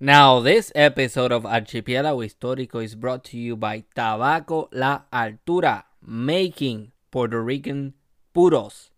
Now, 0.00 0.38
this 0.38 0.70
episode 0.76 1.32
of 1.32 1.42
Archipiélago 1.42 2.24
Histórico 2.24 2.84
is 2.84 2.94
brought 2.94 3.24
to 3.24 3.36
you 3.36 3.56
by 3.56 3.82
Tabaco 3.96 4.68
La 4.70 5.02
Altura, 5.12 5.82
making 6.00 6.92
Puerto 7.10 7.42
Rican 7.42 7.94
puros. 8.32 8.90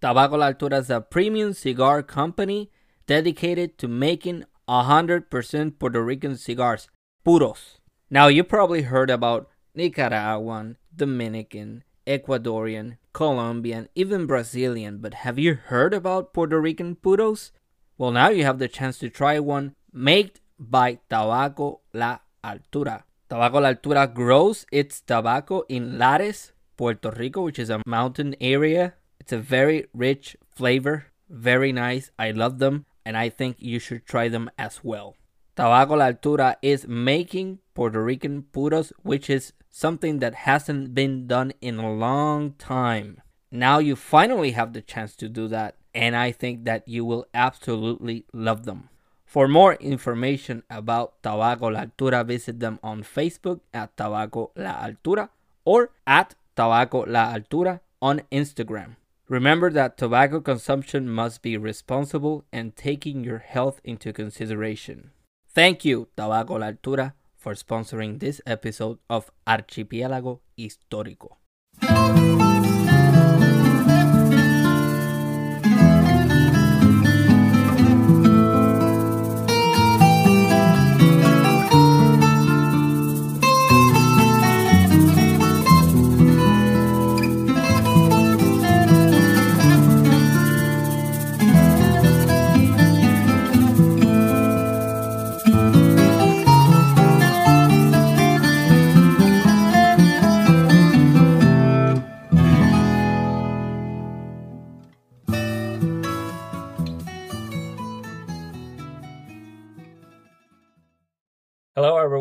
Tabaco 0.00 0.38
La 0.38 0.52
Altura 0.52 0.78
is 0.78 0.90
a 0.90 1.00
premium 1.00 1.54
cigar 1.54 2.04
company 2.04 2.70
dedicated 3.08 3.78
to 3.78 3.88
making 3.88 4.44
100% 4.68 5.78
Puerto 5.80 6.04
Rican 6.04 6.36
cigars, 6.36 6.86
puros. 7.26 7.80
Now, 8.08 8.28
you 8.28 8.44
probably 8.44 8.82
heard 8.82 9.10
about 9.10 9.48
Nicaraguan, 9.74 10.76
Dominican, 10.94 11.82
Ecuadorian, 12.06 12.98
Colombian, 13.12 13.88
even 13.96 14.26
Brazilian, 14.26 14.98
but 14.98 15.14
have 15.14 15.36
you 15.36 15.54
heard 15.54 15.92
about 15.92 16.32
Puerto 16.32 16.60
Rican 16.60 16.94
puros? 16.94 17.50
Well, 17.98 18.12
now 18.12 18.28
you 18.28 18.44
have 18.44 18.60
the 18.60 18.68
chance 18.68 18.98
to 18.98 19.10
try 19.10 19.40
one 19.40 19.74
made 19.92 20.40
by 20.58 20.98
Tabaco 21.10 21.80
La 21.92 22.18
Altura. 22.42 23.02
Tabaco 23.28 23.60
La 23.60 23.72
Altura 23.72 24.12
grows 24.12 24.66
its 24.70 25.00
tobacco 25.00 25.62
in 25.68 25.98
Lares, 25.98 26.52
Puerto 26.76 27.10
Rico, 27.10 27.42
which 27.42 27.58
is 27.58 27.70
a 27.70 27.82
mountain 27.86 28.34
area. 28.40 28.94
It's 29.20 29.32
a 29.32 29.38
very 29.38 29.86
rich 29.94 30.36
flavor, 30.54 31.06
very 31.28 31.72
nice. 31.72 32.10
I 32.18 32.30
love 32.30 32.58
them, 32.58 32.86
and 33.04 33.16
I 33.16 33.28
think 33.28 33.56
you 33.58 33.78
should 33.78 34.06
try 34.06 34.28
them 34.28 34.50
as 34.58 34.80
well. 34.82 35.16
Tabaco 35.56 35.96
La 35.96 36.10
Altura 36.10 36.56
is 36.62 36.86
making 36.88 37.60
Puerto 37.74 38.02
Rican 38.02 38.44
puros, 38.52 38.92
which 39.02 39.30
is 39.30 39.52
something 39.70 40.18
that 40.18 40.34
hasn't 40.34 40.94
been 40.94 41.26
done 41.26 41.52
in 41.60 41.78
a 41.78 41.92
long 41.92 42.52
time. 42.52 43.20
Now 43.50 43.78
you 43.78 43.94
finally 43.94 44.50
have 44.52 44.72
the 44.72 44.82
chance 44.82 45.14
to 45.16 45.28
do 45.28 45.46
that, 45.48 45.76
and 45.94 46.16
I 46.16 46.32
think 46.32 46.64
that 46.64 46.88
you 46.88 47.04
will 47.04 47.26
absolutely 47.32 48.24
love 48.32 48.64
them. 48.64 48.88
For 49.34 49.48
more 49.48 49.74
information 49.80 50.62
about 50.70 51.20
Tabaco 51.20 51.72
La 51.72 51.86
Altura, 51.86 52.24
visit 52.24 52.60
them 52.60 52.78
on 52.84 53.02
Facebook 53.02 53.58
at 53.74 53.96
Tabaco 53.96 54.50
La 54.54 54.74
Altura 54.86 55.28
or 55.64 55.90
at 56.06 56.36
Tabaco 56.56 57.04
La 57.08 57.34
Altura 57.34 57.80
on 58.00 58.22
Instagram. 58.30 58.94
Remember 59.28 59.70
that 59.72 59.98
tobacco 59.98 60.40
consumption 60.40 61.08
must 61.08 61.42
be 61.42 61.56
responsible 61.56 62.44
and 62.52 62.76
taking 62.76 63.24
your 63.24 63.38
health 63.38 63.80
into 63.82 64.12
consideration. 64.12 65.10
Thank 65.48 65.84
you, 65.84 66.06
Tabaco 66.16 66.60
La 66.60 66.70
Altura, 66.70 67.14
for 67.36 67.54
sponsoring 67.54 68.20
this 68.20 68.40
episode 68.46 68.98
of 69.10 69.32
Archipiélago 69.48 70.38
Histórico. 70.56 71.38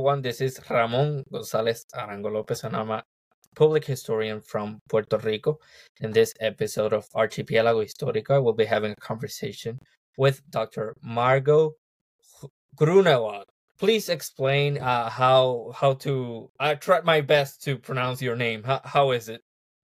Everyone. 0.04 0.22
This 0.22 0.42
is 0.42 0.60
Ramon 0.70 1.24
Gonzalez 1.32 1.86
Arango 1.96 2.30
Lopez, 2.30 2.66
and 2.66 2.76
I'm 2.76 2.92
a 2.92 3.06
public 3.56 3.86
historian 3.86 4.42
from 4.42 4.82
Puerto 4.90 5.18
Rico. 5.18 5.60
In 6.02 6.12
this 6.12 6.34
episode 6.42 6.92
of 6.92 7.08
Archipiélago 7.16 7.86
Histórico, 7.86 8.32
I 8.32 8.40
will 8.40 8.52
be 8.52 8.66
having 8.66 8.92
a 8.92 8.98
conversation 8.98 9.80
with 10.18 10.42
Dr. 10.50 10.94
Margo 11.02 11.76
Groenewoud. 12.76 13.46
Please 13.80 14.10
explain 14.10 14.78
uh, 14.78 15.10
how 15.10 15.72
how 15.74 15.94
to. 16.04 16.50
I 16.60 16.76
tried 16.76 17.06
my 17.06 17.22
best 17.22 17.64
to 17.64 17.78
pronounce 17.78 18.22
your 18.22 18.36
name. 18.36 18.64
How, 18.64 18.82
how 18.84 19.12
is 19.12 19.30
it? 19.30 19.40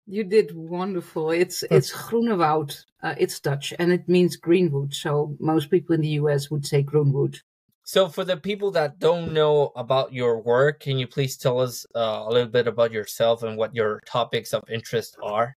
You 0.05 0.25
did 0.25 0.51
wonderful. 0.53 1.31
It's 1.31 1.63
it's 1.71 1.93
Groenewoud. 1.93 2.77
Uh, 3.05 3.15
it's 3.19 3.39
Dutch, 3.39 3.73
and 3.79 3.93
it 3.93 4.09
means 4.09 4.35
greenwood. 4.35 4.95
So 4.95 5.37
most 5.39 5.71
people 5.71 5.95
in 5.95 6.01
the 6.01 6.19
U.S. 6.23 6.51
would 6.51 6.67
say 6.67 6.83
Groenwood. 6.83 7.39
So, 7.89 8.11
for 8.11 8.23
the 8.23 8.37
people 8.37 8.71
that 8.73 8.99
don't 8.99 9.33
know 9.33 9.73
about 9.75 10.13
your 10.13 10.43
work, 10.43 10.81
can 10.81 10.99
you 10.99 11.07
please 11.07 11.39
tell 11.39 11.59
us 11.59 11.87
uh, 11.95 12.23
a 12.27 12.31
little 12.31 12.51
bit 12.51 12.67
about 12.67 12.93
yourself 12.93 13.43
and 13.43 13.57
what 13.57 13.75
your 13.75 14.03
topics 14.05 14.53
of 14.53 14.63
interest 14.69 15.17
are? 15.23 15.57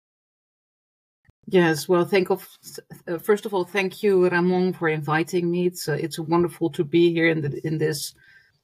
Yes, 1.47 1.89
well, 1.89 2.05
thank 2.05 2.29
of 2.29 2.47
uh, 3.07 3.17
first 3.17 3.47
of 3.47 3.55
all, 3.55 3.63
thank 3.63 4.03
you, 4.03 4.29
Ramon, 4.29 4.73
for 4.73 4.89
inviting 4.89 5.49
me. 5.49 5.65
It's 5.65 5.89
uh, 5.89 5.93
it's 5.93 6.19
wonderful 6.19 6.69
to 6.69 6.83
be 6.83 7.11
here 7.11 7.29
in 7.29 7.41
the, 7.41 7.65
in 7.65 7.79
this 7.79 8.13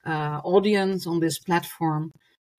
uh, 0.05 0.41
audience 0.43 1.07
on 1.07 1.19
this 1.19 1.39
platform, 1.39 2.11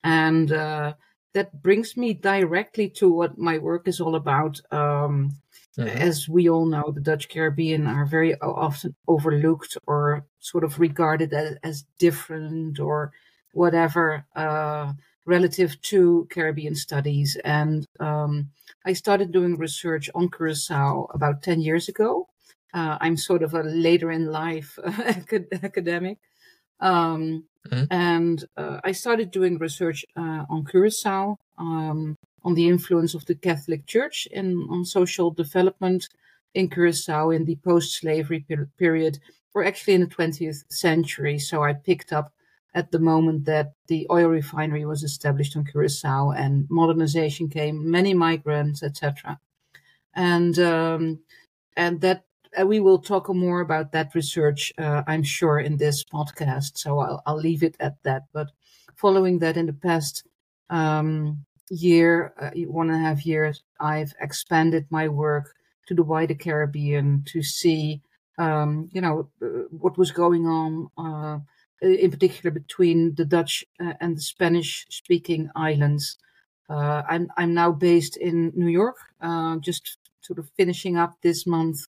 and 0.03 0.51
uh, 0.51 0.93
that 1.33 1.63
brings 1.63 1.95
me 1.95 2.15
directly 2.15 2.89
to 2.99 3.09
what 3.09 3.37
my 3.37 3.59
work 3.59 3.87
is 3.87 4.01
all 4.01 4.15
about. 4.15 4.59
Um, 4.73 5.31
Mm-hmm. 5.77 5.97
As 5.97 6.27
we 6.27 6.49
all 6.49 6.65
know, 6.65 6.91
the 6.91 7.01
Dutch 7.01 7.29
Caribbean 7.29 7.85
are 7.85 8.05
very 8.05 8.35
often 8.41 8.95
overlooked 9.07 9.77
or 9.85 10.25
sort 10.39 10.63
of 10.63 10.79
regarded 10.79 11.33
as, 11.33 11.57
as 11.63 11.85
different 11.99 12.79
or 12.79 13.11
whatever 13.53 14.25
uh, 14.35 14.93
relative 15.25 15.79
to 15.81 16.27
Caribbean 16.31 16.73
studies. 16.73 17.37
And 17.43 17.85
um, 17.99 18.49
I 18.85 18.93
started 18.93 19.31
doing 19.31 19.57
research 19.57 20.09
on 20.15 20.29
Curacao 20.29 21.07
about 21.13 21.43
10 21.43 21.61
years 21.61 21.89
ago. 21.89 22.27
Uh, 22.73 22.97
I'm 22.99 23.17
sort 23.17 23.43
of 23.43 23.53
a 23.53 23.61
later 23.63 24.11
in 24.11 24.31
life 24.31 24.79
academic. 25.63 26.17
Um, 26.79 27.45
mm-hmm. 27.67 27.85
And 27.91 28.43
uh, 28.55 28.79
I 28.83 28.93
started 28.93 29.31
doing 29.31 29.57
research 29.57 30.05
uh, 30.15 30.45
on 30.49 30.65
Curacao. 30.65 31.37
Um, 31.57 32.15
on 32.47 32.53
the 32.53 32.69
influence 32.69 33.13
of 33.13 33.25
the 33.25 33.35
Catholic 33.35 33.85
Church 33.87 34.25
in 34.31 34.65
on 34.69 34.85
social 34.85 35.29
development 35.31 36.07
in 36.53 36.69
Curacao 36.69 37.31
in 37.31 37.43
the 37.43 37.57
post-slavery 37.57 38.45
per- 38.49 38.69
period, 38.77 39.19
or 39.53 39.65
actually 39.65 39.95
in 39.95 40.01
the 40.05 40.15
20th 40.17 40.63
century. 40.71 41.37
So 41.39 41.61
I 41.61 41.73
picked 41.73 42.13
up 42.13 42.31
at 42.73 42.89
the 42.91 42.99
moment 42.99 43.43
that 43.45 43.73
the 43.87 44.07
oil 44.09 44.29
refinery 44.29 44.85
was 44.85 45.03
established 45.03 45.57
on 45.57 45.65
Curacao 45.65 46.31
and 46.31 46.65
modernization 46.69 47.49
came, 47.49 47.91
many 47.91 48.13
migrants, 48.13 48.81
etc. 48.81 49.37
And 50.15 50.57
um, 50.57 51.19
and 51.75 51.99
that 51.99 52.23
uh, 52.57 52.65
we 52.65 52.79
will 52.79 52.99
talk 52.99 53.27
more 53.27 53.59
about 53.59 53.91
that 53.91 54.15
research, 54.15 54.71
uh, 54.77 55.03
I'm 55.05 55.23
sure, 55.23 55.59
in 55.59 55.75
this 55.75 56.05
podcast. 56.05 56.77
So 56.77 56.99
I'll, 56.99 57.21
I'll 57.25 57.43
leave 57.49 57.63
it 57.63 57.75
at 57.81 58.01
that. 58.03 58.23
But 58.31 58.47
following 58.95 59.39
that, 59.39 59.57
in 59.57 59.65
the 59.65 59.79
past 59.89 60.25
um, 60.69 61.45
year, 61.69 62.33
uh, 62.39 62.51
one 62.67 62.89
and 62.89 62.97
a 62.97 63.07
half 63.07 63.25
years, 63.25 63.63
I've 63.79 64.13
expanded 64.19 64.85
my 64.89 65.07
work 65.07 65.55
to 65.87 65.93
the 65.93 66.03
wider 66.03 66.33
Caribbean 66.33 67.23
to 67.27 67.41
see, 67.41 68.01
um, 68.37 68.89
you 68.91 69.01
know, 69.01 69.29
uh, 69.41 69.65
what 69.71 69.97
was 69.97 70.11
going 70.11 70.45
on, 70.45 70.89
uh, 70.97 71.39
in 71.81 72.11
particular 72.11 72.51
between 72.51 73.15
the 73.15 73.25
Dutch 73.25 73.65
uh, 73.79 73.93
and 74.01 74.17
the 74.17 74.21
Spanish-speaking 74.21 75.49
islands. 75.55 76.17
Uh, 76.69 77.03
I'm 77.07 77.29
I'm 77.37 77.53
now 77.53 77.71
based 77.71 78.17
in 78.17 78.51
New 78.55 78.67
York, 78.67 78.97
uh, 79.21 79.57
just 79.57 79.97
sort 80.21 80.39
of 80.39 80.49
finishing 80.57 80.97
up 80.97 81.15
this 81.21 81.47
month 81.47 81.79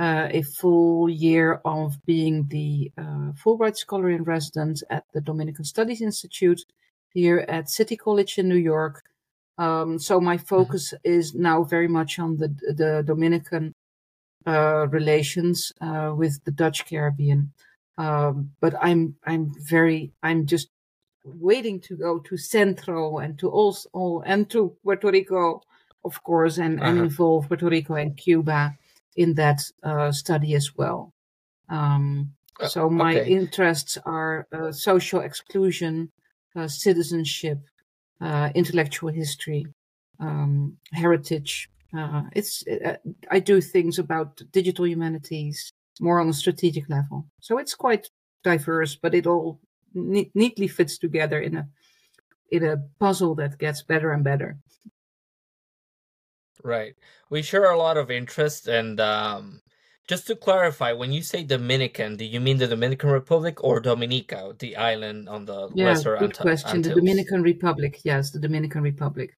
a 0.00 0.42
full 0.42 1.10
year 1.10 1.60
of 1.66 1.94
being 2.06 2.48
the 2.48 2.90
Fulbright 3.44 3.76
Scholar 3.76 4.08
in 4.08 4.24
Residence 4.24 4.82
at 4.88 5.04
the 5.12 5.20
Dominican 5.20 5.64
Studies 5.64 6.00
Institute 6.00 6.64
here 7.12 7.44
at 7.48 7.70
City 7.70 7.96
College 7.96 8.38
in 8.38 8.48
New 8.48 8.56
York. 8.56 9.02
Um, 9.58 9.98
so 9.98 10.20
my 10.20 10.36
mm-hmm. 10.36 10.46
focus 10.46 10.94
is 11.04 11.34
now 11.34 11.64
very 11.64 11.88
much 11.88 12.18
on 12.18 12.36
the 12.36 12.48
the 12.76 13.02
Dominican 13.06 13.74
uh, 14.46 14.86
relations 14.88 15.72
uh, 15.80 16.12
with 16.16 16.42
the 16.44 16.50
Dutch 16.50 16.86
Caribbean. 16.86 17.52
Um, 17.98 18.52
but 18.60 18.74
I'm 18.80 19.16
I'm 19.26 19.52
very 19.60 20.12
I'm 20.22 20.46
just 20.46 20.68
waiting 21.24 21.80
to 21.80 21.96
go 21.96 22.18
to 22.20 22.36
Centro 22.36 23.18
and 23.18 23.38
to 23.38 23.50
also 23.50 24.22
and 24.24 24.48
to 24.50 24.76
Puerto 24.82 25.10
Rico, 25.10 25.60
of 26.04 26.22
course, 26.22 26.58
and, 26.58 26.80
uh-huh. 26.80 26.88
and 26.88 26.98
involve 26.98 27.48
Puerto 27.48 27.68
Rico 27.68 27.94
and 27.94 28.16
Cuba 28.16 28.74
in 29.16 29.34
that 29.34 29.60
uh, 29.82 30.12
study 30.12 30.54
as 30.54 30.74
well. 30.76 31.12
Um, 31.68 32.32
uh, 32.58 32.68
so 32.68 32.88
my 32.88 33.20
okay. 33.20 33.30
interests 33.30 33.98
are 34.04 34.46
uh, 34.52 34.72
social 34.72 35.20
exclusion, 35.20 36.10
citizenship, 36.68 37.58
uh, 38.20 38.50
intellectual 38.54 39.10
history, 39.10 39.66
um, 40.18 40.76
heritage. 40.92 41.68
Uh, 41.96 42.22
it's 42.34 42.64
uh, 42.66 42.96
I 43.30 43.40
do 43.40 43.60
things 43.60 43.98
about 43.98 44.40
digital 44.52 44.86
humanities 44.86 45.72
more 46.00 46.20
on 46.20 46.28
a 46.28 46.32
strategic 46.32 46.88
level. 46.88 47.26
So 47.40 47.58
it's 47.58 47.74
quite 47.74 48.08
diverse, 48.42 48.96
but 48.96 49.14
it 49.14 49.26
all 49.26 49.60
ne- 49.94 50.30
neatly 50.34 50.66
fits 50.66 50.98
together 50.98 51.38
in 51.40 51.56
a 51.56 51.68
in 52.50 52.64
a 52.64 52.78
puzzle 52.98 53.34
that 53.36 53.58
gets 53.58 53.82
better 53.82 54.12
and 54.12 54.24
better. 54.24 54.58
Right. 56.62 56.94
We 57.30 57.42
share 57.42 57.70
a 57.70 57.78
lot 57.78 57.96
of 57.96 58.10
interest 58.10 58.68
and 58.68 59.00
um, 59.00 59.60
just 60.10 60.26
to 60.26 60.34
clarify, 60.34 60.90
when 60.92 61.12
you 61.12 61.22
say 61.22 61.44
Dominican, 61.44 62.16
do 62.16 62.24
you 62.24 62.40
mean 62.40 62.58
the 62.58 62.66
Dominican 62.66 63.10
Republic 63.10 63.62
or 63.62 63.78
Dominica, 63.78 64.52
the 64.58 64.76
island 64.76 65.28
on 65.28 65.44
the 65.44 65.70
yeah, 65.72 65.84
lesser 65.86 66.16
good 66.16 66.34
Ant- 66.34 66.38
question. 66.40 66.76
Antilles? 66.78 66.94
The 66.94 67.00
Dominican 67.00 67.42
Republic, 67.42 68.00
yes, 68.02 68.32
the 68.32 68.40
Dominican 68.40 68.82
Republic. 68.82 69.30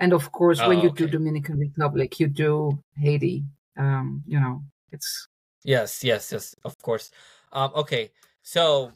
And 0.00 0.12
of 0.12 0.32
course, 0.32 0.58
when 0.58 0.78
Oh, 0.78 0.82
you 0.82 0.90
do. 0.90 1.06
Dominican 1.06 1.58
Republic, 1.60 2.18
you 2.18 2.26
do 2.26 2.82
Haiti. 2.96 3.44
Um, 3.76 4.24
you 4.26 4.40
know, 4.40 4.64
it's 4.90 5.28
Yes, 5.62 6.02
yes, 6.02 6.32
yes, 6.32 6.56
of 6.64 6.74
course. 6.82 7.12
Um, 7.52 7.70
okay, 7.82 8.10
so 8.42 8.90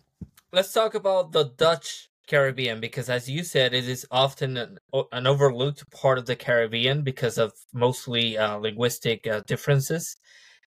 let's 0.53 0.73
talk 0.73 0.97
about 0.97 1.31
the 1.31 1.45
Dutch 1.45 2.09
Caribbean 2.27 2.81
because, 2.81 3.09
as 3.09 3.29
you 3.29 3.45
said, 3.45 3.73
it 3.73 3.87
is 3.87 4.05
often 4.11 4.57
an, 4.57 4.79
an 5.13 5.27
overlooked 5.29 5.89
part 5.93 6.19
of 6.19 6.27
the 6.27 6.35
Caribbean 6.35 7.03
because 7.03 7.39
of 7.39 7.53
mostly 7.73 8.37
uh, 8.37 8.57
linguistic 8.57 9.29
uh, 9.29 9.43
differences, 9.47 10.17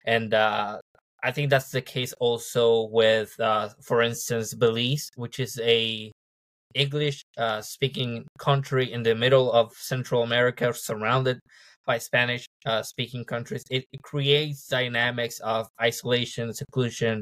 and 0.08 0.34
uh, 0.34 0.80
I 1.22 1.32
think 1.32 1.50
that's 1.50 1.70
the 1.70 1.82
case 1.82 2.14
also 2.14 2.88
with, 2.88 3.38
uh, 3.40 3.70
for 3.84 4.02
instance, 4.02 4.54
Belize, 4.54 5.10
which 5.18 5.40
is 5.40 5.60
a 5.62 6.12
English 6.74 7.24
uh, 7.38 7.62
speaking 7.62 8.26
country 8.40 8.94
in 8.94 9.04
the 9.04 9.14
middle 9.14 9.52
of 9.52 9.74
Central 9.74 10.24
America, 10.24 10.74
surrounded 10.74 11.40
by 11.86 11.98
Spanish 11.98 12.46
uh, 12.66 12.82
speaking 12.84 13.26
countries. 13.26 13.64
It, 13.70 13.86
it 13.92 14.02
creates 14.02 14.68
dynamics 14.68 15.40
of 15.42 15.68
isolation, 15.82 16.54
seclusion, 16.54 17.22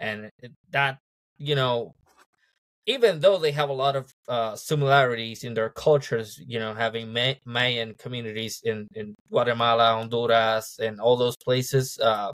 and 0.00 0.30
that, 0.70 0.98
you 1.36 1.54
know, 1.54 1.92
even 2.86 3.20
though 3.20 3.38
they 3.38 3.52
have 3.52 3.68
a 3.68 3.72
lot 3.72 3.96
of 3.96 4.12
uh, 4.28 4.56
similarities 4.56 5.44
in 5.44 5.54
their 5.54 5.70
cultures, 5.70 6.40
you 6.46 6.58
know, 6.58 6.74
having 6.74 7.12
May- 7.12 7.40
Mayan 7.44 7.94
communities 7.94 8.60
in, 8.64 8.88
in 8.94 9.14
Guatemala, 9.30 9.94
Honduras, 9.94 10.78
and 10.80 11.00
all 11.00 11.16
those 11.16 11.36
places, 11.36 11.98
uh, 12.00 12.32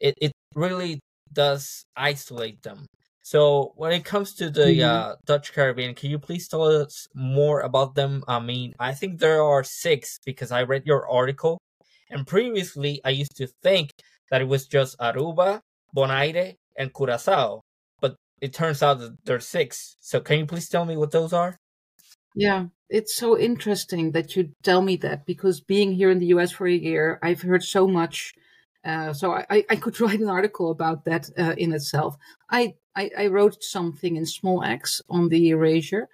it, 0.00 0.14
it 0.20 0.32
really 0.54 1.00
does 1.32 1.84
isolate 1.96 2.62
them. 2.62 2.86
So 3.22 3.72
when 3.76 3.92
it 3.92 4.04
comes 4.04 4.34
to 4.36 4.50
the 4.50 4.78
Mhm. 4.80 4.84
uh, 4.84 5.16
Dutch 5.26 5.52
Caribbean, 5.52 5.94
can 5.94 6.10
you 6.10 6.18
please 6.18 6.48
tell 6.48 6.64
us 6.64 7.06
more 7.14 7.60
about 7.60 7.94
them? 7.94 8.24
I 8.26 8.40
mean, 8.40 8.74
I 8.78 8.94
think 8.94 9.18
there 9.18 9.42
are 9.42 9.62
six 9.64 10.18
because 10.24 10.50
I 10.50 10.62
read 10.62 10.86
your 10.86 11.08
article, 11.08 11.58
and 12.10 12.26
previously 12.26 13.00
I 13.04 13.10
used 13.10 13.36
to 13.36 13.46
think 13.62 13.90
that 14.30 14.40
it 14.40 14.48
was 14.48 14.66
just 14.66 14.98
Aruba, 14.98 15.60
Bonaire, 15.94 16.54
and 16.78 16.92
Curacao, 16.94 17.60
it 18.40 18.52
turns 18.52 18.82
out 18.82 18.98
that 19.00 19.16
there's 19.24 19.46
six. 19.46 19.96
So 20.00 20.20
can 20.20 20.38
you 20.38 20.46
please 20.46 20.68
tell 20.68 20.84
me 20.84 20.96
what 20.96 21.10
those 21.12 21.32
are? 21.32 21.56
yeah, 22.34 22.66
it's 22.88 23.14
so 23.16 23.38
interesting 23.38 24.12
that 24.12 24.36
you 24.36 24.50
tell 24.62 24.82
me 24.82 24.96
that 24.96 25.26
because 25.26 25.60
being 25.60 25.92
here 25.92 26.10
in 26.10 26.18
the 26.18 26.26
US 26.26 26.52
for 26.52 26.66
a 26.66 26.72
year, 26.72 27.18
I've 27.22 27.42
heard 27.42 27.62
so 27.62 27.86
much. 27.88 28.34
Uh, 28.84 29.12
so 29.12 29.32
I, 29.32 29.64
I- 29.68 29.76
could 29.76 30.00
write 30.00 30.20
an 30.20 30.30
article 30.30 30.70
about 30.70 31.04
that 31.04 31.28
uh, 31.38 31.54
in 31.58 31.72
itself. 31.72 32.16
I, 32.50 32.74
I, 32.96 33.10
I 33.18 33.26
wrote 33.26 33.62
something 33.62 34.16
in 34.16 34.26
Small 34.26 34.64
Axe 34.64 35.02
on 35.08 35.28
the 35.28 35.50
erasure, 35.50 36.08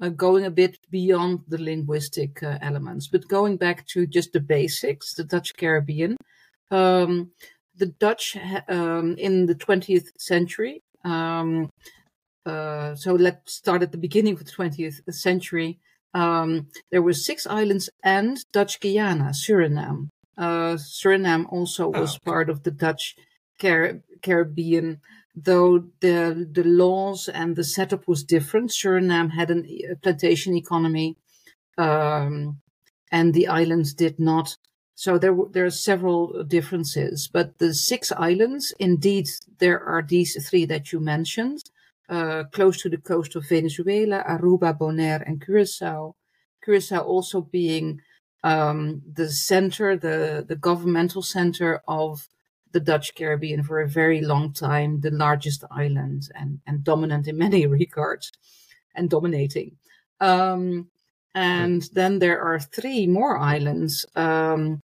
uh, 0.00 0.08
going 0.10 0.44
a 0.44 0.50
bit 0.50 0.78
beyond 0.90 1.40
the 1.48 1.58
linguistic 1.58 2.42
uh, 2.42 2.58
elements, 2.62 3.06
but 3.06 3.28
going 3.28 3.56
back 3.56 3.86
to 3.88 4.06
just 4.06 4.32
the 4.32 4.40
basics, 4.40 5.14
the 5.14 5.24
Dutch 5.24 5.56
Caribbean. 5.56 6.16
Um, 6.70 7.32
the 7.76 7.86
Dutch 7.86 8.36
um, 8.68 9.16
in 9.16 9.46
the 9.46 9.54
20th 9.54 10.08
century, 10.18 10.82
um, 11.04 11.70
uh, 12.46 12.94
so 12.94 13.14
let's 13.14 13.54
start 13.54 13.82
at 13.82 13.92
the 13.92 13.98
beginning 13.98 14.34
of 14.34 14.44
the 14.44 14.50
20th 14.50 15.02
century. 15.12 15.78
Um, 16.14 16.68
there 16.90 17.02
were 17.02 17.12
six 17.12 17.46
islands 17.46 17.90
and 18.02 18.38
Dutch 18.52 18.80
Guiana, 18.80 19.30
Suriname. 19.32 20.08
Uh, 20.36 20.74
Suriname 20.76 21.46
also 21.52 21.92
Oh, 21.94 22.00
was 22.00 22.16
okay. 22.16 22.18
part 22.18 22.48
of 22.50 22.62
the 22.62 22.70
Dutch 22.70 23.14
Car- 23.60 24.00
Caribbean, 24.22 25.00
though 25.34 25.78
the 26.00 26.48
the 26.50 26.64
laws 26.64 27.28
and 27.28 27.56
the 27.56 27.64
setup 27.64 28.08
was 28.08 28.24
different. 28.24 28.70
Suriname 28.70 29.30
had 29.32 29.50
an, 29.50 29.66
a 29.90 29.96
plantation 29.96 30.56
economy, 30.56 31.16
um, 31.78 32.60
and 33.12 33.34
the 33.34 33.48
islands 33.48 33.94
did 33.94 34.18
not. 34.18 34.56
So 35.00 35.16
there 35.16 35.34
there 35.50 35.64
are 35.64 35.70
several 35.90 36.44
differences, 36.44 37.26
but 37.26 37.56
the 37.56 37.72
six 37.72 38.12
islands, 38.12 38.74
indeed, 38.78 39.30
there 39.58 39.82
are 39.82 40.02
these 40.02 40.32
three 40.46 40.66
that 40.66 40.92
you 40.92 41.00
mentioned, 41.00 41.62
uh, 42.10 42.44
close 42.52 42.82
to 42.82 42.90
the 42.90 42.98
coast 42.98 43.34
of 43.34 43.48
Venezuela, 43.48 44.22
Aruba, 44.28 44.76
Bonaire, 44.76 45.22
and 45.26 45.40
Curacao. 45.40 46.16
Curacao 46.62 47.00
also 47.00 47.40
being 47.40 48.02
um, 48.44 49.00
the 49.10 49.30
center, 49.30 49.96
the 49.96 50.44
the 50.46 50.60
governmental 50.68 51.22
center 51.22 51.80
of 51.88 52.28
the 52.72 52.80
Dutch 52.80 53.14
Caribbean 53.14 53.62
for 53.62 53.80
a 53.80 53.88
very 53.88 54.20
long 54.20 54.52
time, 54.52 55.00
the 55.00 55.10
largest 55.10 55.64
island 55.70 56.28
and 56.34 56.60
and 56.66 56.84
dominant 56.84 57.26
in 57.26 57.38
many 57.46 57.66
regards, 57.66 58.32
and 58.94 59.08
dominating. 59.08 59.78
Um, 60.20 60.90
and 61.34 61.88
then 61.92 62.18
there 62.18 62.40
are 62.40 62.58
three 62.58 63.06
more 63.06 63.38
islands. 63.38 64.04
Um, 64.16 64.80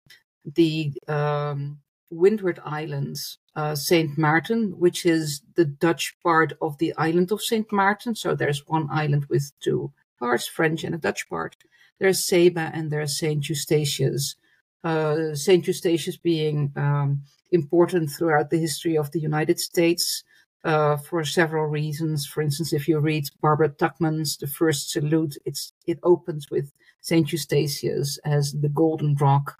the 0.44 0.92
um, 1.08 1.78
Windward 2.10 2.60
Islands, 2.64 3.38
uh, 3.56 3.74
Saint 3.74 4.18
Martin, 4.18 4.78
which 4.78 5.06
is 5.06 5.42
the 5.54 5.64
Dutch 5.64 6.14
part 6.22 6.52
of 6.60 6.76
the 6.78 6.92
island 6.96 7.32
of 7.32 7.42
Saint 7.42 7.72
Martin. 7.72 8.14
So 8.14 8.34
there's 8.34 8.66
one 8.66 8.88
island 8.90 9.26
with 9.26 9.52
two 9.60 9.92
parts, 10.18 10.46
French 10.46 10.84
and 10.84 10.94
a 10.94 10.98
Dutch 10.98 11.28
part. 11.28 11.56
There's 11.98 12.26
Saba 12.26 12.70
and 12.74 12.90
there's 12.90 13.18
Saint 13.18 13.48
Eustatius. 13.48 14.36
Uh, 14.84 15.34
Saint 15.34 15.66
Eustatius 15.66 16.16
being 16.16 16.72
um, 16.76 17.22
important 17.52 18.10
throughout 18.10 18.50
the 18.50 18.58
history 18.58 18.96
of 18.96 19.10
the 19.12 19.20
United 19.20 19.60
States 19.60 20.24
uh, 20.64 20.96
for 20.96 21.24
several 21.24 21.66
reasons. 21.66 22.26
For 22.26 22.42
instance, 22.42 22.72
if 22.72 22.88
you 22.88 22.98
read 22.98 23.24
Barbara 23.40 23.70
Tuchman's 23.70 24.36
The 24.36 24.46
First 24.46 24.90
Salute, 24.90 25.36
it's 25.44 25.72
it 25.86 25.98
opens 26.02 26.50
with 26.50 26.72
Saint 27.00 27.32
Eustatius 27.32 28.18
as 28.24 28.52
the 28.52 28.68
Golden 28.68 29.14
Rock. 29.16 29.58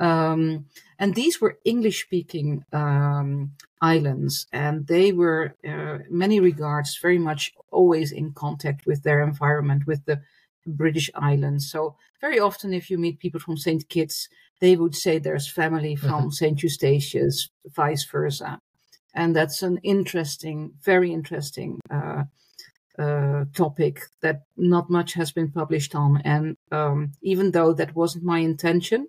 Um, 0.00 0.66
and 0.98 1.14
these 1.14 1.40
were 1.40 1.58
English 1.64 2.02
speaking 2.04 2.64
um, 2.72 3.52
islands, 3.80 4.46
and 4.52 4.86
they 4.86 5.12
were, 5.12 5.54
uh, 5.66 5.98
in 6.08 6.18
many 6.18 6.40
regards, 6.40 6.98
very 7.00 7.18
much 7.18 7.52
always 7.70 8.10
in 8.10 8.32
contact 8.32 8.86
with 8.86 9.02
their 9.02 9.22
environment, 9.22 9.86
with 9.86 10.04
the 10.04 10.20
British 10.66 11.10
islands. 11.14 11.70
So, 11.70 11.96
very 12.20 12.40
often, 12.40 12.72
if 12.72 12.90
you 12.90 12.98
meet 12.98 13.20
people 13.20 13.40
from 13.40 13.56
St. 13.56 13.88
Kitts, 13.88 14.28
they 14.60 14.76
would 14.76 14.94
say 14.94 15.18
there's 15.18 15.50
family 15.50 15.94
from 15.94 16.30
St. 16.30 16.62
Eustatius, 16.62 17.50
vice 17.66 18.04
versa. 18.04 18.60
And 19.14 19.34
that's 19.34 19.62
an 19.62 19.78
interesting, 19.82 20.72
very 20.82 21.12
interesting 21.12 21.80
uh, 21.90 22.24
uh, 22.98 23.44
topic 23.54 24.00
that 24.22 24.42
not 24.56 24.90
much 24.90 25.14
has 25.14 25.32
been 25.32 25.50
published 25.50 25.94
on. 25.94 26.20
And 26.24 26.56
um, 26.72 27.12
even 27.22 27.52
though 27.52 27.72
that 27.74 27.94
wasn't 27.94 28.24
my 28.24 28.38
intention, 28.38 29.08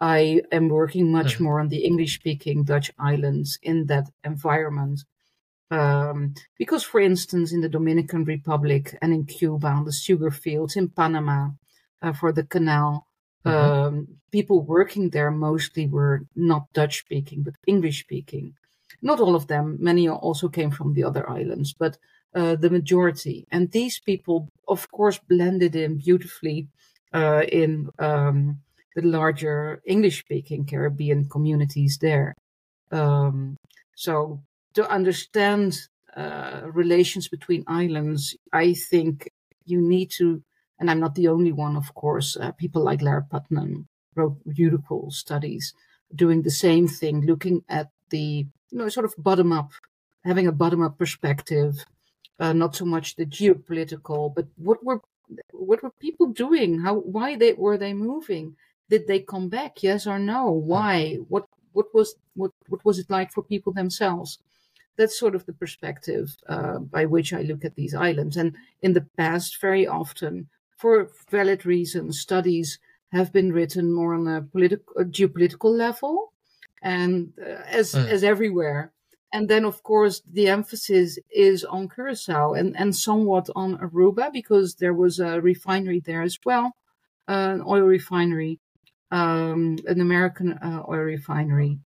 I 0.00 0.42
am 0.50 0.68
working 0.68 1.12
much 1.12 1.36
Mhm. 1.36 1.40
more 1.40 1.60
on 1.60 1.68
the 1.68 1.84
English 1.84 2.14
speaking 2.16 2.64
Dutch 2.64 2.90
islands 2.98 3.58
in 3.62 3.86
that 3.86 4.10
environment. 4.24 5.04
Um, 5.70 6.34
because, 6.58 6.84
for 6.84 7.00
instance, 7.00 7.52
in 7.52 7.60
the 7.60 7.68
Dominican 7.68 8.24
Republic 8.24 8.96
and 9.00 9.12
in 9.12 9.24
Cuba, 9.24 9.68
on 9.68 9.84
the 9.84 9.92
sugar 9.92 10.30
fields, 10.30 10.76
in 10.76 10.88
Panama, 10.88 11.50
uh, 12.02 12.12
for 12.12 12.32
the 12.32 12.44
canal, 12.44 13.06
Mhm. 13.44 13.52
um, 13.52 14.08
people 14.30 14.62
working 14.62 15.10
there 15.10 15.30
mostly 15.30 15.86
were 15.86 16.26
not 16.34 16.72
Dutch 16.72 16.98
speaking, 16.98 17.42
but 17.42 17.54
English 17.66 18.00
speaking. 18.00 18.54
Not 19.04 19.20
all 19.20 19.36
of 19.36 19.46
them, 19.48 19.76
many 19.78 20.08
also 20.08 20.48
came 20.48 20.70
from 20.70 20.94
the 20.94 21.04
other 21.04 21.28
islands, 21.28 21.74
but 21.78 21.98
uh, 22.34 22.56
the 22.56 22.70
majority. 22.70 23.46
And 23.52 23.70
these 23.70 24.00
people, 24.00 24.48
of 24.66 24.90
course, 24.90 25.20
blended 25.28 25.76
in 25.76 25.98
beautifully 25.98 26.68
uh, 27.12 27.42
in 27.52 27.90
um, 27.98 28.60
the 28.96 29.02
larger 29.02 29.82
English 29.84 30.20
speaking 30.20 30.64
Caribbean 30.64 31.28
communities 31.28 31.98
there. 32.00 32.34
Um, 32.90 33.56
so, 33.94 34.40
to 34.72 34.90
understand 34.90 35.78
uh, 36.16 36.62
relations 36.72 37.28
between 37.28 37.62
islands, 37.66 38.34
I 38.54 38.72
think 38.72 39.28
you 39.66 39.82
need 39.82 40.10
to, 40.12 40.42
and 40.80 40.90
I'm 40.90 41.00
not 41.00 41.14
the 41.14 41.28
only 41.28 41.52
one, 41.52 41.76
of 41.76 41.92
course, 41.94 42.38
uh, 42.38 42.52
people 42.52 42.82
like 42.82 43.02
Lara 43.02 43.26
Putnam 43.30 43.86
wrote 44.16 44.38
beautiful 44.48 45.10
studies 45.10 45.74
doing 46.14 46.42
the 46.42 46.50
same 46.50 46.88
thing, 46.88 47.20
looking 47.26 47.62
at 47.68 47.88
the, 48.10 48.46
you 48.70 48.78
know, 48.78 48.88
sort 48.88 49.06
of 49.06 49.14
bottom 49.18 49.52
up, 49.52 49.70
having 50.24 50.46
a 50.46 50.52
bottom 50.52 50.82
up 50.82 50.98
perspective, 50.98 51.84
uh, 52.40 52.52
not 52.52 52.74
so 52.74 52.84
much 52.84 53.16
the 53.16 53.26
geopolitical, 53.26 54.34
but 54.34 54.46
what 54.56 54.84
were 54.84 55.00
what 55.52 55.82
were 55.82 55.92
people 56.00 56.26
doing? 56.26 56.80
How 56.80 56.94
why 56.94 57.36
they 57.36 57.54
were 57.54 57.78
they 57.78 57.94
moving? 57.94 58.56
Did 58.90 59.06
they 59.06 59.20
come 59.20 59.48
back? 59.48 59.82
Yes 59.82 60.06
or 60.06 60.18
no? 60.18 60.50
Why? 60.50 61.16
What 61.28 61.46
what 61.72 61.86
was 61.94 62.14
what 62.34 62.50
what 62.68 62.84
was 62.84 62.98
it 62.98 63.10
like 63.10 63.32
for 63.32 63.42
people 63.42 63.72
themselves? 63.72 64.38
that's 64.96 65.18
sort 65.18 65.34
of 65.34 65.44
the 65.46 65.52
perspective 65.52 66.36
uh, 66.48 66.78
by 66.78 67.04
which 67.04 67.32
I 67.32 67.42
look 67.42 67.64
at 67.64 67.74
these 67.74 67.94
islands. 67.94 68.36
And 68.36 68.54
in 68.82 68.92
the 68.92 69.06
past, 69.16 69.60
very 69.60 69.86
often, 69.86 70.48
for 70.76 71.10
valid 71.30 71.66
reasons, 71.66 72.20
studies 72.20 72.78
have 73.12 73.32
been 73.32 73.52
written 73.52 73.92
more 73.92 74.14
on 74.14 74.26
a 74.26 74.42
political, 74.42 75.04
geopolitical 75.04 75.76
level, 75.76 76.32
and 76.84 77.32
uh, 77.40 77.62
as 77.66 77.92
mm. 77.92 78.06
as 78.06 78.22
everywhere. 78.22 78.92
And 79.32 79.48
then, 79.48 79.64
of 79.64 79.82
course, 79.82 80.22
the 80.32 80.46
emphasis 80.46 81.18
is 81.28 81.64
on 81.64 81.88
Curacao 81.88 82.52
and, 82.52 82.76
and 82.78 82.94
somewhat 82.94 83.50
on 83.56 83.78
Aruba 83.78 84.32
because 84.32 84.76
there 84.76 84.94
was 84.94 85.18
a 85.18 85.40
refinery 85.40 85.98
there 85.98 86.22
as 86.22 86.38
well, 86.44 86.76
uh, 87.26 87.50
an 87.54 87.62
oil 87.66 87.82
refinery, 87.82 88.60
um, 89.10 89.76
an 89.88 90.00
American 90.00 90.52
uh, 90.52 90.84
oil 90.88 91.00
refinery 91.00 91.80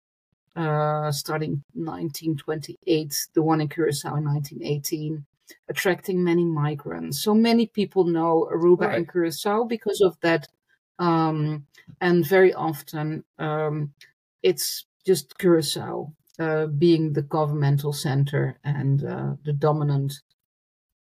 uh, 0.58 1.10
starting 1.12 1.63
1928, 1.74 3.27
the 3.34 3.42
one 3.42 3.62
in 3.62 3.70
Curacao 3.70 4.16
in 4.16 4.25
1918, 4.25 5.25
attracting 5.70 6.22
many 6.22 6.44
migrants. 6.44 7.24
So 7.24 7.34
many 7.34 7.68
people 7.68 8.04
know 8.04 8.50
Aruba 8.51 8.88
right. 8.88 8.98
and 8.98 9.10
Curacao 9.10 9.63
because 9.63 10.01
of 10.01 10.18
that. 10.22 10.48
Um, 11.00 11.66
and 12.01 12.27
very 12.27 12.54
often 12.54 13.24
um, 13.38 13.94
it's 14.48 14.86
just 15.06 15.38
Curacao 15.38 16.13
uh, 16.39 16.68
being 16.68 17.13
the 17.13 17.22
governmental 17.22 17.94
center 17.94 18.60
and 18.63 19.04
uh, 19.04 19.34
the 19.44 19.54
dominant 19.54 20.13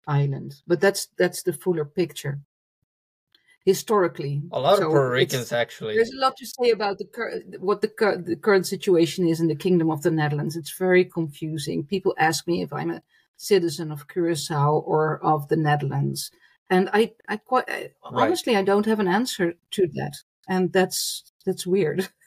island. 0.06 0.50
But 0.66 0.80
that's 0.80 1.08
that's 1.18 1.42
the 1.42 1.52
fuller 1.52 1.84
picture 1.84 2.40
historically. 3.64 4.42
A 4.52 4.60
lot 4.60 4.78
so 4.78 4.84
of 4.84 4.90
Puerto 4.90 5.10
Ricans 5.10 5.52
actually. 5.52 5.94
There's 5.94 6.12
a 6.12 6.20
lot 6.20 6.36
to 6.36 6.46
say 6.46 6.70
about 6.70 6.98
the 6.98 7.08
what 7.60 7.80
the, 7.80 7.88
cur- 7.88 8.22
the 8.22 8.36
current 8.36 8.66
situation 8.66 9.28
is 9.28 9.40
in 9.40 9.48
the 9.48 9.62
Kingdom 9.64 9.90
of 9.90 10.02
the 10.02 10.10
Netherlands. 10.10 10.56
It's 10.56 10.76
very 10.76 11.04
confusing. 11.04 11.84
People 11.84 12.14
ask 12.18 12.46
me 12.46 12.62
if 12.62 12.72
I'm 12.72 12.90
a 12.90 13.02
citizen 13.36 13.90
of 13.90 14.08
Curacao 14.08 14.78
or 14.78 15.24
of 15.24 15.48
the 15.48 15.56
Netherlands, 15.56 16.30
and 16.70 16.88
I, 16.92 17.12
I 17.28 17.36
quite 17.36 17.68
I, 17.68 17.90
right. 18.10 18.26
honestly, 18.26 18.56
I 18.56 18.62
don't 18.62 18.86
have 18.86 19.00
an 19.00 19.08
answer 19.08 19.54
to 19.72 19.86
that, 19.94 20.14
and 20.48 20.72
that's 20.72 21.32
that's 21.44 21.66
weird. 21.66 22.08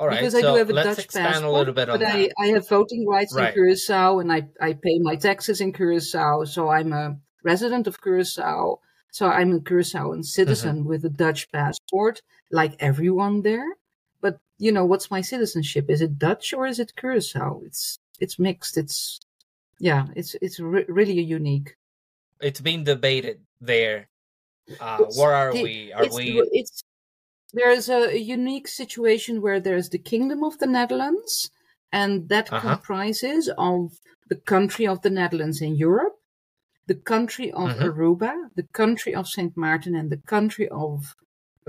All 0.00 0.08
right, 0.08 0.18
because 0.18 0.32
so 0.32 0.38
I 0.38 0.40
do 0.40 0.56
have 0.56 0.70
a 0.70 0.72
Dutch 0.72 1.12
passport, 1.12 1.68
a 1.68 1.72
but 1.72 2.00
that. 2.00 2.02
I, 2.02 2.30
I 2.40 2.46
have 2.46 2.66
voting 2.66 3.06
rights 3.06 3.34
right. 3.34 3.48
in 3.48 3.52
Curacao, 3.52 4.20
and 4.20 4.32
I, 4.32 4.48
I 4.58 4.72
pay 4.72 4.98
my 4.98 5.14
taxes 5.14 5.60
in 5.60 5.74
Curacao, 5.74 6.44
so 6.44 6.70
I'm 6.70 6.94
a 6.94 7.18
resident 7.44 7.86
of 7.86 8.00
Curacao. 8.00 8.80
So 9.10 9.26
I'm 9.26 9.52
a 9.52 9.58
Curaçaoan 9.58 10.24
citizen 10.24 10.78
mm-hmm. 10.78 10.88
with 10.88 11.04
a 11.04 11.10
Dutch 11.10 11.52
passport, 11.52 12.22
like 12.50 12.76
everyone 12.80 13.42
there. 13.42 13.76
But 14.22 14.38
you 14.56 14.72
know, 14.72 14.86
what's 14.86 15.10
my 15.10 15.20
citizenship? 15.20 15.90
Is 15.90 16.00
it 16.00 16.18
Dutch 16.18 16.54
or 16.54 16.66
is 16.66 16.78
it 16.78 16.96
Curacao? 16.96 17.60
It's 17.66 17.98
it's 18.20 18.38
mixed. 18.38 18.78
It's 18.78 19.20
yeah, 19.78 20.06
it's 20.16 20.34
it's 20.40 20.60
re- 20.60 20.86
really 20.88 21.20
unique. 21.20 21.76
It's 22.40 22.60
being 22.60 22.84
debated 22.84 23.40
there. 23.60 24.08
Uh, 24.80 24.98
where 25.16 25.34
are 25.34 25.52
the, 25.52 25.62
we? 25.62 25.92
Are 25.92 26.04
it's, 26.04 26.16
we? 26.16 26.40
It's 26.52 26.84
there's 27.52 27.88
a, 27.88 28.14
a, 28.14 28.18
unique 28.18 28.68
situation 28.68 29.42
where 29.42 29.60
there's 29.60 29.88
the 29.88 29.98
Kingdom 29.98 30.44
of 30.44 30.58
the 30.58 30.66
Netherlands, 30.66 31.50
and 31.92 32.28
that 32.28 32.52
uh-huh. 32.52 32.74
comprises 32.74 33.50
of 33.58 33.98
the 34.28 34.36
country 34.36 34.86
of 34.86 35.02
the 35.02 35.10
Netherlands 35.10 35.60
in 35.60 35.74
Europe, 35.74 36.16
the 36.86 36.94
country 36.94 37.50
of 37.52 37.70
mm-hmm. 37.70 37.82
Aruba, 37.82 38.32
the 38.54 38.68
country 38.72 39.14
of 39.14 39.28
St. 39.28 39.56
Martin, 39.56 39.94
and 39.94 40.10
the 40.10 40.22
country 40.34 40.68
of 40.68 41.14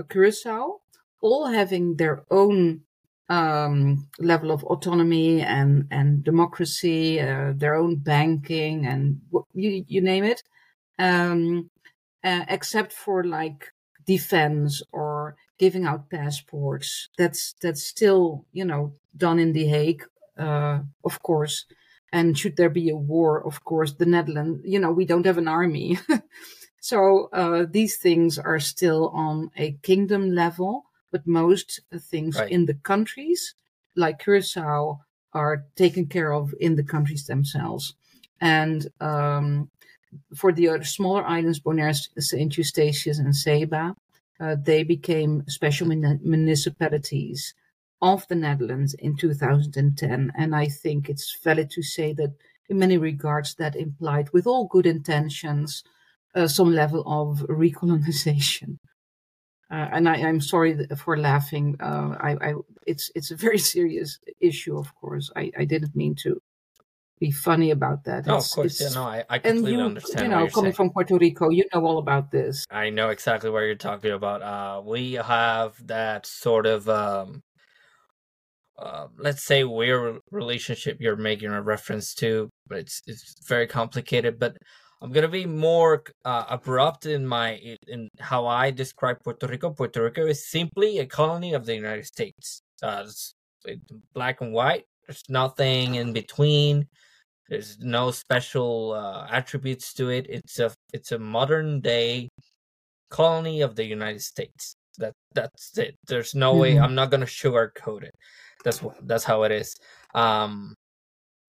Curacao, 0.08 0.80
all 1.20 1.46
having 1.46 1.96
their 1.96 2.24
own 2.30 2.82
um, 3.28 4.08
level 4.18 4.50
of 4.50 4.64
autonomy 4.64 5.40
and, 5.40 5.86
and 5.90 6.24
democracy, 6.24 7.20
uh, 7.20 7.52
their 7.56 7.74
own 7.74 7.96
banking, 7.96 8.86
and 8.86 9.20
you, 9.54 9.84
you 9.86 10.00
name 10.00 10.24
it, 10.24 10.42
um, 10.98 11.70
uh, 12.24 12.44
except 12.48 12.92
for 12.92 13.24
like 13.24 13.72
defense 14.06 14.82
or 14.92 15.36
giving 15.58 15.86
out 15.86 16.10
passports. 16.10 17.08
That's 17.18 17.54
that's 17.60 17.82
still 17.82 18.46
you 18.52 18.64
know 18.64 18.94
done 19.16 19.38
in 19.38 19.52
The 19.52 19.66
Hague, 19.66 20.04
uh, 20.38 20.80
of 21.04 21.22
course. 21.22 21.66
And 22.12 22.38
should 22.38 22.56
there 22.56 22.70
be 22.70 22.90
a 22.90 22.96
war, 22.96 23.42
of 23.44 23.64
course, 23.64 23.94
the 23.94 24.04
Netherlands, 24.04 24.60
you 24.64 24.78
know, 24.78 24.92
we 24.92 25.06
don't 25.06 25.24
have 25.24 25.38
an 25.38 25.48
army. 25.48 25.98
so 26.80 27.30
uh, 27.32 27.64
these 27.68 27.96
things 27.96 28.38
are 28.38 28.60
still 28.60 29.08
on 29.14 29.50
a 29.56 29.72
kingdom 29.82 30.30
level, 30.30 30.84
but 31.10 31.26
most 31.26 31.80
things 31.98 32.36
right. 32.36 32.50
in 32.50 32.66
the 32.66 32.74
countries, 32.74 33.54
like 33.96 34.18
Curacao, 34.18 35.00
are 35.32 35.64
taken 35.74 36.04
care 36.06 36.32
of 36.32 36.54
in 36.60 36.76
the 36.76 36.82
countries 36.82 37.24
themselves. 37.24 37.94
And 38.42 38.88
um, 39.00 39.70
for 40.34 40.52
the 40.52 40.68
other 40.68 40.84
smaller 40.84 41.24
islands, 41.24 41.60
Bonaire, 41.60 41.94
St. 42.18 42.58
Eustatius, 42.58 43.18
and 43.18 43.34
Saba, 43.34 43.96
uh, 44.42 44.56
they 44.60 44.82
became 44.82 45.44
special 45.46 45.86
municipalities 45.86 47.54
of 48.00 48.26
the 48.26 48.34
Netherlands 48.34 48.94
in 48.94 49.16
2010. 49.16 50.32
And 50.36 50.54
I 50.54 50.66
think 50.66 51.08
it's 51.08 51.38
valid 51.44 51.70
to 51.70 51.82
say 51.82 52.12
that 52.14 52.34
in 52.68 52.78
many 52.78 52.98
regards 52.98 53.54
that 53.56 53.76
implied, 53.76 54.30
with 54.32 54.46
all 54.46 54.66
good 54.66 54.86
intentions, 54.86 55.84
uh, 56.34 56.48
some 56.48 56.72
level 56.74 57.04
of 57.06 57.46
recolonization. 57.48 58.78
Uh, 59.70 59.88
and 59.92 60.08
I, 60.08 60.16
am 60.16 60.40
sorry 60.40 60.86
for 60.96 61.16
laughing. 61.16 61.76
Uh, 61.80 62.16
I, 62.20 62.48
I, 62.48 62.54
it's 62.86 63.10
it's 63.14 63.30
a 63.30 63.36
very 63.36 63.58
serious 63.74 64.18
issue, 64.40 64.76
of 64.76 64.94
course. 64.96 65.30
I, 65.36 65.52
I 65.56 65.64
didn't 65.64 65.94
mean 65.94 66.14
to 66.24 66.42
be 67.22 67.30
funny 67.30 67.70
about 67.70 68.04
that. 68.04 68.26
No, 68.26 68.36
it's, 68.36 68.50
of 68.50 68.56
course, 68.56 68.80
yeah, 68.80 68.88
no, 68.94 69.04
I, 69.04 69.24
I 69.30 69.38
completely 69.38 69.72
and 69.72 69.80
you, 69.80 69.86
understand. 69.86 70.22
You 70.24 70.28
know, 70.28 70.46
coming 70.48 70.72
saying. 70.72 70.72
from 70.74 70.90
Puerto 70.90 71.16
Rico, 71.16 71.50
you 71.50 71.64
know 71.72 71.86
all 71.86 71.98
about 71.98 72.30
this. 72.30 72.66
I 72.70 72.90
know 72.90 73.10
exactly 73.10 73.50
what 73.50 73.60
you're 73.60 73.76
talking 73.76 74.10
about. 74.10 74.42
Uh, 74.42 74.82
we 74.84 75.12
have 75.14 75.74
that 75.86 76.26
sort 76.26 76.66
of 76.66 76.88
um, 76.88 77.42
uh, 78.78 79.06
let's 79.18 79.44
say 79.44 79.62
weird 79.62 80.18
relationship 80.30 80.96
you're 81.00 81.16
making 81.30 81.50
a 81.50 81.62
reference 81.62 82.14
to, 82.14 82.48
but 82.68 82.78
it's 82.78 83.00
it's 83.06 83.34
very 83.46 83.68
complicated. 83.68 84.38
But 84.38 84.56
I'm 85.00 85.12
gonna 85.12 85.28
be 85.28 85.46
more 85.46 86.02
uh, 86.24 86.44
abrupt 86.48 87.06
in 87.06 87.26
my 87.26 87.60
in 87.86 88.08
how 88.18 88.46
I 88.46 88.72
describe 88.72 89.18
Puerto 89.22 89.46
Rico. 89.46 89.70
Puerto 89.70 90.02
Rico 90.02 90.26
is 90.26 90.50
simply 90.50 90.98
a 90.98 91.06
colony 91.06 91.54
of 91.54 91.66
the 91.66 91.74
United 91.74 92.06
States. 92.06 92.62
Uh, 92.82 93.04
it's 93.04 93.34
black 94.12 94.40
and 94.40 94.52
white. 94.52 94.84
There's 95.06 95.22
nothing 95.28 95.94
in 95.96 96.12
between. 96.12 96.88
There's 97.48 97.78
no 97.80 98.10
special 98.10 98.92
uh, 98.92 99.26
attributes 99.30 99.92
to 99.94 100.10
it. 100.10 100.26
It's 100.28 100.58
a 100.58 100.72
it's 100.92 101.12
a 101.12 101.18
modern 101.18 101.80
day 101.80 102.28
colony 103.10 103.60
of 103.60 103.76
the 103.76 103.84
United 103.84 104.22
States. 104.22 104.74
That 104.98 105.14
that's 105.34 105.76
it. 105.78 105.96
There's 106.06 106.34
no 106.34 106.52
mm-hmm. 106.52 106.60
way. 106.60 106.78
I'm 106.78 106.94
not 106.94 107.10
gonna 107.10 107.26
sugarcoat 107.26 108.04
it. 108.04 108.14
That's 108.64 108.82
what 108.82 108.96
that's 109.06 109.24
how 109.24 109.42
it 109.42 109.52
is. 109.52 109.74
Um, 110.14 110.74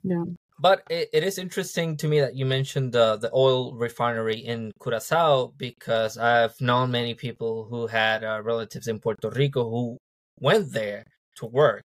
yeah. 0.04 0.24
But 0.60 0.84
it, 0.90 1.10
it 1.14 1.24
is 1.24 1.40
interesting 1.40 1.98
to 1.98 2.08
me 2.08 2.20
that 2.20 2.36
you 2.36 2.46
mentioned 2.46 2.94
the 2.94 3.18
the 3.18 3.32
oil 3.34 3.74
refinery 3.76 4.38
in 4.38 4.72
Curacao 4.82 5.54
because 5.58 6.18
I've 6.18 6.60
known 6.62 6.92
many 6.92 7.16
people 7.16 7.66
who 7.70 7.88
had 7.88 8.24
uh, 8.24 8.42
relatives 8.44 8.88
in 8.88 9.00
Puerto 9.00 9.30
Rico 9.30 9.70
who 9.70 9.98
went 10.40 10.72
there 10.72 11.04
to 11.38 11.46
work, 11.46 11.84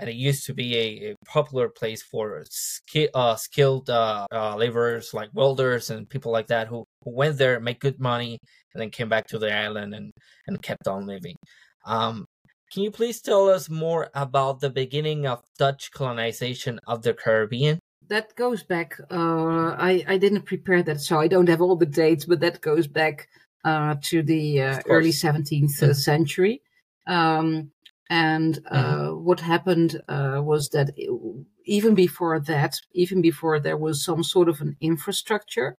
and 0.00 0.08
it 0.08 0.16
used 0.16 0.46
to 0.46 0.54
be 0.54 0.76
a, 0.76 1.10
a 1.10 1.14
popular 1.26 1.68
place 1.68 2.02
for 2.02 2.42
ski, 2.48 3.08
uh, 3.14 3.36
skilled 3.36 3.90
uh, 3.90 4.26
uh, 4.32 4.56
laborers 4.56 5.12
like 5.12 5.28
welders 5.34 5.90
and 5.90 6.08
people 6.08 6.32
like 6.32 6.46
that 6.46 6.68
who, 6.68 6.84
who 7.04 7.10
went 7.14 7.36
there, 7.36 7.60
make 7.60 7.80
good 7.80 8.00
money, 8.00 8.38
and 8.72 8.80
then 8.80 8.90
came 8.90 9.10
back 9.10 9.26
to 9.26 9.38
the 9.38 9.54
island 9.54 9.94
and 9.94 10.10
and 10.46 10.62
kept 10.62 10.88
on 10.88 11.06
living. 11.06 11.36
Um, 11.84 12.24
can 12.72 12.82
you 12.82 12.90
please 12.90 13.20
tell 13.20 13.48
us 13.50 13.68
more 13.68 14.08
about 14.14 14.60
the 14.60 14.70
beginning 14.70 15.26
of 15.26 15.42
Dutch 15.58 15.90
colonization 15.92 16.80
of 16.86 17.02
the 17.02 17.12
Caribbean? 17.12 17.78
That 18.08 18.34
goes 18.36 18.62
back. 18.62 18.98
Uh, 19.10 19.76
I 19.78 20.04
I 20.08 20.16
didn't 20.16 20.46
prepare 20.46 20.82
that, 20.82 21.00
so 21.00 21.20
I 21.20 21.28
don't 21.28 21.48
have 21.48 21.60
all 21.60 21.76
the 21.76 21.86
dates, 21.86 22.24
but 22.24 22.40
that 22.40 22.60
goes 22.62 22.86
back 22.86 23.28
uh, 23.64 23.96
to 24.04 24.22
the 24.22 24.62
uh, 24.62 24.80
early 24.86 25.12
17th 25.12 25.44
mm-hmm. 25.44 25.92
century. 25.92 26.62
Um, 27.06 27.72
and 28.10 28.58
uh, 28.68 28.82
mm-hmm. 28.82 29.24
what 29.24 29.38
happened 29.38 30.02
uh, 30.08 30.40
was 30.42 30.70
that 30.70 30.90
even 31.64 31.94
before 31.94 32.40
that, 32.40 32.74
even 32.92 33.22
before 33.22 33.60
there 33.60 33.76
was 33.76 34.04
some 34.04 34.24
sort 34.24 34.48
of 34.48 34.60
an 34.60 34.76
infrastructure, 34.80 35.76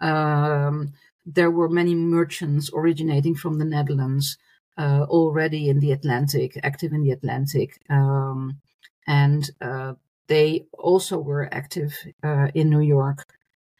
um, 0.00 0.92
there 1.26 1.50
were 1.50 1.68
many 1.68 1.96
merchants 1.96 2.70
originating 2.72 3.34
from 3.34 3.58
the 3.58 3.64
Netherlands 3.64 4.38
uh, 4.78 5.04
already 5.08 5.68
in 5.68 5.80
the 5.80 5.90
Atlantic, 5.90 6.58
active 6.62 6.92
in 6.92 7.02
the 7.02 7.10
Atlantic. 7.10 7.80
Um, 7.90 8.60
and 9.08 9.50
uh, 9.60 9.94
they 10.28 10.66
also 10.78 11.18
were 11.18 11.52
active 11.52 11.98
uh, 12.22 12.48
in 12.54 12.70
New 12.70 12.80
York. 12.82 13.26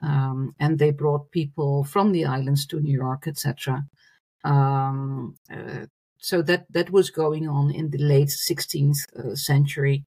Um, 0.02 0.56
and 0.58 0.80
they 0.80 0.90
brought 0.90 1.30
people 1.30 1.84
from 1.84 2.10
the 2.10 2.24
islands 2.24 2.66
to 2.66 2.80
New 2.80 2.92
York, 2.92 3.28
etc. 3.28 3.84
Um, 4.42 5.36
uh, 5.50 5.86
so 6.24 6.40
that 6.42 6.64
that 6.70 6.90
was 6.90 7.10
going 7.10 7.48
on 7.48 7.70
in 7.70 7.90
the 7.90 7.98
late 7.98 8.32
16th 8.50 9.00
uh, 9.16 9.36
century, 9.36 10.04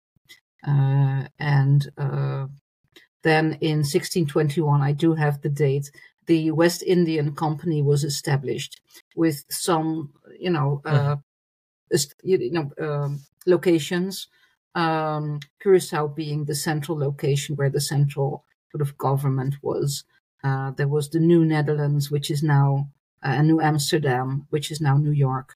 Uh, 0.66 1.28
and 1.40 1.82
uh, 1.98 2.46
then 3.24 3.46
in 3.62 3.78
1621, 3.84 4.82
I 4.82 4.94
do 4.94 5.14
have 5.16 5.42
the 5.42 5.50
date, 5.50 5.92
the 6.28 6.52
West 6.52 6.84
Indian 6.84 7.36
Company 7.36 7.82
was 7.82 8.04
established 8.04 8.80
with 9.16 9.44
some, 9.50 10.14
you 10.40 10.52
know, 10.52 10.82
uh, 10.86 11.18
you 12.24 12.52
know, 12.52 12.72
um, 12.80 13.20
locations. 13.46 14.28
Um, 14.76 15.40
Curacao 15.62 16.08
being 16.08 16.46
the 16.46 16.56
central 16.56 16.98
location 16.98 17.56
where 17.56 17.72
the 17.72 17.82
central 17.82 18.46
sort 18.72 18.82
of 18.82 18.98
government 18.98 19.56
was. 19.62 20.06
Uh, 20.44 20.72
there 20.78 20.88
was 20.96 21.10
the 21.10 21.20
New 21.20 21.44
Netherlands, 21.46 22.10
which 22.12 22.32
is 22.32 22.42
now 22.42 22.90
uh, 23.24 23.42
New 23.42 23.60
Amsterdam, 23.62 24.48
which 24.50 24.72
is 24.72 24.80
now 24.80 24.98
New 24.98 25.16
York, 25.28 25.56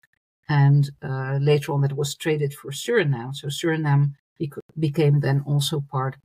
and 0.50 0.90
uh, 1.04 1.38
later 1.42 1.74
on 1.74 1.82
that 1.82 1.94
was 1.98 2.16
traded 2.16 2.54
for 2.54 2.72
Suriname. 2.72 3.36
So 3.36 3.48
Suriname 3.48 4.14
bec- 4.40 4.64
became 4.80 5.20
then 5.20 5.44
also 5.46 5.82
part 5.82 6.18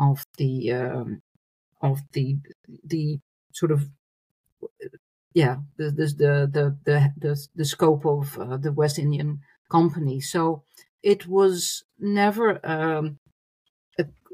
of 0.00 0.26
the 0.38 0.72
um, 0.72 1.22
of 1.82 2.00
the 2.12 2.38
the 2.84 3.20
sort 3.52 3.72
of 3.72 3.88
yeah 5.34 5.56
the 5.76 5.90
the 5.90 6.06
the 6.52 6.76
the 6.84 7.12
the, 7.16 7.46
the 7.54 7.64
scope 7.64 8.04
of 8.06 8.38
uh, 8.38 8.56
the 8.56 8.72
West 8.72 8.98
Indian 8.98 9.40
Company. 9.70 10.20
So 10.20 10.62
it 11.02 11.26
was 11.26 11.84
never 11.98 12.64
um, 12.66 13.18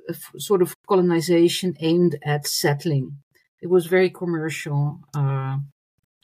a, 0.08 0.14
sort 0.38 0.62
of 0.62 0.76
colonization 0.88 1.76
aimed 1.80 2.18
at 2.22 2.46
settling. 2.46 3.18
It 3.60 3.68
was 3.68 3.86
very 3.86 4.10
commercial 4.10 5.00
uh, 5.14 5.58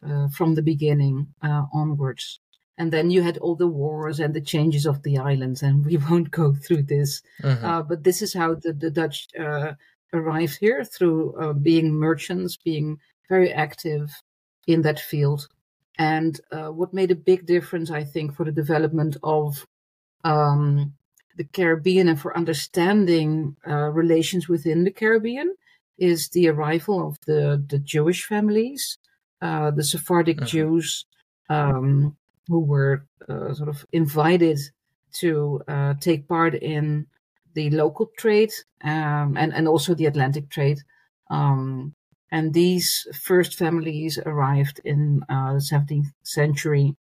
uh, 0.03 0.29
from 0.29 0.55
the 0.55 0.63
beginning 0.63 1.29
uh, 1.43 1.65
onwards. 1.73 2.41
And 2.79 2.93
then 2.93 3.11
you 3.11 3.23
had 3.23 3.39
all 3.39 3.57
the 3.57 3.67
wars 3.67 4.21
and 4.21 4.33
the 4.33 4.41
changes 4.41 4.87
of 4.87 5.03
the 5.03 5.19
islands, 5.19 5.63
and 5.63 5.85
we 5.85 5.97
won't 6.11 6.31
go 6.31 6.55
through 6.55 6.85
this. 6.85 7.21
Mm-hmm. 7.43 7.89
but 7.89 8.05
this 8.05 8.23
is 8.23 8.33
how 8.33 8.55
the, 8.55 8.73
the 8.73 8.91
Dutch 8.91 9.29
uh, 9.39 9.73
arrived 10.13 10.59
here 10.59 10.85
through 10.85 11.35
uh, 11.35 11.53
being 11.53 11.93
merchants, 11.93 12.57
being 12.57 12.99
very 13.29 13.53
active 13.53 14.11
in 14.67 14.83
that 14.83 15.01
field. 15.01 15.49
And 15.99 16.41
uh, 16.53 16.69
what 16.69 16.95
made 16.95 17.11
a 17.11 17.17
big 17.17 17.47
difference, 17.47 17.91
I 17.91 18.05
think, 18.05 18.35
for 18.35 18.45
the 18.45 18.53
development 18.53 19.17
of 19.23 19.67
um, 20.25 20.95
the 21.37 21.45
Caribbean 21.45 22.09
and 22.09 22.21
for 22.21 22.37
understanding 22.37 23.57
uh, 23.67 23.91
relations 23.91 24.49
within 24.49 24.85
the 24.85 24.93
Caribbean 24.93 25.55
is 25.99 26.29
the 26.29 26.49
arrival 26.49 27.09
of 27.09 27.19
the, 27.27 27.65
the 27.69 27.79
Jewish 27.79 28.25
families, 28.25 28.99
uh, 29.43 29.73
the 29.73 29.83
Sephardic 29.83 30.37
mm-hmm. 30.37 30.47
Jews 30.47 31.05
um, 31.49 32.17
who 32.49 32.61
were 32.61 33.07
uh, 33.29 33.53
sort 33.55 33.69
of 33.69 33.85
invited 33.93 34.59
to 35.13 35.61
uh, 35.69 35.95
take 36.01 36.29
part 36.29 36.55
in 36.55 37.07
the 37.55 37.71
local 37.71 38.11
trade 38.19 38.53
um, 38.85 39.37
and, 39.37 39.53
and 39.55 39.67
also 39.69 39.95
the 39.95 40.07
Atlantic 40.07 40.49
trade. 40.51 40.79
Um, 41.31 41.95
and 42.31 42.53
these 42.53 43.07
first 43.23 43.55
families 43.57 44.19
arrived 44.25 44.81
in 44.85 45.23
uh, 45.29 45.55
the 45.55 45.61
17th 45.61 46.13
century 46.23 46.95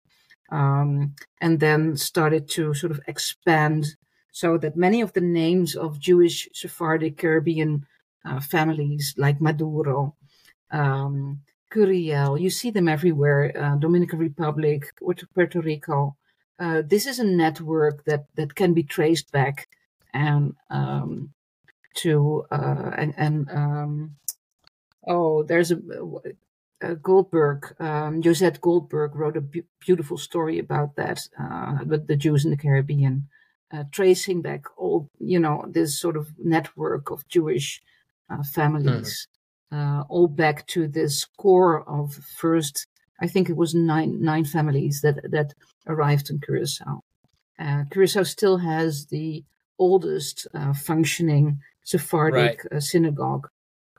um, 0.51 1.15
and 1.41 1.59
then 1.59 1.97
started 1.97 2.49
to 2.51 2.73
sort 2.73 2.91
of 2.91 3.01
expand 3.07 3.95
so 4.31 4.57
that 4.57 4.77
many 4.77 5.01
of 5.01 5.13
the 5.13 5.21
names 5.21 5.75
of 5.75 5.99
Jewish 5.99 6.47
Sephardic 6.53 7.17
Caribbean 7.17 7.85
uh, 8.23 8.39
families 8.39 9.13
like 9.17 9.41
Maduro, 9.41 10.15
um, 10.71 11.41
Curiel, 11.71 12.39
you 12.39 12.49
see 12.49 12.71
them 12.71 12.87
everywhere, 12.87 13.51
uh, 13.55 13.75
Dominican 13.75 14.19
Republic, 14.19 14.93
Puerto 15.33 15.61
Rico. 15.61 16.15
Uh, 16.59 16.81
this 16.85 17.05
is 17.05 17.19
a 17.19 17.23
network 17.23 18.05
that, 18.05 18.25
that 18.35 18.55
can 18.55 18.73
be 18.73 18.83
traced 18.83 19.31
back 19.31 19.67
and 20.13 20.55
um, 20.69 21.33
to 21.95 22.45
uh, 22.51 22.91
and, 22.97 23.13
and 23.17 23.49
um, 23.51 24.15
oh, 25.07 25.43
there's 25.43 25.71
a, 25.71 25.79
a 26.81 26.95
Goldberg, 26.95 27.75
um, 27.79 28.21
Josette 28.21 28.61
Goldberg 28.61 29.15
wrote 29.15 29.37
a 29.37 29.63
beautiful 29.79 30.17
story 30.17 30.59
about 30.59 30.95
that, 30.95 31.27
uh, 31.39 31.79
with 31.85 32.07
the 32.07 32.15
Jews 32.15 32.45
in 32.45 32.51
the 32.51 32.57
Caribbean, 32.57 33.27
uh, 33.71 33.83
tracing 33.91 34.41
back 34.41 34.65
all 34.77 35.09
you 35.19 35.39
know 35.39 35.65
this 35.67 35.99
sort 35.99 36.17
of 36.17 36.31
network 36.37 37.09
of 37.11 37.27
Jewish 37.27 37.81
uh, 38.29 38.43
families, 38.43 39.27
mm. 39.73 40.05
all 40.09 40.27
back 40.27 40.67
to 40.67 40.87
this 40.87 41.25
core 41.37 41.87
of 41.89 42.13
first. 42.13 42.87
I 43.19 43.27
think 43.27 43.49
it 43.49 43.57
was 43.57 43.73
nine 43.73 44.21
nine 44.21 44.45
families 44.45 45.01
that 45.01 45.19
that 45.31 45.53
arrived 45.87 46.29
in 46.29 46.39
Curacao. 46.39 47.03
Uh, 47.59 47.83
Curacao 47.91 48.23
still 48.23 48.57
has 48.57 49.07
the 49.07 49.43
oldest 49.79 50.47
uh, 50.53 50.73
functioning 50.73 51.59
Sephardic 51.83 52.63
right. 52.63 52.77
uh, 52.77 52.79
synagogue 52.79 53.47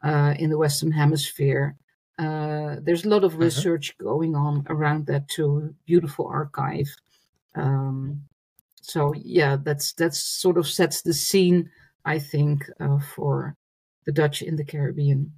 uh, 0.03 0.35
in 0.39 0.51
the 0.51 0.59
Western 0.59 0.93
Hemisphere. 0.93 1.77
Uh, 2.19 2.77
there's 2.83 3.05
a 3.05 3.09
lot 3.09 3.25
of 3.25 3.33
uh-huh. 3.33 3.45
research 3.45 3.91
uh-huh. 3.91 4.11
going 4.11 4.35
on 4.35 4.67
around 4.69 5.07
that 5.07 5.29
too. 5.29 5.75
Beautiful 5.87 6.27
archive. 6.27 6.95
Um, 7.55 8.23
so 8.83 9.13
yeah, 9.15 9.57
that's 9.57 9.93
that's 9.93 10.19
sort 10.19 10.59
of 10.59 10.69
sets 10.69 11.03
the 11.03 11.15
scene, 11.15 11.71
I 12.05 12.19
think, 12.19 12.71
uh, 12.81 12.99
for 12.99 13.57
the 14.07 14.13
Dutch 14.13 14.43
in 14.43 14.57
the 14.57 14.65
Caribbean. 14.65 15.33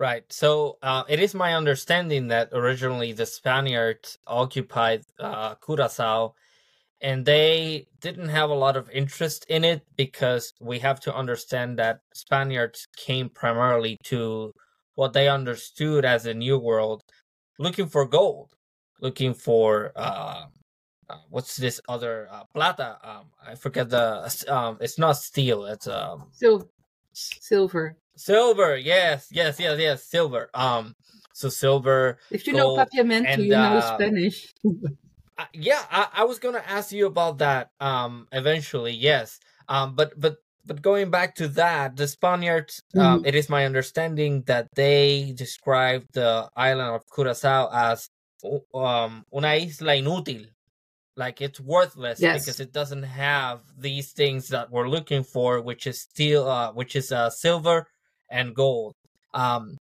Right. 0.00 0.24
So 0.32 0.78
uh, 0.82 1.04
it 1.10 1.20
is 1.20 1.34
my 1.34 1.54
understanding 1.54 2.28
that 2.28 2.48
originally 2.54 3.12
the 3.12 3.26
Spaniards 3.26 4.16
occupied 4.26 5.02
uh, 5.18 5.56
Curacao 5.56 6.34
and 7.02 7.26
they 7.26 7.86
didn't 8.00 8.30
have 8.30 8.48
a 8.48 8.54
lot 8.54 8.78
of 8.78 8.88
interest 8.90 9.44
in 9.50 9.62
it 9.62 9.82
because 9.96 10.54
we 10.58 10.78
have 10.78 11.00
to 11.00 11.14
understand 11.14 11.78
that 11.80 12.00
Spaniards 12.14 12.88
came 12.96 13.28
primarily 13.28 13.98
to 14.04 14.52
what 14.94 15.12
they 15.12 15.28
understood 15.28 16.06
as 16.06 16.24
a 16.24 16.32
new 16.32 16.58
world, 16.58 17.02
looking 17.58 17.86
for 17.86 18.06
gold, 18.06 18.54
looking 19.02 19.34
for 19.34 19.92
uh, 19.96 20.46
uh, 21.10 21.16
what's 21.28 21.56
this 21.56 21.78
other 21.90 22.26
uh, 22.30 22.44
plata? 22.54 22.96
Um, 23.04 23.26
I 23.46 23.54
forget 23.54 23.90
the. 23.90 24.32
Um, 24.48 24.78
it's 24.80 24.98
not 24.98 25.18
steel. 25.18 25.66
It's 25.66 25.86
um 25.86 26.30
Sil- 26.32 26.70
silver. 27.12 27.96
Silver. 28.16 28.76
Yes. 28.76 29.28
Yes. 29.30 29.58
Yes. 29.58 29.78
Yes. 29.78 30.04
Silver. 30.04 30.50
Um. 30.54 30.94
So 31.32 31.48
silver. 31.48 32.18
If 32.30 32.46
you 32.46 32.52
gold, 32.52 32.78
know 32.78 32.84
papiamento, 32.84 33.26
and, 33.26 33.42
you 33.42 33.50
know 33.50 33.78
uh, 33.78 33.94
Spanish. 33.96 34.52
yeah, 35.54 35.82
I, 35.90 36.08
I 36.12 36.24
was 36.24 36.38
gonna 36.38 36.62
ask 36.66 36.92
you 36.92 37.06
about 37.06 37.38
that 37.38 37.70
um 37.80 38.28
eventually. 38.32 38.92
Yes. 38.92 39.40
Um, 39.68 39.94
but 39.94 40.12
but 40.20 40.36
but 40.66 40.82
going 40.82 41.10
back 41.10 41.34
to 41.36 41.48
that, 41.48 41.96
the 41.96 42.06
Spaniards, 42.06 42.82
um, 42.94 43.00
mm-hmm. 43.00 43.12
um, 43.14 43.24
it 43.24 43.34
is 43.34 43.48
my 43.48 43.64
understanding 43.64 44.42
that 44.42 44.68
they 44.74 45.32
described 45.36 46.08
the 46.12 46.50
island 46.56 46.94
of 46.94 47.02
Curacao 47.08 47.70
as 47.72 48.10
um 48.74 49.24
una 49.32 49.54
isla 49.56 49.94
inútil, 49.96 50.48
like 51.16 51.40
it's 51.40 51.60
worthless 51.60 52.20
yes. 52.20 52.42
because 52.42 52.60
it 52.60 52.72
doesn't 52.72 53.02
have 53.02 53.60
these 53.78 54.12
things 54.12 54.48
that 54.48 54.70
we're 54.70 54.88
looking 54.88 55.22
for, 55.22 55.60
which 55.60 55.86
is 55.86 56.00
steel, 56.00 56.48
uh, 56.48 56.72
which 56.72 56.96
is 56.96 57.12
uh, 57.12 57.30
silver 57.30 57.86
and 58.30 58.54
gold. 58.54 58.94
Um, 59.34 59.76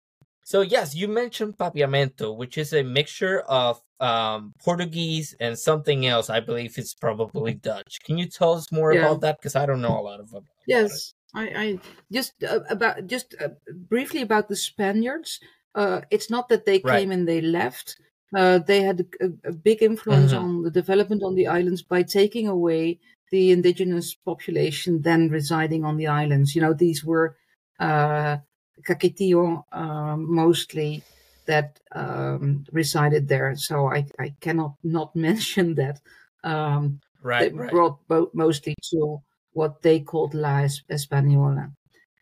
so 0.44 0.62
yes, 0.62 0.96
you 0.96 1.08
mentioned 1.08 1.58
papiamento, 1.58 2.36
which 2.36 2.58
is 2.58 2.74
a 2.74 2.84
mixture 2.84 3.42
of 3.42 3.82
um, 4.00 4.54
Portuguese 4.63 5.36
and 5.40 5.58
something 5.58 6.06
else. 6.06 6.30
I 6.30 6.40
believe 6.40 6.78
it's 6.78 6.94
probably 6.94 7.54
Dutch. 7.54 8.00
Can 8.04 8.18
you 8.18 8.28
tell 8.28 8.54
us 8.54 8.72
more 8.72 8.94
yeah. 8.94 9.02
about 9.02 9.22
that? 9.22 9.38
Because 9.40 9.56
I 9.56 9.66
don't 9.66 9.82
know 9.82 10.00
a 10.00 10.02
lot 10.02 10.20
of 10.20 10.30
about 10.30 10.46
Yes, 10.66 11.13
I, 11.34 11.44
I 11.48 11.80
just 12.12 12.44
uh, 12.44 12.62
about 12.70 13.08
just 13.08 13.36
uh, 13.42 13.50
briefly 13.90 14.22
about 14.22 14.48
the 14.48 14.56
Spaniards. 14.56 15.40
Uh, 15.76 16.02
it's 16.12 16.30
not 16.30 16.50
that 16.50 16.66
they 16.66 16.82
right. 16.84 17.00
came 17.00 17.12
and 17.12 17.28
they 17.28 17.42
left. 17.42 17.98
Uh, 18.36 18.60
they 18.60 18.82
had 18.82 19.06
a, 19.22 19.50
a 19.50 19.54
big 19.54 19.82
influence 19.82 20.34
mm-hmm. 20.34 20.44
on 20.44 20.62
the 20.63 20.72
development 20.72 21.24
on 21.24 21.36
the 21.36 21.48
islands 21.48 21.82
by 21.82 22.04
taking 22.04 22.48
away 22.48 23.00
the 23.32 23.52
indigenous 23.52 24.13
population 24.13 25.02
then 25.02 25.30
residing 25.30 25.84
on 25.86 25.98
the 25.98 26.08
islands. 26.08 26.56
You 26.56 26.62
know, 26.62 26.74
these 26.74 27.04
were 27.04 27.38
uh, 27.80 28.38
Caquetío 28.84 29.63
um, 29.72 30.34
mostly 30.34 31.04
that 31.46 31.80
um, 31.94 32.66
resided 32.72 33.28
there. 33.28 33.56
So 33.56 33.88
I, 33.88 34.06
I 34.20 34.36
cannot 34.42 34.76
not 34.84 35.16
mention 35.28 35.76
that. 35.76 36.00
Um, 36.44 37.00
right, 37.22 37.54
right. 37.54 37.72
Brought 37.72 38.06
bo- 38.08 38.32
mostly 38.34 38.76
to 38.92 39.22
what 39.54 39.82
they 39.82 40.02
called 40.02 40.34
La 40.34 40.68
Española. 40.92 41.72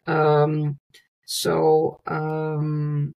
Um, 0.07 0.77
so 1.25 1.99
um, 2.05 3.13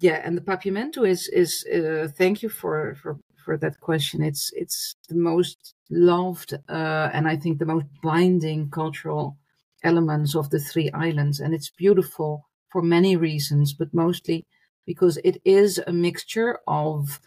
yeah, 0.00 0.20
and 0.24 0.36
the 0.36 0.42
papiamento 0.42 1.08
is 1.08 1.28
is 1.28 1.64
uh, 1.66 2.08
thank 2.16 2.42
you 2.42 2.48
for 2.48 2.94
for 2.96 3.18
for 3.36 3.56
that 3.58 3.80
question. 3.80 4.22
It's 4.22 4.52
it's 4.54 4.96
the 5.08 5.14
most 5.16 5.74
loved 5.90 6.54
uh, 6.68 7.10
and 7.12 7.28
I 7.28 7.36
think 7.36 7.58
the 7.58 7.66
most 7.66 7.86
binding 8.02 8.70
cultural 8.70 9.36
elements 9.82 10.34
of 10.34 10.50
the 10.50 10.58
three 10.58 10.90
islands, 10.92 11.40
and 11.40 11.54
it's 11.54 11.70
beautiful 11.70 12.48
for 12.70 12.82
many 12.82 13.16
reasons, 13.16 13.72
but 13.72 13.94
mostly 13.94 14.44
because 14.84 15.18
it 15.24 15.40
is 15.44 15.80
a 15.86 15.92
mixture 15.92 16.58
of 16.66 17.20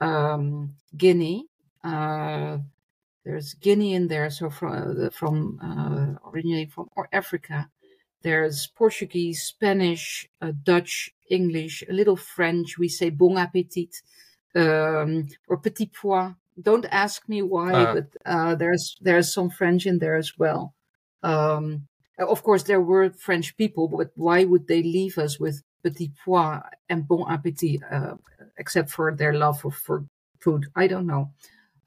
um, 0.00 0.74
Guinea, 0.96 1.46
uh, 1.84 2.58
there's 3.24 3.54
Guinea 3.54 3.94
in 3.94 4.08
there, 4.08 4.30
so 4.30 4.50
from 4.50 5.10
from 5.10 5.58
uh, 5.62 6.28
originating 6.28 6.70
from 6.70 6.88
Africa. 7.12 7.68
There's 8.22 8.68
Portuguese, 8.68 9.42
Spanish, 9.42 10.28
uh, 10.40 10.52
Dutch, 10.62 11.10
English, 11.32 11.82
a 11.88 11.92
little 11.92 12.16
French. 12.16 12.78
We 12.78 12.88
say 12.88 13.10
bon 13.10 13.38
appetit 13.38 14.02
um, 14.54 15.28
or 15.48 15.56
petit 15.56 15.90
pois. 15.92 16.32
Don't 16.60 16.86
ask 16.90 17.28
me 17.28 17.40
why, 17.40 17.72
uh 17.72 17.94
but 17.94 18.08
uh, 18.26 18.54
there's 18.54 18.96
there's 19.00 19.32
some 19.32 19.48
French 19.48 19.86
in 19.86 19.98
there 19.98 20.16
as 20.16 20.36
well. 20.38 20.74
Um, 21.22 21.88
of 22.18 22.42
course, 22.42 22.64
there 22.64 22.80
were 22.80 23.10
French 23.10 23.56
people, 23.56 23.88
but 23.88 24.10
why 24.14 24.44
would 24.44 24.66
they 24.68 24.82
leave 24.82 25.16
us 25.16 25.40
with 25.40 25.62
petit 25.82 26.12
pois 26.24 26.60
and 26.88 27.08
bon 27.08 27.24
appetit, 27.30 27.80
uh, 27.90 28.16
except 28.58 28.90
for 28.90 29.14
their 29.14 29.32
love 29.32 29.60
for, 29.60 29.70
for 29.70 30.04
food? 30.40 30.66
I 30.76 30.86
don't 30.86 31.06
know. 31.06 31.30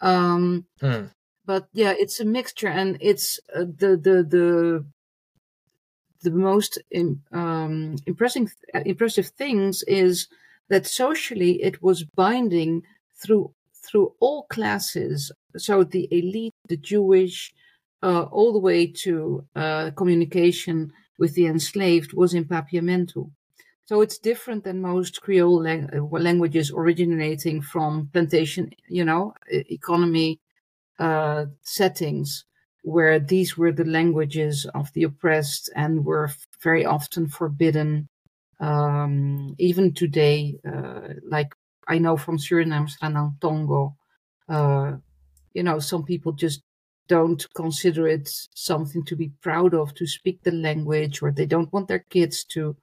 Um, 0.01 0.65
hmm. 0.81 1.05
But 1.45 1.67
yeah, 1.73 1.93
it's 1.95 2.19
a 2.19 2.25
mixture, 2.25 2.67
and 2.67 2.97
it's 3.01 3.39
uh, 3.55 3.65
the 3.65 3.95
the 3.97 4.25
the 4.25 4.85
the 6.25 6.31
most 6.31 6.71
um, 7.41 7.95
impressive 8.11 8.49
impressive 8.93 9.27
things 9.43 9.83
is 9.87 10.27
that 10.69 10.85
socially 10.87 11.53
it 11.69 11.81
was 11.81 12.03
binding 12.03 12.83
through 13.21 13.53
through 13.85 14.07
all 14.19 14.41
classes. 14.57 15.31
So 15.57 15.83
the 15.83 16.07
elite, 16.11 16.53
the 16.67 16.77
Jewish, 16.77 17.53
uh, 18.03 18.23
all 18.37 18.51
the 18.53 18.59
way 18.69 18.87
to 19.05 19.45
uh, 19.55 19.91
communication 19.95 20.91
with 21.19 21.35
the 21.35 21.45
enslaved 21.45 22.11
was 22.13 22.33
in 22.33 22.45
Papiamento. 22.45 23.31
So 23.85 24.01
it's 24.01 24.17
different 24.17 24.63
than 24.63 24.81
most 24.81 25.21
Creole 25.21 25.61
lang- 25.61 25.89
uh, 25.93 26.01
languages 26.29 26.71
originating 26.75 27.61
from 27.61 28.09
plantation, 28.13 28.71
you 28.89 29.05
know, 29.05 29.33
economy 29.49 30.39
uh, 30.99 31.45
settings, 31.61 32.45
where 32.85 33.19
these 33.19 33.57
were 33.57 33.71
the 33.71 33.83
languages 33.83 34.67
of 34.75 34.93
the 34.93 35.01
oppressed 35.03 35.71
and 35.75 36.05
were 36.05 36.29
very 36.61 36.85
often 36.85 37.27
forbidden. 37.27 38.07
Um, 38.59 39.55
even 39.57 39.91
today, 39.91 40.59
uh, 40.71 41.15
like 41.27 41.51
I 41.87 41.97
know 41.97 42.15
from 42.15 42.37
Suriname, 42.37 42.87
Sranan 42.87 43.39
Tongo, 43.39 43.95
uh, 44.47 44.97
you 45.55 45.63
know, 45.63 45.79
some 45.79 46.03
people 46.03 46.33
just 46.33 46.61
don't 47.07 47.43
consider 47.55 48.07
it 48.07 48.29
something 48.53 49.03
to 49.05 49.15
be 49.15 49.31
proud 49.41 49.73
of 49.73 49.95
to 49.95 50.05
speak 50.05 50.43
the 50.43 50.51
language, 50.51 51.23
or 51.23 51.31
they 51.31 51.47
don't 51.47 51.73
want 51.73 51.87
their 51.87 52.05
kids 52.11 52.43
to 52.53 52.75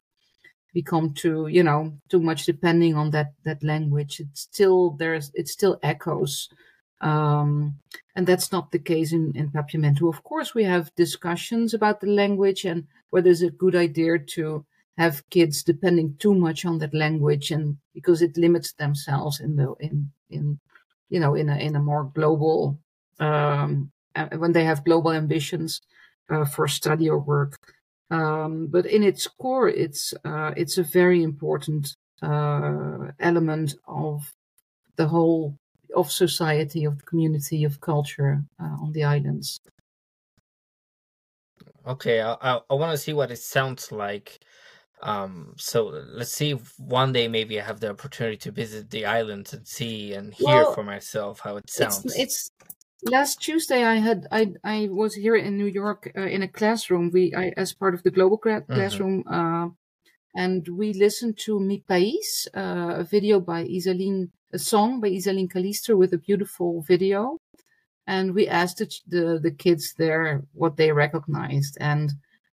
become 0.75 1.15
too, 1.15 1.47
you 1.47 1.63
know, 1.63 1.93
too 2.09 2.21
much 2.21 2.45
depending 2.45 2.97
on 2.97 3.11
that 3.13 3.35
that 3.45 3.63
language. 3.63 4.19
It's 4.19 4.41
still 4.41 4.91
there's 4.99 5.31
it 5.35 5.47
still 5.47 5.79
echoes. 5.85 6.49
Um, 7.03 7.79
and 8.15 8.27
that's 8.27 8.53
not 8.53 8.71
the 8.71 8.79
case 8.79 9.13
in, 9.13 9.33
in. 9.35 9.51
Of 10.07 10.23
course, 10.23 10.55
we 10.55 10.65
have 10.65 10.95
discussions 10.95 11.75
about 11.75 12.01
the 12.01 12.07
language 12.07 12.65
and 12.65 12.87
whether 13.11 13.31
it's 13.31 13.43
a 13.43 13.51
good 13.51 13.75
idea 13.75 14.19
to 14.19 14.65
have 14.97 15.29
kids 15.31 15.63
depending 15.63 16.17
too 16.19 16.35
much 16.35 16.65
on 16.65 16.79
that 16.79 16.95
language 16.95 17.51
and 17.51 17.77
because 17.95 18.23
it 18.23 18.37
limits 18.37 18.73
themselves 18.75 19.41
in 19.41 19.57
the 19.57 19.75
in 19.81 20.11
in 20.29 20.61
you 21.09 21.19
know 21.19 21.35
in 21.35 21.49
a 21.49 21.57
in 21.57 21.77
a 21.77 21.81
more 21.81 22.05
global 22.15 22.79
um, 23.19 23.91
when 24.37 24.53
they 24.53 24.65
have 24.65 24.85
global 24.85 25.13
ambitions 25.13 25.81
uh, 26.31 26.45
for 26.45 26.69
study 26.69 27.09
or 27.09 27.19
work. 27.19 27.59
Um, 28.11 28.67
but 28.67 28.85
in 28.87 29.03
its 29.03 29.27
core, 29.27 29.69
it's 29.69 30.13
uh, 30.25 30.53
it's 30.57 30.79
a 30.79 30.83
very 30.83 31.23
important 31.23 31.97
uh, 32.21 33.11
element 33.19 33.75
of 33.89 34.31
the 34.97 35.09
whole 35.09 35.59
of 35.95 36.11
society, 36.11 36.85
of 36.85 36.99
the 36.99 37.05
community, 37.05 37.65
of 37.65 37.81
culture 37.81 38.45
uh, 38.61 38.77
on 38.83 38.93
the 38.93 39.05
islands. 39.05 39.61
Okay, 41.87 42.21
I 42.21 42.37
I, 42.41 42.61
I 42.71 42.75
want 42.75 42.93
to 42.93 42.99
see 42.99 43.13
what 43.13 43.31
it 43.31 43.39
sounds 43.39 43.93
like 43.93 44.41
um, 45.03 45.55
so 45.59 45.87
let's 45.87 46.33
see 46.33 46.53
if 46.53 46.79
one 46.79 47.13
day 47.13 47.27
maybe 47.27 47.61
I 47.61 47.65
have 47.65 47.81
the 47.81 47.91
opportunity 47.91 48.37
to 48.39 48.53
visit 48.53 48.91
the 48.91 49.05
islands 49.05 49.53
and 49.53 49.67
see 49.67 50.15
and 50.15 50.33
hear 50.33 50.47
well, 50.47 50.75
for 50.75 50.85
myself 50.85 51.41
how 51.41 51.57
it 51.57 51.69
sounds. 51.69 52.05
It's, 52.05 52.17
it's, 52.19 52.51
last 53.11 53.41
Tuesday. 53.41 53.83
I 53.83 53.97
had 53.97 54.29
I 54.31 54.53
I 54.63 54.89
was 54.93 55.15
here 55.15 55.35
in 55.35 55.57
New 55.59 55.67
York 55.67 56.13
uh, 56.17 56.21
in 56.21 56.43
a 56.43 56.49
classroom. 56.49 57.11
We 57.13 57.35
I, 57.35 57.53
as 57.57 57.73
part 57.73 57.95
of 57.95 58.05
the 58.05 58.13
global 58.13 58.39
mm-hmm. 58.39 58.73
classroom, 58.73 59.25
mm-hmm. 59.25 59.35
uh, 59.35 59.69
and 60.37 60.69
we 60.69 60.93
listened 60.93 61.37
to 61.39 61.59
Mi 61.59 61.83
País, 61.89 62.47
uh, 62.55 63.01
a 63.01 63.05
video 63.05 63.41
by 63.41 63.65
Izaline, 63.65 64.31
a 64.53 64.59
song 64.59 65.01
by 65.01 65.11
Izaline 65.11 65.51
Calister 65.51 65.97
with 65.97 66.13
a 66.13 66.19
beautiful 66.19 66.83
video, 66.83 67.39
and 68.07 68.35
we 68.35 68.49
asked 68.49 68.79
the 68.79 68.89
the, 69.07 69.39
the 69.39 69.51
kids 69.51 69.95
there 69.97 70.43
what 70.53 70.77
they 70.77 70.93
recognized 70.93 71.77
and 71.81 72.13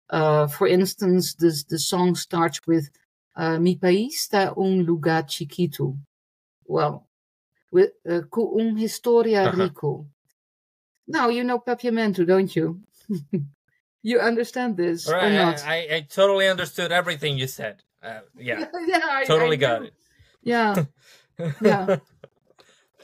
uh, 0.10 0.47
for 0.47 0.67
instance, 0.67 1.33
this, 1.36 1.63
the 1.63 1.79
song 1.79 2.15
starts 2.15 2.62
with 2.65 2.89
uh, 3.36 3.60
Mi 3.60 3.75
país 3.75 4.15
está 4.15 4.53
un 4.57 4.83
lugar 4.83 5.23
chiquito. 5.23 5.97
Well, 6.65 7.07
with 7.71 7.91
uh, 8.10 8.21
un 8.36 8.77
historia 8.77 9.43
uh-huh. 9.43 9.63
rico. 9.63 10.07
Now 11.07 11.29
you 11.29 11.43
know 11.43 11.60
Papiamento, 11.60 12.25
don't 12.25 12.53
you? 12.55 12.81
you 14.03 14.19
understand 14.19 14.77
this 14.77 15.10
right, 15.10 15.25
or 15.25 15.29
not? 15.29 15.65
I, 15.65 15.75
I, 15.75 15.95
I, 15.95 16.01
totally 16.01 16.47
understood 16.47 16.91
everything 16.91 17.38
you 17.38 17.47
said. 17.47 17.83
Uh, 18.01 18.19
yeah, 18.38 18.65
yeah, 18.88 19.01
I, 19.03 19.23
totally 19.25 19.57
I 19.57 19.60
got 19.60 19.83
it. 19.83 19.93
Yeah, 20.43 20.86
yeah. 21.62 21.97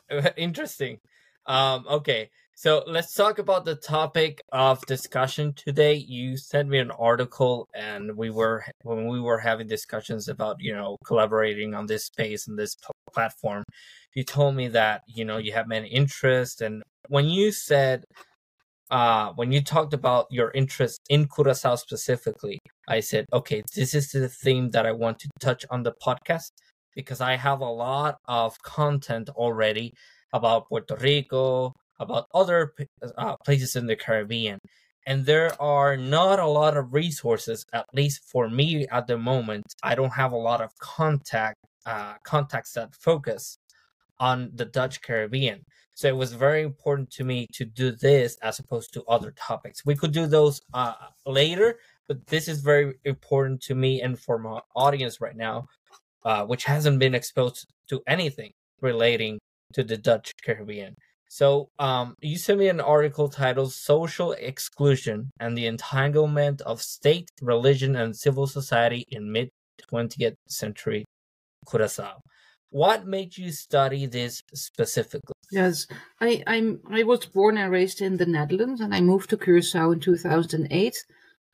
Interesting. 0.37 0.99
Um, 1.45 1.85
okay, 1.89 2.29
so 2.55 2.83
let's 2.87 3.13
talk 3.13 3.39
about 3.39 3.65
the 3.65 3.75
topic 3.75 4.41
of 4.51 4.85
discussion 4.85 5.53
today. 5.53 5.95
You 5.95 6.37
sent 6.37 6.69
me 6.69 6.79
an 6.79 6.91
article, 6.91 7.67
and 7.73 8.15
we 8.15 8.29
were 8.29 8.63
when 8.83 9.07
we 9.07 9.19
were 9.19 9.39
having 9.39 9.67
discussions 9.67 10.27
about 10.29 10.57
you 10.59 10.73
know 10.73 10.97
collaborating 11.05 11.73
on 11.73 11.87
this 11.87 12.05
space 12.05 12.47
and 12.47 12.57
this 12.57 12.75
platform. 13.11 13.63
You 14.15 14.23
told 14.23 14.55
me 14.55 14.67
that 14.69 15.01
you 15.07 15.25
know 15.25 15.37
you 15.37 15.53
have 15.53 15.67
many 15.67 15.89
interests, 15.89 16.61
and 16.61 16.83
when 17.09 17.25
you 17.25 17.51
said 17.51 18.05
uh, 18.91 19.31
when 19.33 19.51
you 19.51 19.61
talked 19.61 19.93
about 19.93 20.27
your 20.29 20.51
interest 20.51 20.99
in 21.09 21.27
Curacao 21.27 21.75
specifically, 21.75 22.59
I 22.87 22.99
said, 22.99 23.25
okay, 23.33 23.63
this 23.75 23.95
is 23.95 24.11
the 24.11 24.29
theme 24.29 24.69
that 24.69 24.85
I 24.85 24.91
want 24.91 25.19
to 25.19 25.29
touch 25.39 25.65
on 25.71 25.81
the 25.83 25.93
podcast 25.93 26.51
because 26.95 27.21
I 27.21 27.35
have 27.35 27.61
a 27.61 27.69
lot 27.69 28.17
of 28.27 28.61
content 28.61 29.29
already 29.29 29.93
about 30.31 30.67
Puerto 30.69 30.95
Rico, 30.95 31.73
about 31.99 32.27
other 32.33 32.73
uh, 33.17 33.35
places 33.45 33.75
in 33.75 33.87
the 33.87 33.95
Caribbean. 33.95 34.59
And 35.05 35.25
there 35.25 35.61
are 35.61 35.97
not 35.97 36.39
a 36.39 36.47
lot 36.47 36.77
of 36.77 36.93
resources, 36.93 37.65
at 37.73 37.85
least 37.93 38.23
for 38.31 38.49
me 38.49 38.87
at 38.87 39.07
the 39.07 39.17
moment. 39.17 39.65
I 39.83 39.95
don't 39.95 40.13
have 40.13 40.31
a 40.31 40.37
lot 40.37 40.61
of 40.61 40.71
contact 40.79 41.57
uh, 41.85 42.13
contacts 42.23 42.73
that 42.73 42.95
focus 42.95 43.57
on 44.19 44.51
the 44.53 44.65
Dutch 44.65 45.01
Caribbean. 45.01 45.65
So 45.95 46.07
it 46.07 46.15
was 46.15 46.33
very 46.33 46.63
important 46.63 47.11
to 47.11 47.23
me 47.23 47.47
to 47.53 47.65
do 47.65 47.91
this 47.91 48.37
as 48.41 48.59
opposed 48.59 48.93
to 48.93 49.03
other 49.03 49.31
topics. 49.31 49.85
We 49.85 49.95
could 49.95 50.11
do 50.11 50.25
those 50.25 50.61
uh, 50.73 50.93
later, 51.25 51.79
but 52.07 52.25
this 52.27 52.47
is 52.47 52.61
very 52.61 52.95
important 53.03 53.61
to 53.63 53.75
me 53.75 54.01
and 54.01 54.17
for 54.17 54.39
my 54.39 54.61
audience 54.75 55.21
right 55.21 55.35
now, 55.35 55.67
uh, 56.25 56.45
which 56.45 56.65
hasn't 56.65 56.99
been 56.99 57.15
exposed 57.15 57.65
to 57.89 58.01
anything 58.07 58.51
relating 58.81 59.39
to 59.73 59.83
the 59.83 59.97
Dutch 59.97 60.31
Caribbean. 60.43 60.95
So, 61.29 61.69
um, 61.79 62.15
you 62.21 62.37
sent 62.37 62.59
me 62.59 62.67
an 62.67 62.79
article 62.79 63.27
titled 63.27 63.73
Social 63.73 64.33
Exclusion 64.33 65.31
and 65.39 65.57
the 65.57 65.65
Entanglement 65.65 66.61
of 66.61 66.79
State, 66.81 67.29
Religion, 67.41 67.95
and 67.95 68.15
Civil 68.15 68.45
Society 68.45 69.05
in 69.09 69.31
Mid 69.31 69.49
20th 69.91 70.35
Century 70.47 71.05
Curacao. 71.67 72.21
What 72.69 73.07
made 73.07 73.37
you 73.37 73.51
study 73.51 74.05
this 74.05 74.41
specifically? 74.53 75.33
Yes, 75.51 75.87
I, 76.19 76.43
I'm, 76.47 76.81
I 76.89 77.03
was 77.03 77.25
born 77.25 77.57
and 77.57 77.71
raised 77.71 78.01
in 78.01 78.17
the 78.17 78.25
Netherlands 78.25 78.81
and 78.81 78.93
I 78.93 79.01
moved 79.01 79.29
to 79.29 79.37
Curacao 79.37 79.91
in 79.91 79.99
2008. 79.99 81.05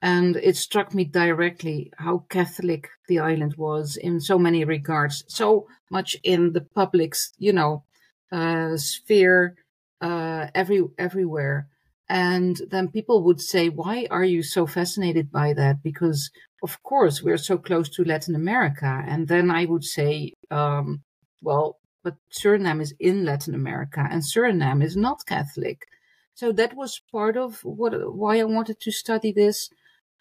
And 0.02 0.38
it 0.38 0.56
struck 0.56 0.94
me 0.94 1.04
directly 1.04 1.92
how 1.98 2.26
Catholic 2.30 2.90
the 3.08 3.20
island 3.20 3.56
was 3.58 3.98
in 3.98 4.22
so 4.22 4.40
many 4.40 4.64
regards, 4.64 5.26
so 5.28 5.68
much 5.92 6.16
in 6.24 6.54
the 6.54 6.62
public's, 6.62 7.34
you 7.38 7.52
know, 7.52 7.84
uh, 8.32 8.78
sphere 8.78 9.56
uh, 10.02 10.48
every 10.56 10.84
everywhere. 10.98 11.68
And 12.08 12.60
then 12.72 12.88
people 12.88 13.24
would 13.24 13.42
say, 13.42 13.70
"Why 13.70 14.08
are 14.10 14.24
you 14.24 14.42
so 14.42 14.66
fascinated 14.66 15.32
by 15.32 15.54
that?" 15.54 15.84
Because 15.84 16.32
of 16.64 16.82
course 16.84 17.22
we're 17.22 17.38
so 17.38 17.58
close 17.58 17.90
to 17.90 18.04
Latin 18.04 18.36
America. 18.36 19.04
And 19.08 19.28
then 19.28 19.52
I 19.52 19.66
would 19.66 19.84
say, 19.84 20.34
um, 20.50 21.04
"Well, 21.42 21.78
but 22.04 22.16
Suriname 22.32 22.82
is 22.82 22.94
in 23.00 23.26
Latin 23.26 23.54
America, 23.54 24.08
and 24.10 24.24
Suriname 24.24 24.84
is 24.84 24.96
not 24.96 25.26
Catholic." 25.26 25.86
So 26.34 26.52
that 26.54 26.74
was 26.76 27.02
part 27.12 27.36
of 27.38 27.60
what 27.66 27.94
why 28.16 28.40
I 28.40 28.46
wanted 28.46 28.80
to 28.82 28.92
study 28.92 29.32
this 29.32 29.70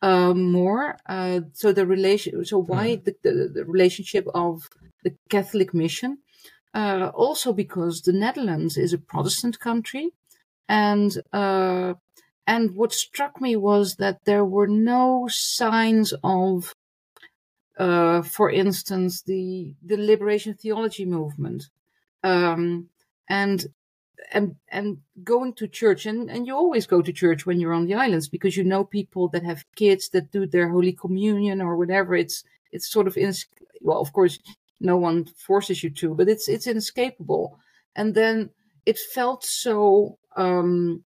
uh, 0.02 0.34
more. 0.34 0.96
Uh, 1.06 1.40
so 1.52 1.72
the 1.72 1.87
relation, 1.87 2.44
so 2.44 2.58
why 2.58 2.96
mm. 2.96 3.04
the, 3.04 3.14
the, 3.22 3.50
the 3.54 3.64
relationship 3.64 4.26
of 4.34 4.68
the 5.04 5.14
Catholic 5.28 5.72
mission 5.74 6.18
uh, 6.74 7.11
also 7.14 7.52
because 7.52 8.02
the 8.02 8.12
Netherlands 8.12 8.76
is 8.76 8.92
a 8.92 8.98
Protestant 8.98 9.58
country. 9.58 10.12
and 10.68 11.22
uh, 11.32 11.94
and 12.46 12.74
what 12.74 12.92
struck 12.92 13.40
me 13.40 13.56
was 13.56 13.96
that 13.96 14.24
there 14.24 14.44
were 14.44 14.66
no 14.66 15.28
signs 15.30 16.14
of, 16.24 16.74
uh, 17.78 18.22
for 18.22 18.50
instance, 18.50 19.22
the 19.22 19.74
the 19.82 19.96
liberation 19.96 20.54
theology 20.54 21.04
movement, 21.04 21.64
um, 22.22 22.88
and 23.28 23.66
and 24.33 24.57
and 24.68 24.98
going 25.24 25.54
to 25.54 25.66
church 25.68 26.07
and 26.07 26.31
and 26.31 26.46
you 26.46 26.54
always 26.54 26.87
go 26.87 27.02
to 27.02 27.12
church 27.12 27.46
when 27.46 27.61
you're 27.61 27.72
on 27.72 27.87
the 27.87 27.94
islands 27.94 28.28
because 28.28 28.57
you 28.57 28.64
know 28.64 28.85
people 28.85 29.28
that 29.28 29.42
have 29.42 29.64
kids 29.76 30.11
that 30.11 30.31
do 30.33 30.46
their 30.46 30.68
holy 30.68 30.92
communion 30.92 31.61
or 31.61 31.76
whatever. 31.76 32.14
It's 32.14 32.44
it's 32.72 32.90
sort 32.90 33.07
of 33.07 33.16
in, 33.16 33.33
well, 33.81 34.00
of 34.00 34.12
course, 34.12 34.38
no 34.81 34.96
one 34.96 35.26
forces 35.37 35.83
you 35.83 35.90
to, 35.90 36.14
but 36.14 36.28
it's 36.28 36.48
it's 36.48 36.66
inescapable. 36.66 37.59
And 37.96 38.14
then 38.14 38.50
it 38.87 38.98
felt 38.98 39.44
so 39.44 40.18
um, 40.37 41.04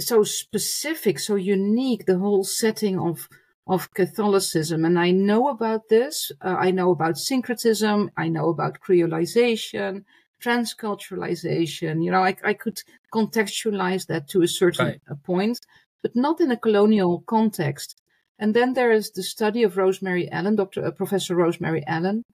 so 0.00 0.22
specific, 0.22 1.18
so 1.18 1.36
unique. 1.36 2.06
The 2.06 2.18
whole 2.18 2.44
setting 2.44 2.98
of 2.98 3.28
of 3.66 3.92
Catholicism, 3.92 4.84
and 4.84 4.98
I 4.98 5.10
know 5.10 5.48
about 5.48 5.88
this. 5.88 6.32
Uh, 6.40 6.56
I 6.58 6.70
know 6.70 6.90
about 6.90 7.18
syncretism. 7.18 8.10
I 8.16 8.28
know 8.28 8.48
about 8.48 8.80
creolization, 8.80 10.04
transculturalization. 10.42 12.04
You 12.04 12.10
know, 12.10 12.22
I, 12.22 12.36
I 12.44 12.54
could 12.54 12.82
contextualize 13.12 14.06
that 14.06 14.28
to 14.28 14.42
a 14.42 14.48
certain 14.48 14.86
right. 14.86 15.22
point, 15.24 15.60
but 16.02 16.14
not 16.14 16.40
in 16.40 16.50
a 16.50 16.56
colonial 16.56 17.22
context. 17.26 18.00
And 18.38 18.54
then 18.54 18.74
there 18.74 18.92
is 18.92 19.10
the 19.10 19.22
study 19.22 19.64
of 19.64 19.76
Rosemary 19.76 20.30
Allen, 20.30 20.56
Dr. 20.56 20.84
Uh, 20.84 20.90
Professor 20.92 21.34
Rosemary 21.34 21.84
Allen, 21.86 22.24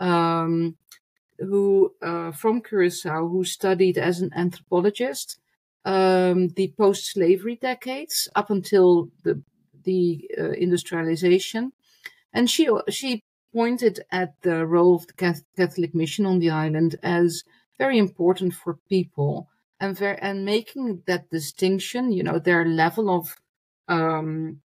um, 0.00 0.76
who 1.38 1.92
uh, 2.02 2.32
from 2.32 2.62
Curacao, 2.62 3.28
who 3.28 3.44
studied 3.44 3.96
as 3.96 4.20
an 4.20 4.30
anthropologist 4.34 5.38
um, 5.84 6.48
the 6.50 6.72
post-slavery 6.76 7.56
decades 7.56 8.28
up 8.34 8.50
until 8.50 9.08
the 9.24 9.42
the 9.84 10.30
uh, 10.38 10.50
industrialization, 10.50 11.72
and 12.32 12.48
she 12.48 12.68
she 12.88 13.24
pointed 13.52 14.00
at 14.10 14.34
the 14.42 14.66
role 14.66 14.96
of 14.96 15.06
the 15.06 15.34
Catholic 15.56 15.94
mission 15.94 16.26
on 16.26 16.38
the 16.38 16.50
island 16.50 16.96
as 17.02 17.44
very 17.78 17.98
important 17.98 18.54
for 18.54 18.78
people 18.88 19.48
and 19.80 19.96
very, 19.96 20.18
and 20.20 20.44
making 20.44 21.02
that 21.06 21.30
distinction, 21.30 22.12
you 22.12 22.22
know, 22.22 22.38
their 22.38 22.64
level 22.64 23.10
of 23.10 23.36
um, 23.88 24.60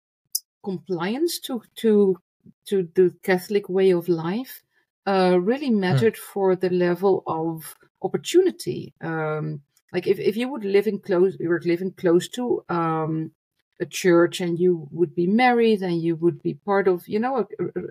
compliance 0.63 1.39
to 1.39 1.61
to 1.75 2.17
to 2.65 2.87
the 2.95 3.13
Catholic 3.23 3.69
way 3.69 3.91
of 3.91 4.07
life 4.07 4.61
uh, 5.07 5.37
really 5.39 5.69
hmm. 5.69 5.79
mattered 5.79 6.17
for 6.17 6.55
the 6.55 6.69
level 6.69 7.23
of 7.27 7.75
opportunity. 8.01 8.93
Um, 9.01 9.61
like 9.93 10.07
if, 10.07 10.19
if 10.19 10.35
you 10.35 10.49
would 10.49 10.65
live 10.65 10.87
in 10.87 10.99
close, 10.99 11.37
you 11.39 11.49
were 11.49 11.61
living 11.63 11.93
close 11.93 12.27
to 12.29 12.63
um, 12.69 13.31
a 13.79 13.85
church 13.85 14.41
and 14.41 14.59
you 14.59 14.87
would 14.91 15.15
be 15.15 15.27
married 15.27 15.81
and 15.81 16.01
you 16.01 16.15
would 16.17 16.41
be 16.41 16.53
part 16.53 16.87
of, 16.87 17.07
you 17.07 17.19
know, 17.19 17.37
a, 17.37 17.63
a, 17.63 17.81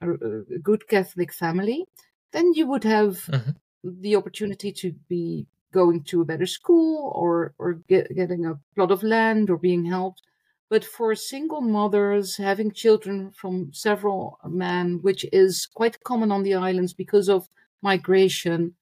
a 0.00 0.58
good 0.62 0.88
Catholic 0.88 1.32
family, 1.32 1.86
then 2.32 2.52
you 2.54 2.66
would 2.66 2.84
have 2.84 3.18
mm-hmm. 3.26 3.50
the 3.84 4.16
opportunity 4.16 4.72
to 4.72 4.92
be 5.08 5.46
going 5.72 6.02
to 6.02 6.20
a 6.20 6.24
better 6.24 6.46
school 6.46 7.12
or 7.14 7.54
or 7.58 7.74
get, 7.88 8.14
getting 8.14 8.46
a 8.46 8.58
plot 8.74 8.90
of 8.90 9.02
land 9.02 9.50
or 9.50 9.56
being 9.56 9.84
helped 9.84 10.22
but 10.70 10.84
for 10.84 11.14
single 11.16 11.60
mothers 11.60 12.36
having 12.36 12.70
children 12.70 13.32
from 13.32 13.72
several 13.72 14.38
men, 14.46 15.00
which 15.02 15.26
is 15.32 15.66
quite 15.66 16.02
common 16.04 16.30
on 16.30 16.44
the 16.44 16.54
islands 16.54 16.94
because 16.94 17.28
of 17.28 17.48
migration, 17.82 18.74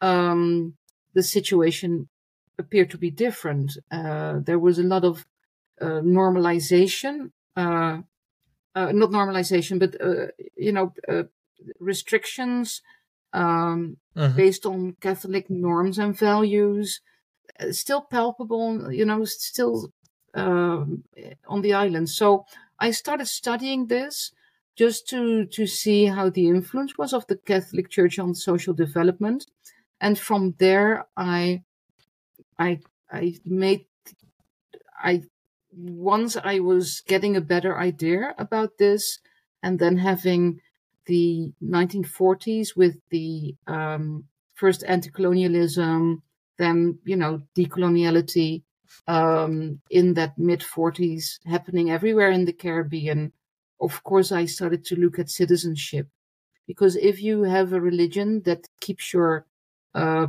um, 0.00 0.74
the 1.14 1.22
situation 1.22 2.08
appeared 2.58 2.90
to 2.90 2.98
be 2.98 3.12
different. 3.12 3.78
Uh, 3.92 4.40
there 4.40 4.58
was 4.58 4.80
a 4.80 4.82
lot 4.82 5.04
of 5.04 5.24
uh, 5.80 6.02
normalization, 6.02 7.30
uh, 7.54 7.98
uh 8.76 8.92
not 8.92 9.10
normalization, 9.10 9.78
but 9.78 10.00
uh, 10.00 10.28
you 10.56 10.72
know, 10.72 10.92
uh, 11.08 11.24
restrictions 11.80 12.82
um, 13.32 13.96
mm-hmm. 14.16 14.36
based 14.36 14.66
on 14.66 14.96
Catholic 15.00 15.50
norms 15.50 15.98
and 15.98 16.16
values. 16.16 17.00
Still 17.70 18.02
palpable, 18.02 18.92
you 18.92 19.06
know, 19.06 19.24
still 19.24 19.90
um, 20.34 21.04
on 21.46 21.62
the 21.62 21.72
island. 21.72 22.10
So 22.10 22.44
I 22.78 22.90
started 22.90 23.26
studying 23.26 23.86
this 23.86 24.32
just 24.76 25.08
to 25.08 25.46
to 25.46 25.66
see 25.66 26.06
how 26.06 26.30
the 26.30 26.48
influence 26.48 26.98
was 26.98 27.12
of 27.12 27.26
the 27.26 27.36
Catholic 27.36 27.88
Church 27.88 28.18
on 28.18 28.34
social 28.34 28.74
development, 28.74 29.46
and 30.00 30.18
from 30.18 30.54
there 30.58 31.06
I 31.16 31.62
I 32.58 32.80
I 33.10 33.36
made 33.44 33.86
I 35.02 35.22
once 35.76 36.36
I 36.36 36.60
was 36.60 37.02
getting 37.06 37.36
a 37.36 37.40
better 37.40 37.78
idea 37.78 38.34
about 38.38 38.78
this, 38.78 39.18
and 39.62 39.78
then 39.78 39.98
having 39.98 40.60
the 41.06 41.52
1940s 41.62 42.76
with 42.76 42.96
the 43.10 43.54
um, 43.66 44.24
first 44.54 44.84
anti-colonialism, 44.86 46.22
then 46.58 46.98
you 47.04 47.16
know 47.16 47.42
decoloniality, 47.54 48.62
um, 49.06 49.80
in 49.90 50.14
that 50.14 50.38
mid 50.38 50.60
40s 50.60 51.38
happening 51.46 51.90
everywhere 51.90 52.30
in 52.30 52.44
the 52.44 52.52
Caribbean, 52.52 53.32
of 53.80 54.02
course, 54.02 54.32
I 54.32 54.46
started 54.46 54.84
to 54.86 54.96
look 54.96 55.18
at 55.18 55.30
citizenship. 55.30 56.08
Because 56.66 56.96
if 56.96 57.22
you 57.22 57.44
have 57.44 57.72
a 57.72 57.80
religion 57.80 58.42
that 58.42 58.66
keeps 58.80 59.12
your 59.12 59.46
uh, 59.94 60.26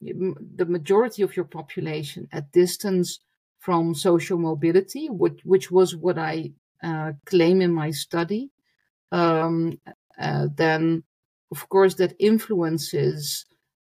the 0.00 0.66
majority 0.66 1.22
of 1.22 1.36
your 1.36 1.44
population 1.44 2.28
at 2.32 2.52
distance 2.52 3.20
from 3.58 3.94
social 3.94 4.38
mobility, 4.38 5.08
which, 5.08 5.40
which 5.44 5.70
was 5.70 5.96
what 5.96 6.18
I 6.18 6.52
uh, 6.82 7.12
claim 7.24 7.60
in 7.60 7.72
my 7.72 7.90
study, 7.90 8.50
um, 9.12 9.80
uh, 10.18 10.48
then 10.54 11.04
of 11.50 11.68
course 11.68 11.94
that 11.94 12.14
influences 12.18 13.46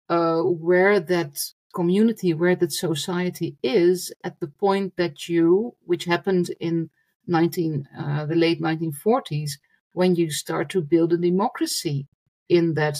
uh, 0.10 0.42
where 0.42 1.00
that 1.00 1.40
community 1.76 2.34
where 2.34 2.56
that 2.56 2.72
society 2.72 3.58
is 3.62 4.12
at 4.24 4.40
the 4.40 4.48
point 4.48 4.96
that 4.96 5.28
you, 5.28 5.76
which 5.86 6.06
happened 6.06 6.50
in 6.60 6.90
19, 7.28 7.88
uh, 8.00 8.26
the 8.26 8.36
late 8.36 8.62
1940s, 8.62 9.52
when 9.94 10.16
you 10.16 10.32
start 10.32 10.70
to 10.70 10.82
build 10.82 11.12
a 11.12 11.18
democracy 11.18 12.08
in 12.48 12.74
that 12.76 12.98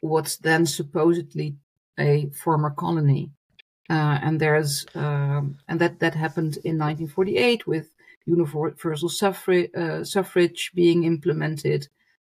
what's 0.00 0.36
then 0.36 0.66
supposedly 0.66 1.56
a 1.98 2.28
former 2.30 2.70
colony. 2.70 3.30
Uh, 3.88 4.18
and 4.22 4.40
there's 4.40 4.84
um, 4.94 5.58
and 5.68 5.80
that 5.80 6.00
that 6.00 6.14
happened 6.14 6.58
in 6.64 6.78
1948 6.78 7.66
with 7.66 7.90
universal 8.26 9.08
suffrage, 9.08 9.70
uh, 9.74 10.02
suffrage 10.02 10.72
being 10.74 11.04
implemented, 11.04 11.86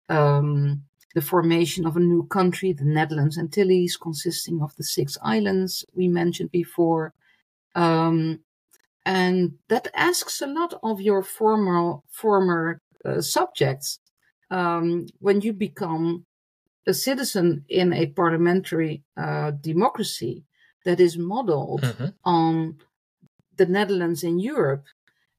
um, 0.08 0.82
the 1.14 1.22
formation 1.22 1.86
of 1.86 1.96
a 1.96 2.00
new 2.00 2.26
country, 2.26 2.72
the 2.72 2.84
Netherlands 2.84 3.38
Antilles, 3.38 3.96
consisting 3.96 4.60
of 4.60 4.74
the 4.74 4.82
six 4.82 5.16
islands 5.22 5.84
we 5.94 6.08
mentioned 6.08 6.50
before. 6.50 7.14
Um, 7.76 8.40
and 9.06 9.52
that 9.68 9.88
asks 9.94 10.42
a 10.42 10.46
lot 10.46 10.74
of 10.82 11.00
your 11.00 11.22
former 11.22 11.98
former 12.10 12.80
uh, 13.04 13.20
subjects 13.20 14.00
um, 14.50 15.06
when 15.20 15.40
you 15.40 15.52
become 15.52 16.24
a 16.86 16.94
citizen 16.94 17.64
in 17.68 17.92
a 17.92 18.06
parliamentary 18.06 19.02
uh, 19.16 19.52
democracy 19.52 20.44
that 20.84 21.00
is 21.00 21.16
modeled 21.16 21.82
mm-hmm. 21.82 22.06
on 22.24 22.78
the 23.56 23.66
Netherlands 23.66 24.24
in 24.24 24.38
Europe, 24.38 24.84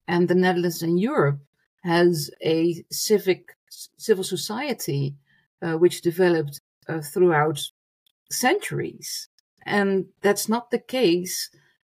and 0.07 0.27
the 0.27 0.35
Netherlands 0.35 0.81
in 0.81 0.97
Europe 0.97 1.39
has 1.83 2.31
a 2.43 2.83
civic 2.91 3.55
civil 3.97 4.23
society 4.23 5.15
uh, 5.61 5.73
which 5.73 6.01
developed 6.01 6.61
uh, 6.87 7.01
throughout 7.01 7.61
centuries. 8.31 9.27
And 9.65 10.05
that's 10.21 10.47
not 10.47 10.71
the 10.71 10.79
case 10.79 11.49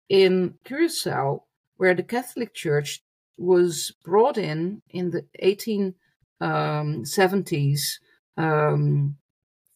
in 0.08 0.54
Curacao, 0.64 1.44
where 1.76 1.94
the 1.94 2.02
Catholic 2.02 2.54
Church 2.54 3.04
was 3.36 3.92
brought 4.04 4.38
in 4.38 4.82
in 4.90 5.10
the 5.10 5.26
1870s 5.42 7.82
um, 8.36 8.44
um, 8.44 9.16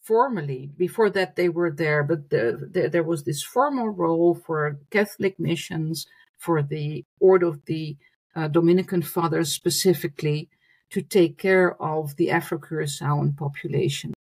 formally. 0.03 0.69
Before 0.77 1.09
that, 1.09 1.35
they 1.35 1.49
were 1.49 1.71
there, 1.71 2.03
but 2.03 2.29
the, 2.29 2.69
the, 2.71 2.89
there 2.89 3.03
was 3.03 3.23
this 3.23 3.41
formal 3.41 3.89
role 3.89 4.35
for 4.35 4.79
Catholic 4.91 5.39
missions, 5.39 6.05
for 6.37 6.61
the 6.61 7.05
Order 7.19 7.47
of 7.47 7.65
the 7.65 7.95
uh, 8.35 8.49
Dominican 8.49 9.01
Fathers 9.01 9.51
specifically, 9.51 10.49
to 10.91 11.01
take 11.01 11.37
care 11.37 11.81
of 11.81 12.17
the 12.17 12.29
Afro 12.29 12.59
Curaçaoan 12.59 13.35
population. 13.37 14.13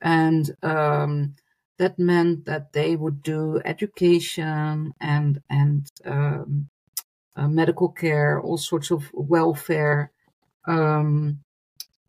And 0.00 0.54
um, 0.62 1.34
that 1.78 1.98
meant 1.98 2.44
that 2.44 2.72
they 2.72 2.94
would 2.94 3.22
do 3.22 3.60
education 3.64 4.92
and, 5.00 5.40
and 5.48 5.88
um, 6.04 6.68
uh, 7.34 7.48
medical 7.48 7.88
care, 7.88 8.40
all 8.40 8.58
sorts 8.58 8.90
of 8.90 9.10
welfare 9.12 10.12
um, 10.66 11.40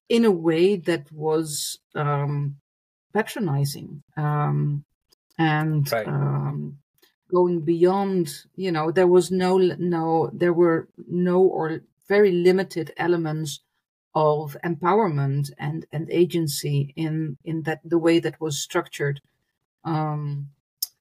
in 0.10 0.25
a 0.25 0.32
way 0.32 0.75
that 0.75 1.12
was 1.12 1.80
um, 1.95 2.58
patronizing. 3.15 4.04
Um, 4.17 4.84
and 5.38 5.91
right. 5.91 6.08
Um, 6.08 6.78
going 7.32 7.62
beyond. 7.62 8.23
You 8.56 8.71
know, 8.75 8.91
there 8.91 9.12
was 9.17 9.32
no 9.32 9.51
no 9.58 10.06
there 10.41 10.54
were 10.62 10.80
no 11.08 11.39
or 11.41 11.82
very 12.08 12.32
limited 12.32 12.88
elements 12.97 13.51
of 14.13 14.56
empowerment 14.63 15.51
and 15.58 15.86
and 15.91 16.10
agency 16.23 16.93
in 16.95 17.38
in 17.43 17.63
that 17.63 17.80
the 17.84 18.01
way 18.08 18.19
that 18.19 18.39
was 18.39 18.58
structured. 18.67 19.17
Um, 19.84 20.49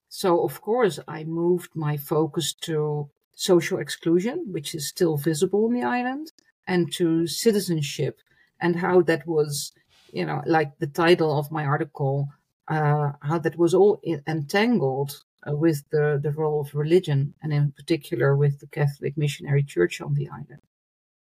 so 0.09 0.29
of 0.47 0.61
course, 0.61 0.99
I 1.07 1.23
moved 1.23 1.71
my 1.75 1.97
focus 1.97 2.47
to 2.67 3.09
social 3.35 3.79
exclusion, 3.79 4.37
which 4.55 4.73
is 4.73 4.87
still 4.87 5.17
visible 5.17 5.65
on 5.65 5.73
the 5.73 5.83
island, 5.83 6.31
and 6.67 6.91
to 6.93 7.27
citizenship 7.27 8.15
and 8.59 8.77
how 8.77 9.01
that 9.01 9.27
was, 9.27 9.73
you 10.15 10.25
know, 10.25 10.41
like 10.45 10.79
the 10.79 10.87
title 10.87 11.37
of 11.37 11.51
my 11.51 11.65
article, 11.65 12.29
uh, 12.69 13.11
how 13.21 13.37
that 13.37 13.57
was 13.57 13.73
all 13.73 13.99
entangled 14.27 15.21
uh, 15.45 15.53
with 15.53 15.83
the, 15.91 16.19
the 16.23 16.31
role 16.31 16.61
of 16.61 16.73
religion, 16.73 17.33
and 17.43 17.51
in 17.51 17.73
particular 17.73 18.35
with 18.35 18.59
the 18.61 18.67
Catholic 18.67 19.17
Missionary 19.17 19.61
Church 19.61 19.99
on 19.99 20.13
the 20.13 20.29
island. 20.29 20.61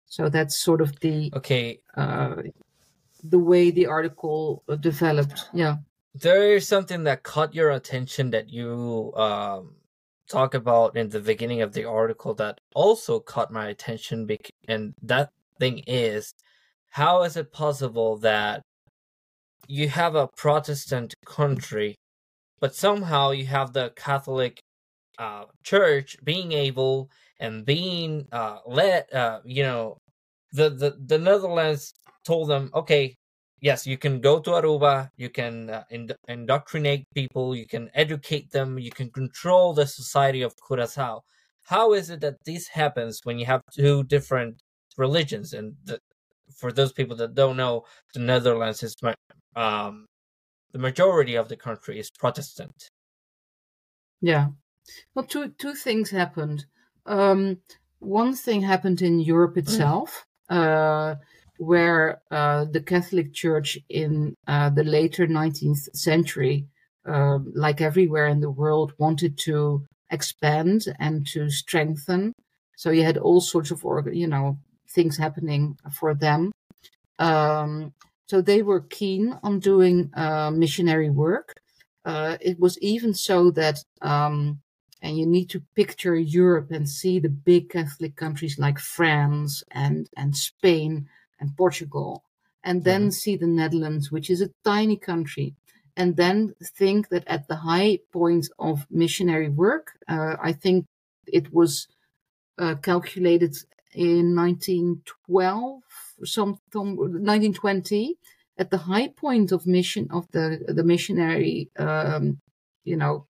So 0.06 0.30
that's 0.30 0.58
sort 0.60 0.82
of 0.82 0.98
the 1.02 1.30
okay 1.36 1.82
uh, 1.96 2.36
the 3.24 3.38
way 3.38 3.70
the 3.70 3.88
article 3.88 4.64
uh, 4.70 4.76
developed. 4.76 5.50
Yeah, 5.54 5.76
there 6.16 6.56
is 6.56 6.66
something 6.66 7.04
that 7.04 7.24
caught 7.24 7.54
your 7.54 7.72
attention 7.72 8.32
that 8.32 8.50
you 8.50 9.12
um, 9.16 9.76
talk 10.30 10.54
about 10.54 10.96
in 10.96 11.10
the 11.10 11.20
beginning 11.20 11.62
of 11.62 11.74
the 11.74 11.84
article 11.84 12.34
that 12.36 12.62
also 12.74 13.20
caught 13.20 13.52
my 13.52 13.68
attention, 13.68 14.26
and 14.70 14.94
that 15.04 15.32
thing 15.60 15.84
is 15.86 16.34
how 16.90 17.24
is 17.24 17.38
it 17.38 17.52
possible 17.52 18.18
that 18.18 18.64
you 19.68 19.90
have 19.90 20.16
a 20.16 20.30
Protestant 20.38 21.14
country, 21.26 21.96
but 22.60 22.76
somehow 22.76 23.32
you 23.32 23.46
have 23.46 23.74
the 23.74 23.92
Catholic 23.96 24.60
uh, 25.18 25.46
Church 25.64 26.18
being 26.24 26.52
able 26.52 27.10
and 27.40 27.66
being 27.66 28.28
uh, 28.32 28.60
let, 28.66 29.14
uh, 29.14 29.40
you 29.46 29.64
know, 29.64 29.98
the, 30.54 30.70
the, 30.70 30.98
the 31.06 31.18
Netherlands 31.20 31.94
told 32.26 32.50
them, 32.50 32.72
okay, 32.74 33.16
yes, 33.62 33.86
you 33.86 33.98
can 33.98 34.22
go 34.22 34.40
to 34.40 34.52
Aruba, 34.52 35.10
you 35.18 35.30
can 35.30 35.70
uh, 35.70 35.84
ind- 35.90 36.16
indoctrinate 36.28 37.04
people, 37.14 37.56
you 37.56 37.68
can 37.68 37.90
educate 37.94 38.52
them, 38.52 38.80
you 38.80 38.92
can 38.92 39.10
control 39.12 39.74
the 39.74 39.86
society 39.86 40.42
of 40.42 40.54
Curacao. 40.68 41.22
How 41.66 41.94
is 41.94 42.10
it 42.10 42.22
that 42.22 42.38
this 42.46 42.68
happens 42.70 43.20
when 43.24 43.38
you 43.38 43.46
have 43.46 43.62
two 43.72 44.04
different 44.04 44.62
religions? 44.98 45.54
And 45.54 45.76
the, 45.84 46.00
for 46.60 46.72
those 46.72 46.92
people 46.92 47.16
that 47.18 47.36
don't 47.36 47.58
know, 47.58 47.86
the 48.14 48.20
Netherlands 48.20 48.84
is 48.84 48.96
um, 49.56 50.06
the 50.72 50.80
majority 50.80 51.36
of 51.36 51.50
the 51.50 51.56
country 51.56 52.00
is 52.00 52.10
Protestant. 52.12 52.90
Yeah, 54.22 54.48
well, 55.14 55.26
two 55.26 55.50
two 55.58 55.74
things 55.74 56.10
happened. 56.10 56.66
Um, 57.06 57.60
one 58.00 58.36
thing 58.36 58.62
happened 58.62 59.02
in 59.02 59.20
Europe 59.20 59.56
mm. 59.56 59.60
itself, 59.60 60.26
mm. 60.52 60.58
uh, 60.58 61.16
where 61.58 62.22
uh, 62.32 62.66
the 62.66 62.82
Catholic 62.82 63.34
Church 63.34 63.78
in 63.90 64.36
uh, 64.48 64.70
the 64.70 64.84
later 64.84 65.28
19th 65.28 65.96
century, 65.96 66.68
um, 67.06 67.52
like 67.56 67.82
everywhere 67.82 68.28
in 68.28 68.40
the 68.40 68.52
world, 68.52 68.94
wanted 68.98 69.38
to 69.40 69.86
expand 70.10 70.86
and 71.00 71.28
to 71.28 71.50
strengthen. 71.50 72.34
So 72.78 72.92
you 72.92 73.04
had 73.04 73.18
all 73.18 73.42
sorts 73.42 73.72
of, 73.72 73.84
you 74.14 74.28
know, 74.28 74.58
things 74.90 75.18
happening 75.18 75.78
for 75.92 76.14
them. 76.14 76.52
Um, 77.20 77.94
so 78.28 78.42
they 78.42 78.62
were 78.62 78.82
keen 78.82 79.38
on 79.44 79.60
doing 79.60 80.12
uh, 80.16 80.52
missionary 80.52 81.10
work. 81.10 81.56
Uh, 82.06 82.38
it 82.42 82.60
was 82.60 82.78
even 82.80 83.14
so 83.14 83.52
that, 83.52 83.84
um, 84.02 84.60
and 85.02 85.18
you 85.18 85.26
need 85.26 85.50
to 85.50 85.62
picture 85.76 86.16
Europe 86.16 86.72
and 86.72 86.88
see 86.88 87.20
the 87.20 87.30
big 87.30 87.70
Catholic 87.70 88.16
countries 88.16 88.58
like 88.60 88.80
France 88.80 89.64
and, 89.72 90.08
and 90.16 90.36
Spain 90.36 91.08
and 91.40 91.56
Portugal, 91.58 92.24
and 92.64 92.84
then 92.84 93.04
mm-hmm. 93.04 93.12
see 93.12 93.36
the 93.36 93.48
Netherlands, 93.48 94.12
which 94.12 94.30
is 94.30 94.42
a 94.42 94.52
tiny 94.64 94.98
country, 94.98 95.56
and 95.96 96.16
then 96.16 96.54
think 96.64 97.10
that 97.10 97.28
at 97.28 97.48
the 97.48 97.56
high 97.56 98.00
point 98.12 98.48
of 98.60 98.86
missionary 98.90 99.50
work, 99.50 99.92
uh, 100.08 100.36
I 100.42 100.54
think 100.54 100.86
it 101.28 101.54
was 101.54 101.88
uh, 102.58 102.76
calculated 102.76 103.56
in 103.94 104.36
1912, 104.36 105.82
some, 106.24 106.60
1920, 106.74 108.18
at 108.58 108.72
the 108.72 108.78
high 108.78 109.08
point 109.08 109.52
of 109.52 109.66
mission 109.66 110.08
of 110.12 110.30
the 110.32 110.60
the 110.68 110.84
missionary, 110.84 111.70
um, 111.78 112.40
you 112.84 112.98
know, 112.98 113.26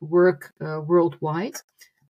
work 0.00 0.52
uh, 0.60 0.80
worldwide. 0.80 1.56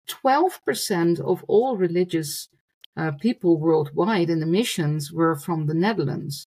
12% 0.09 1.21
of 1.21 1.45
all 1.49 1.77
religious 1.77 2.49
uh, 2.97 3.13
people 3.21 3.59
worldwide 3.59 4.31
in 4.31 4.41
the 4.41 4.47
missions 4.47 5.13
were 5.13 5.37
from 5.37 5.67
the 5.67 5.75
Netherlands. 5.75 6.47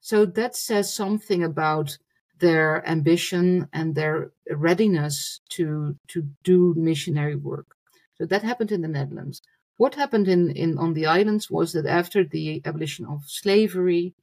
So 0.00 0.24
that 0.24 0.56
says 0.56 0.94
something 0.94 1.42
about 1.42 1.98
their 2.38 2.86
ambition 2.86 3.68
and 3.72 3.94
their 3.94 4.32
readiness 4.50 5.40
to 5.50 5.96
to 6.08 6.28
do 6.44 6.74
missionary 6.76 7.36
work. 7.36 7.66
So 8.18 8.26
that 8.26 8.42
happened 8.42 8.72
in 8.72 8.82
the 8.82 8.88
Netherlands. 8.88 9.42
What 9.76 9.94
happened 9.94 10.28
in, 10.28 10.50
in 10.50 10.78
on 10.78 10.94
the 10.94 11.06
islands 11.06 11.50
was 11.50 11.72
that 11.72 11.86
after 11.86 12.24
the 12.24 12.62
abolition 12.64 13.04
of 13.06 13.22
slavery, 13.26 14.14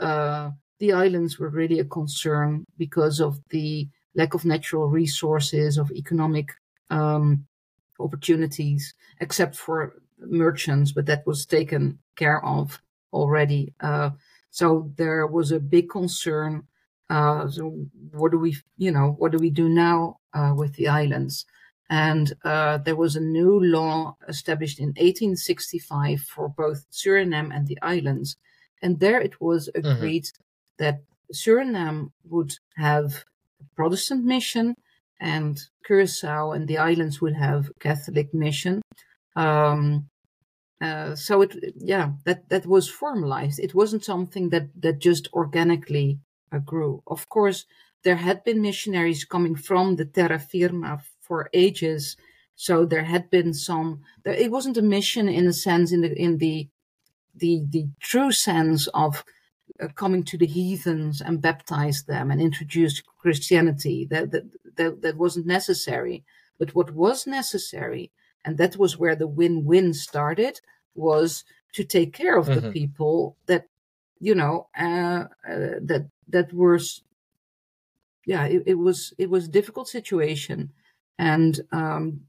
uh, 0.00 0.50
the 0.78 0.92
islands 0.92 1.38
were 1.38 1.50
really 1.50 1.78
a 1.78 1.84
concern 1.84 2.64
because 2.78 3.20
of 3.20 3.40
the 3.50 3.88
lack 4.14 4.34
of 4.34 4.44
natural 4.44 4.88
resources, 4.88 5.76
of 5.76 5.90
economic 5.92 6.48
um, 6.90 7.46
opportunities, 8.00 8.94
except 9.20 9.56
for 9.56 9.94
merchants, 10.18 10.92
but 10.92 11.06
that 11.06 11.26
was 11.26 11.46
taken 11.46 11.98
care 12.16 12.44
of 12.44 12.80
already. 13.12 13.74
Uh, 13.80 14.10
so 14.50 14.90
there 14.96 15.26
was 15.26 15.52
a 15.52 15.60
big 15.60 15.90
concern. 15.90 16.66
Uh, 17.10 17.48
so 17.48 17.86
what 18.12 18.32
do 18.32 18.38
we, 18.38 18.56
you 18.78 18.90
know, 18.90 19.14
what 19.18 19.32
do 19.32 19.38
we 19.38 19.50
do 19.50 19.68
now 19.68 20.18
uh, 20.32 20.52
with 20.56 20.74
the 20.74 20.88
islands? 20.88 21.44
And 21.94 22.32
uh, 22.44 22.78
there 22.78 22.96
was 22.96 23.14
a 23.14 23.20
new 23.20 23.60
law 23.62 24.16
established 24.26 24.80
in 24.80 24.88
1865 24.88 26.22
for 26.22 26.48
both 26.48 26.90
Suriname 26.90 27.54
and 27.54 27.68
the 27.68 27.78
islands. 27.82 28.36
And 28.82 28.98
there 28.98 29.20
it 29.20 29.40
was 29.40 29.68
mm-hmm. 29.68 29.88
agreed 29.88 30.24
mm-hmm. 30.24 30.84
that 30.84 30.96
Suriname 31.32 32.10
would 32.24 32.52
have 32.76 33.24
a 33.60 33.64
Protestant 33.76 34.24
mission 34.24 34.74
and 35.20 35.60
Curacao 35.86 36.50
and 36.50 36.66
the 36.66 36.78
islands 36.78 37.20
would 37.20 37.36
have 37.36 37.70
Catholic 37.78 38.34
mission. 38.34 38.82
Um, 39.36 40.08
uh, 40.80 41.14
so 41.14 41.42
it, 41.42 41.54
yeah, 41.76 42.06
that 42.24 42.48
that 42.48 42.66
was 42.66 42.88
formalized. 42.88 43.60
It 43.60 43.72
wasn't 43.72 44.04
something 44.04 44.48
that 44.48 44.66
that 44.82 44.98
just 44.98 45.28
organically 45.32 46.18
uh, 46.50 46.58
grew. 46.58 47.02
Of 47.06 47.28
course, 47.28 47.66
there 48.02 48.16
had 48.16 48.42
been 48.42 48.60
missionaries 48.60 49.24
coming 49.24 49.54
from 49.54 49.94
the 49.94 50.04
terra 50.04 50.40
firma 50.40 51.00
for 51.26 51.50
ages. 51.52 52.16
So 52.56 52.84
there 52.84 53.04
had 53.04 53.30
been 53.30 53.52
some. 53.54 54.00
There, 54.22 54.34
it 54.34 54.50
wasn't 54.50 54.76
a 54.76 54.82
mission 54.82 55.28
in 55.28 55.46
a 55.46 55.52
sense, 55.52 55.92
in 55.92 56.02
the 56.02 56.12
in 56.16 56.38
the 56.38 56.68
the 57.34 57.64
the 57.68 57.88
true 58.00 58.32
sense 58.32 58.86
of 58.88 59.24
uh, 59.80 59.88
coming 59.96 60.22
to 60.24 60.38
the 60.38 60.46
heathens 60.46 61.20
and 61.20 61.42
baptize 61.42 62.04
them 62.04 62.30
and 62.30 62.40
introduce 62.40 63.02
Christianity. 63.18 64.06
That, 64.10 64.30
that 64.30 64.44
that 64.76 65.02
that 65.02 65.16
wasn't 65.16 65.46
necessary. 65.46 66.24
But 66.58 66.74
what 66.74 66.92
was 66.92 67.26
necessary, 67.26 68.12
and 68.44 68.56
that 68.58 68.76
was 68.76 68.96
where 68.96 69.16
the 69.16 69.26
win-win 69.26 69.92
started, 69.94 70.60
was 70.94 71.44
to 71.72 71.82
take 71.82 72.12
care 72.12 72.36
of 72.36 72.46
mm-hmm. 72.46 72.60
the 72.60 72.70
people 72.72 73.36
that 73.46 73.66
you 74.20 74.34
know 74.34 74.68
uh, 74.78 75.24
uh, 75.48 75.80
that 75.82 76.08
that 76.28 76.52
were 76.52 76.80
yeah 78.26 78.46
it, 78.46 78.62
it 78.66 78.74
was 78.74 79.12
it 79.18 79.28
was 79.28 79.46
a 79.46 79.56
difficult 79.58 79.88
situation 79.88 80.72
and 81.18 81.60
um, 81.72 82.20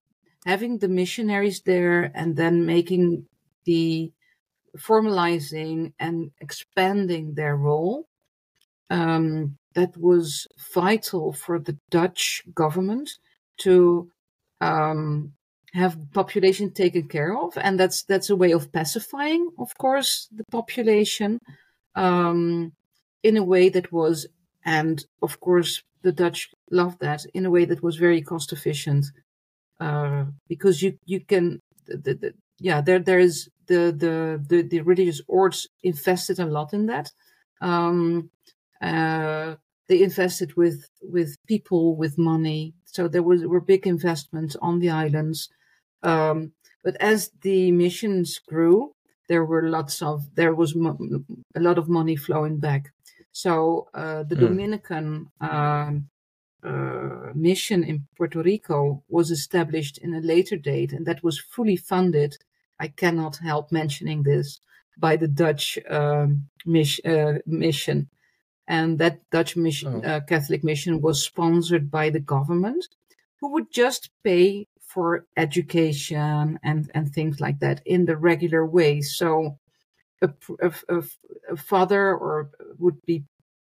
having 0.46 0.78
the 0.78 0.88
missionaries 0.88 1.62
there 1.62 2.12
and 2.14 2.36
then 2.36 2.66
making 2.66 3.26
the 3.66 4.12
formalizing 4.78 5.94
and 6.00 6.32
expanding 6.40 7.34
their 7.34 7.56
role 7.56 8.08
um, 8.90 9.58
that 9.74 9.96
was 9.98 10.48
vital 10.74 11.34
for 11.34 11.60
the 11.60 11.78
Dutch 11.90 12.44
government 12.54 13.10
to 13.58 14.10
um, 14.62 15.34
have 15.74 15.98
population 16.14 16.72
taken 16.72 17.08
care 17.08 17.36
of, 17.38 17.58
and 17.58 17.80
that's 17.80 18.04
that's 18.04 18.30
a 18.30 18.36
way 18.36 18.52
of 18.52 18.72
pacifying, 18.72 19.50
of 19.60 19.78
course, 19.78 20.30
the 20.34 20.46
population 20.52 21.40
um, 21.96 22.72
in 23.24 23.38
a 23.38 23.44
way 23.44 23.70
that 23.70 23.92
was, 23.92 24.28
and 24.64 25.06
of 25.22 25.40
course, 25.40 25.84
the 26.02 26.12
Dutch 26.12 26.52
loved 26.72 27.00
that 27.00 27.26
in 27.34 27.46
a 27.46 27.52
way 27.52 27.66
that 27.66 27.84
was 27.84 27.98
very 27.98 28.22
cost 28.22 28.52
efficient 28.52 29.06
uh, 29.80 30.26
because 30.48 30.82
you 30.82 30.98
you 31.06 31.20
can 31.20 31.62
the, 31.86 32.14
the, 32.14 32.34
yeah 32.60 32.82
there 32.82 33.00
there 33.00 33.20
is 33.20 33.50
the, 33.68 33.94
the 33.98 34.44
the 34.48 34.62
the 34.62 34.82
religious 34.82 35.22
ords 35.28 35.68
invested 35.84 36.40
a 36.40 36.46
lot 36.46 36.74
in 36.74 36.86
that 36.86 37.12
um, 37.62 38.30
uh, 38.82 39.56
they 39.88 40.02
invested 40.02 40.56
with 40.56 40.90
with 41.02 41.36
people 41.48 41.96
with 41.96 42.18
money. 42.18 42.74
So 42.86 43.08
there 43.08 43.24
was 43.24 43.46
were 43.46 43.62
big 43.62 43.88
investments 43.88 44.56
on 44.62 44.80
the 44.80 44.90
islands. 44.90 45.50
Um, 46.04 46.54
but 46.84 46.96
as 47.00 47.32
the 47.42 47.72
missions 47.72 48.40
grew, 48.40 48.94
there 49.28 49.46
were 49.46 49.70
lots 49.70 50.02
of 50.02 50.36
there 50.36 50.54
was 50.54 50.76
mo- 50.76 51.26
a 51.56 51.60
lot 51.60 51.78
of 51.78 51.90
money 51.90 52.16
flowing 52.16 52.60
back. 52.60 52.92
So 53.32 53.88
uh, 53.94 54.24
the 54.24 54.36
mm. 54.36 54.40
Dominican 54.40 55.28
um, 55.42 56.10
uh, 56.66 57.32
mission 57.36 57.84
in 57.84 58.08
Puerto 58.18 58.42
Rico 58.42 59.04
was 59.08 59.32
established 59.32 59.98
in 60.00 60.14
a 60.14 60.22
later 60.22 60.58
date, 60.58 60.94
and 60.94 61.06
that 61.06 61.24
was 61.24 61.40
fully 61.40 61.78
funded. 61.78 62.38
I 62.80 62.88
cannot 62.88 63.38
help 63.38 63.72
mentioning 63.72 64.24
this 64.24 64.60
by 64.98 65.16
the 65.18 65.28
Dutch 65.28 65.78
um, 65.90 66.48
mis- 66.66 67.04
uh, 67.06 67.40
mission, 67.46 68.10
and 68.68 69.00
that 69.00 69.20
Dutch 69.30 69.56
mission, 69.56 70.02
oh. 70.04 70.10
Uh, 70.10 70.20
Catholic 70.22 70.64
mission 70.64 71.02
was 71.02 71.24
sponsored 71.24 71.92
by 71.92 72.10
the 72.10 72.20
government, 72.20 72.88
who 73.40 73.52
would 73.52 73.72
just 73.72 74.10
pay 74.24 74.68
for 74.80 75.26
education 75.38 76.60
and 76.64 76.92
and 76.94 77.14
things 77.14 77.40
like 77.40 77.60
that 77.60 77.82
in 77.86 78.06
the 78.06 78.18
regular 78.18 78.66
way. 78.66 79.02
So. 79.02 79.58
A, 80.22 80.30
a, 80.62 80.72
a, 80.88 81.04
a 81.52 81.58
father 81.58 82.16
or 82.16 82.50
would 82.80 83.00
be 83.06 83.26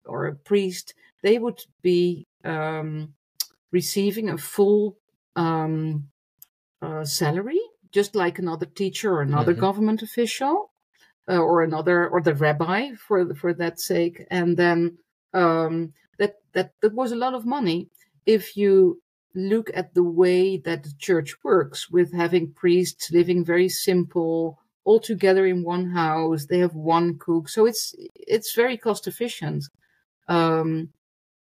or 0.05 0.27
a 0.27 0.35
priest 0.35 0.93
they 1.24 1.38
would 1.38 1.59
be 1.82 2.26
um, 2.43 3.13
receiving 3.72 4.30
a 4.30 4.38
full 4.38 4.97
um, 5.36 6.07
uh, 6.82 7.03
salary, 7.03 7.59
just 7.91 8.15
like 8.15 8.39
another 8.39 8.65
teacher 8.65 9.13
or 9.13 9.22
another 9.22 9.51
mm-hmm. 9.51 9.61
government 9.61 10.01
official, 10.01 10.72
uh, 11.30 11.38
or 11.38 11.63
another 11.63 12.07
or 12.07 12.22
the 12.22 12.34
rabbi 12.34 12.91
for 12.95 13.34
for 13.36 13.53
that 13.53 13.80
sake, 13.80 14.26
and 14.32 14.57
then 14.57 14.97
um, 15.34 15.93
that 16.17 16.36
that 16.53 16.72
that 16.82 16.93
was 16.93 17.11
a 17.11 17.22
lot 17.24 17.34
of 17.34 17.45
money 17.45 17.89
if 18.26 18.55
you 18.57 19.01
look 19.36 19.70
at 19.74 19.93
the 19.93 20.03
way 20.03 20.57
that 20.57 20.84
the 20.84 20.93
church 20.97 21.36
works 21.43 21.89
with 21.89 22.13
having 22.13 22.51
priests 22.51 23.11
living 23.11 23.45
very 23.45 23.70
simple 23.70 24.57
all 24.84 24.99
together 24.99 25.45
in 25.45 25.63
one 25.63 25.91
house. 25.91 26.45
They 26.45 26.59
have 26.59 26.74
one 26.76 27.17
cook. 27.20 27.49
So 27.49 27.65
it's 27.65 27.95
it's 28.15 28.55
very 28.55 28.78
cost 28.78 29.07
efficient. 29.07 29.65
Um, 30.28 30.89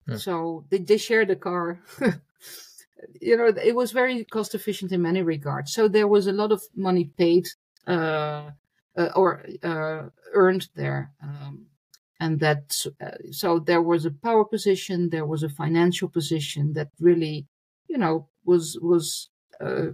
Hmm. 0.06 0.16
So 0.16 0.64
they, 0.70 0.78
they 0.78 0.98
shared 0.98 1.28
the 1.28 1.36
car. 1.36 1.80
you 3.20 3.36
know, 3.36 3.46
it 3.46 3.74
was 3.74 3.92
very 3.92 4.24
cost 4.24 4.54
efficient 4.54 4.92
in 4.92 5.02
many 5.02 5.22
regards. 5.22 5.72
So 5.72 5.88
there 5.88 6.08
was 6.08 6.26
a 6.26 6.32
lot 6.32 6.52
of 6.52 6.62
money 6.74 7.10
paid 7.16 7.48
uh, 7.86 8.50
uh, 8.96 9.08
or 9.14 9.44
uh, 9.62 10.08
earned 10.32 10.68
there. 10.74 11.12
Um, 11.22 11.66
and 12.20 12.40
that, 12.40 12.80
uh, 13.00 13.10
so 13.30 13.58
there 13.58 13.82
was 13.82 14.04
a 14.04 14.10
power 14.10 14.44
position, 14.44 15.10
there 15.10 15.26
was 15.26 15.42
a 15.42 15.48
financial 15.48 16.08
position 16.08 16.72
that 16.74 16.88
really, 17.00 17.46
you 17.88 17.98
know, 17.98 18.28
was, 18.44 18.78
was, 18.80 19.28
uh, 19.60 19.88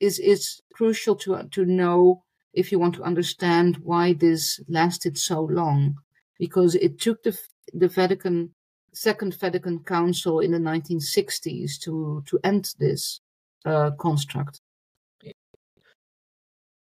is, 0.00 0.18
is 0.18 0.60
crucial 0.72 1.14
to, 1.16 1.48
to 1.52 1.64
know 1.64 2.22
if 2.52 2.72
you 2.72 2.78
want 2.78 2.94
to 2.96 3.02
understand 3.02 3.76
why 3.78 4.12
this 4.14 4.60
lasted 4.68 5.16
so 5.16 5.42
long 5.42 5.96
because 6.38 6.74
it 6.74 7.00
took 7.00 7.22
the 7.22 7.38
the 7.72 7.88
Vatican 7.88 8.54
Second 8.92 9.34
Vatican 9.38 9.80
Council 9.84 10.40
in 10.40 10.52
the 10.52 10.58
1960s 10.58 11.78
to 11.80 12.22
to 12.26 12.38
end 12.44 12.74
this 12.78 13.20
uh, 13.64 13.90
construct. 13.98 14.60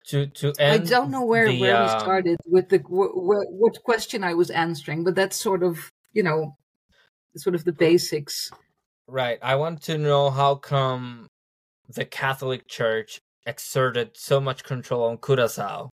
To 0.07 0.27
to 0.27 0.53
end. 0.59 0.83
I 0.83 0.85
don't 0.85 1.11
know 1.11 1.25
where 1.25 1.49
the, 1.49 1.61
where 1.61 1.77
uh... 1.77 1.95
we 1.95 2.01
started 2.01 2.39
with 2.45 2.69
the 2.69 2.79
wh- 2.79 3.15
wh- 3.15 3.51
what 3.53 3.83
question 3.85 4.25
I 4.25 4.35
was 4.35 4.51
answering, 4.51 5.05
but 5.05 5.15
that's 5.15 5.37
sort 5.37 5.63
of 5.63 5.91
you 6.13 6.25
know 6.25 6.57
sort 7.37 7.55
of 7.55 7.65
the 7.65 7.73
basics. 7.73 8.51
Right. 9.07 9.39
I 9.43 9.55
want 9.57 9.83
to 9.83 9.99
know 9.99 10.31
how 10.31 10.57
come 10.57 11.29
the 11.89 12.05
Catholic 12.05 12.67
Church 12.67 13.21
exerted 13.47 14.17
so 14.17 14.41
much 14.41 14.65
control 14.65 15.05
on 15.05 15.19
Curacao 15.19 15.91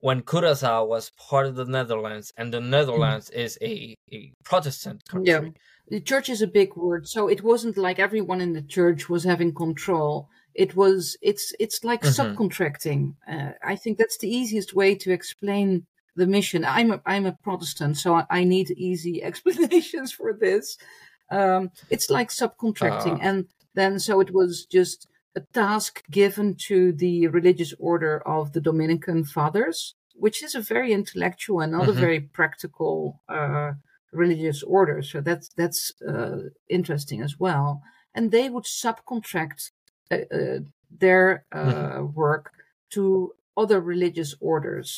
when 0.00 0.22
Curacao 0.22 0.84
was 0.84 1.10
part 1.10 1.46
of 1.46 1.56
the 1.56 1.64
Netherlands, 1.64 2.32
and 2.36 2.52
the 2.52 2.60
Netherlands 2.60 3.30
mm. 3.30 3.38
is 3.38 3.58
a, 3.60 3.96
a 4.12 4.32
Protestant 4.44 5.04
country. 5.08 5.32
Yeah, 5.32 5.40
the 5.88 6.00
church 6.00 6.28
is 6.28 6.42
a 6.42 6.46
big 6.46 6.76
word, 6.76 7.08
so 7.08 7.28
it 7.28 7.42
wasn't 7.42 7.76
like 7.76 7.98
everyone 7.98 8.40
in 8.40 8.52
the 8.52 8.62
church 8.62 9.08
was 9.08 9.24
having 9.24 9.54
control. 9.54 10.28
It 10.54 10.76
was 10.76 11.16
it's 11.22 11.54
it's 11.58 11.84
like 11.84 12.02
mm-hmm. 12.02 12.20
subcontracting. 12.20 13.14
Uh, 13.30 13.52
I 13.62 13.76
think 13.76 13.98
that's 13.98 14.18
the 14.18 14.28
easiest 14.28 14.74
way 14.74 14.94
to 14.96 15.12
explain 15.12 15.86
the 16.16 16.26
mission. 16.26 16.64
I'm 16.64 16.90
a, 16.92 17.00
I'm 17.06 17.26
a 17.26 17.38
Protestant, 17.42 17.96
so 17.96 18.22
I 18.28 18.44
need 18.44 18.70
easy 18.72 19.22
explanations 19.30 20.12
for 20.12 20.32
this. 20.32 20.76
Um, 21.30 21.70
it's 21.90 22.10
like 22.10 22.30
subcontracting, 22.30 23.16
uh. 23.16 23.22
and 23.22 23.46
then 23.74 23.98
so 23.98 24.20
it 24.20 24.32
was 24.32 24.66
just 24.66 25.08
a 25.38 25.40
task 25.52 25.92
given 26.10 26.56
to 26.68 26.92
the 27.04 27.16
religious 27.38 27.72
order 27.78 28.14
of 28.36 28.52
the 28.52 28.60
Dominican 28.70 29.24
Fathers, 29.24 29.94
which 30.14 30.38
is 30.42 30.54
a 30.54 30.68
very 30.72 30.90
intellectual 30.92 31.60
and 31.60 31.72
not 31.72 31.82
mm-hmm. 31.82 31.98
a 31.98 32.06
very 32.06 32.20
practical 32.20 33.20
uh, 33.28 33.70
religious 34.12 34.62
order. 34.62 34.98
So 35.10 35.16
that's 35.20 35.48
that's 35.60 35.80
uh, 36.12 36.38
interesting 36.78 37.20
as 37.22 37.34
well. 37.44 37.82
And 38.14 38.24
they 38.30 38.46
would 38.52 38.66
subcontract 38.82 39.60
uh, 40.10 40.16
uh 40.38 40.58
their 41.04 41.44
uh, 41.52 41.58
mm-hmm. 41.58 42.14
work 42.24 42.44
to 42.94 43.32
other 43.62 43.80
religious 43.94 44.34
orders, 44.40 44.88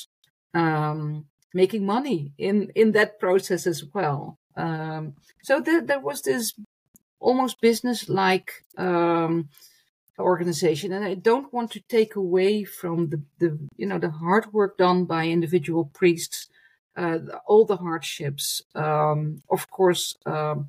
um, 0.55 1.27
making 1.53 1.85
money 1.97 2.21
in 2.39 2.57
in 2.75 2.93
that 2.93 3.19
process 3.25 3.67
as 3.67 3.81
well. 3.95 4.39
Um, 4.57 5.15
so 5.43 5.61
there, 5.61 5.83
there 5.89 6.05
was 6.11 6.23
this 6.23 6.55
almost 7.19 7.61
business 7.61 8.09
like 8.09 8.49
um, 8.79 9.49
organization. 10.21 10.93
And 10.93 11.05
i 11.05 11.15
don't 11.15 11.53
want 11.53 11.71
to 11.73 11.81
take 11.81 12.17
away 12.17 12.65
from 12.65 13.09
the, 13.11 13.23
the 13.39 13.59
you 13.77 13.87
know 13.87 13.99
the 13.99 14.11
hard 14.11 14.53
work 14.53 14.79
done 14.79 15.05
by 15.05 15.27
individual 15.27 15.85
priests 15.93 16.49
uh, 16.97 17.19
all 17.47 17.65
the 17.65 17.77
hardships. 17.77 18.63
Um, 18.75 19.43
of 19.51 19.71
course 19.71 20.17
um, 20.27 20.69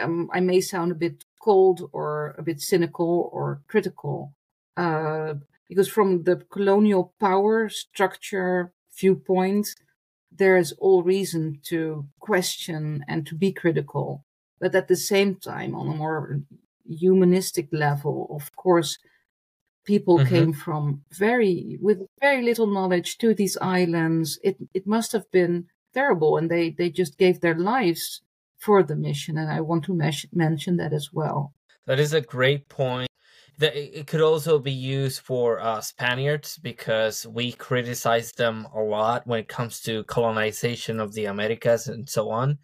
um, 0.00 0.30
i 0.32 0.40
may 0.40 0.60
sound 0.60 0.92
a 0.92 1.02
bit 1.06 1.24
cold 1.40 1.88
or 1.92 2.34
a 2.38 2.42
bit 2.42 2.60
cynical 2.60 3.30
or 3.32 3.62
critical 3.68 4.34
uh, 4.76 5.34
because 5.68 5.88
from 5.88 6.24
the 6.24 6.36
colonial 6.50 7.14
power 7.18 7.68
structure 7.68 8.72
viewpoint 8.98 9.68
there 10.30 10.56
is 10.56 10.72
all 10.78 11.02
reason 11.02 11.60
to 11.64 12.06
question 12.18 13.04
and 13.08 13.26
to 13.26 13.34
be 13.34 13.52
critical. 13.52 14.24
But 14.60 14.74
at 14.74 14.88
the 14.88 14.96
same 14.96 15.36
time 15.36 15.74
on 15.74 15.88
a 15.88 15.94
more 15.94 16.40
humanistic 16.94 17.68
level, 17.72 18.26
of 18.30 18.54
course, 18.56 18.98
people 19.84 20.18
mm-hmm. 20.18 20.34
came 20.34 20.52
from 20.52 21.02
very 21.12 21.78
with 21.80 21.98
very 22.20 22.42
little 22.42 22.66
knowledge 22.66 23.18
to 23.18 23.34
these 23.34 23.56
islands. 23.60 24.38
It 24.42 24.56
it 24.74 24.86
must 24.86 25.12
have 25.12 25.30
been 25.30 25.66
terrible, 25.94 26.36
and 26.36 26.50
they 26.50 26.70
they 26.70 26.90
just 26.90 27.18
gave 27.18 27.40
their 27.40 27.58
lives 27.58 28.22
for 28.58 28.82
the 28.82 28.96
mission. 28.96 29.38
And 29.38 29.50
I 29.50 29.60
want 29.60 29.84
to 29.84 29.94
mes- 29.94 30.26
mention 30.32 30.76
that 30.76 30.92
as 30.92 31.10
well. 31.12 31.54
That 31.86 31.98
is 31.98 32.12
a 32.12 32.20
great 32.20 32.68
point. 32.68 33.08
That 33.58 33.76
it 33.76 34.06
could 34.06 34.22
also 34.22 34.58
be 34.58 34.72
used 34.72 35.20
for 35.20 35.60
uh, 35.60 35.80
Spaniards 35.80 36.56
because 36.56 37.26
we 37.26 37.52
criticize 37.52 38.32
them 38.32 38.66
a 38.74 38.80
lot 38.80 39.26
when 39.26 39.40
it 39.40 39.48
comes 39.48 39.80
to 39.82 40.04
colonization 40.04 40.98
of 40.98 41.12
the 41.12 41.26
Americas 41.26 41.86
and 41.88 42.08
so 42.08 42.30
on. 42.30 42.58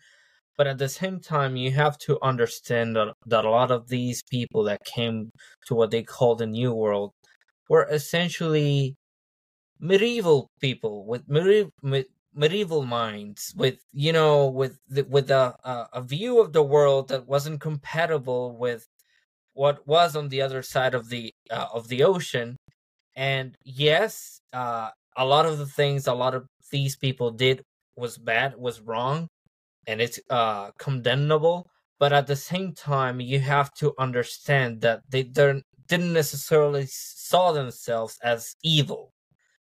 But 0.57 0.67
at 0.67 0.79
the 0.79 0.89
same 0.89 1.21
time, 1.21 1.57
you 1.57 1.71
have 1.73 1.99
to 1.99 2.19
understand 2.23 2.97
that, 2.97 3.15
a 3.31 3.51
lot 3.51 3.71
of 3.71 3.89
these 3.89 4.23
people 4.31 4.65
that 4.65 4.85
came 4.85 5.31
to 5.67 5.75
what 5.75 5.91
they 5.91 6.03
call 6.03 6.35
the 6.35 6.47
New 6.47 6.73
World 6.73 7.13
were 7.69 7.87
essentially 7.91 8.95
medieval 9.79 10.49
people 10.61 11.05
with 11.07 11.29
medieval, 11.29 11.71
medieval 12.35 12.85
minds, 12.85 13.53
with 13.57 13.79
you 13.93 14.13
know, 14.13 14.47
with 14.49 14.79
the, 14.89 15.03
with 15.05 15.31
a, 15.31 15.55
a 15.65 15.89
a 15.95 16.03
view 16.03 16.41
of 16.41 16.53
the 16.53 16.63
world 16.63 17.09
that 17.09 17.27
wasn't 17.27 17.61
compatible 17.61 18.57
with 18.57 18.87
what 19.55 19.87
was 19.87 20.17
on 20.17 20.29
the 20.29 20.43
other 20.43 20.63
side 20.63 20.95
of 20.95 21.09
the 21.11 21.33
uh, 21.51 21.67
of 21.73 21.89
the 21.89 22.03
ocean. 22.05 22.57
And 23.15 23.57
yes, 23.65 24.41
uh, 24.53 24.91
a 25.17 25.25
lot 25.25 25.47
of 25.47 25.59
the 25.59 25.67
things 25.67 26.07
a 26.07 26.15
lot 26.15 26.35
of 26.35 26.47
these 26.71 26.97
people 26.97 27.31
did 27.31 27.63
was 27.97 28.19
bad, 28.19 28.57
was 28.57 28.81
wrong, 28.81 29.29
and 29.87 30.01
it's 30.01 30.21
uh 30.31 30.71
condemnable 30.79 31.67
but 31.99 32.13
at 32.13 32.27
the 32.27 32.37
same 32.37 32.75
time 32.75 33.21
you 33.21 33.41
have 33.41 33.73
to 33.75 33.95
understand 33.99 34.81
that 34.83 35.01
they 35.09 35.23
didn't 35.23 35.65
necessarily 36.13 36.87
saw 36.89 37.53
themselves 37.53 38.19
as 38.23 38.57
evil. 38.63 39.13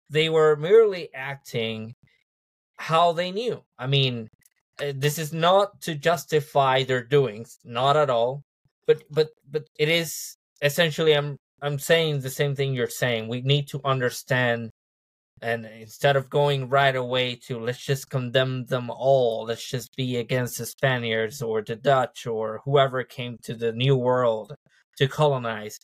They 0.10 0.30
were 0.30 0.56
merely 0.56 1.10
acting 1.14 1.96
how 2.78 3.12
they 3.14 3.32
knew. 3.32 3.64
I 3.78 3.88
mean 3.88 4.30
uh, 4.82 4.94
this 4.96 5.18
is 5.20 5.32
not 5.34 5.82
to 5.82 5.96
justify 5.96 6.84
their 6.84 7.04
doings 7.04 7.60
not 7.64 7.96
at 7.96 8.10
all 8.10 8.44
but 8.88 9.04
but 9.10 9.30
but 9.50 9.64
it 9.80 9.88
is 9.88 10.36
essentially 10.62 11.14
i'm 11.16 11.38
i'm 11.62 11.80
saying 11.80 12.20
the 12.20 12.30
same 12.30 12.56
thing 12.56 12.74
you're 12.74 12.88
saying. 12.88 13.28
We 13.28 13.42
need 13.42 13.68
to 13.70 13.82
understand 13.86 14.72
and 15.46 15.68
instead 15.80 16.16
of 16.16 16.30
going 16.30 16.70
right 16.70 16.96
away 16.96 17.36
to 17.36 17.60
let's 17.60 17.86
just 17.86 18.10
condemn 18.10 18.66
them 18.66 18.90
all, 18.90 19.46
let's 19.46 19.70
just 19.70 19.96
be 19.96 20.18
against 20.18 20.58
the 20.58 20.66
Spaniards 20.66 21.40
or 21.40 21.62
the 21.62 21.76
Dutch 21.76 22.26
or 22.26 22.62
whoever 22.66 23.04
came 23.04 23.38
to 23.44 23.54
the 23.54 23.72
New 23.72 23.96
World 23.96 24.56
to 24.98 25.08
colonize. 25.08 25.80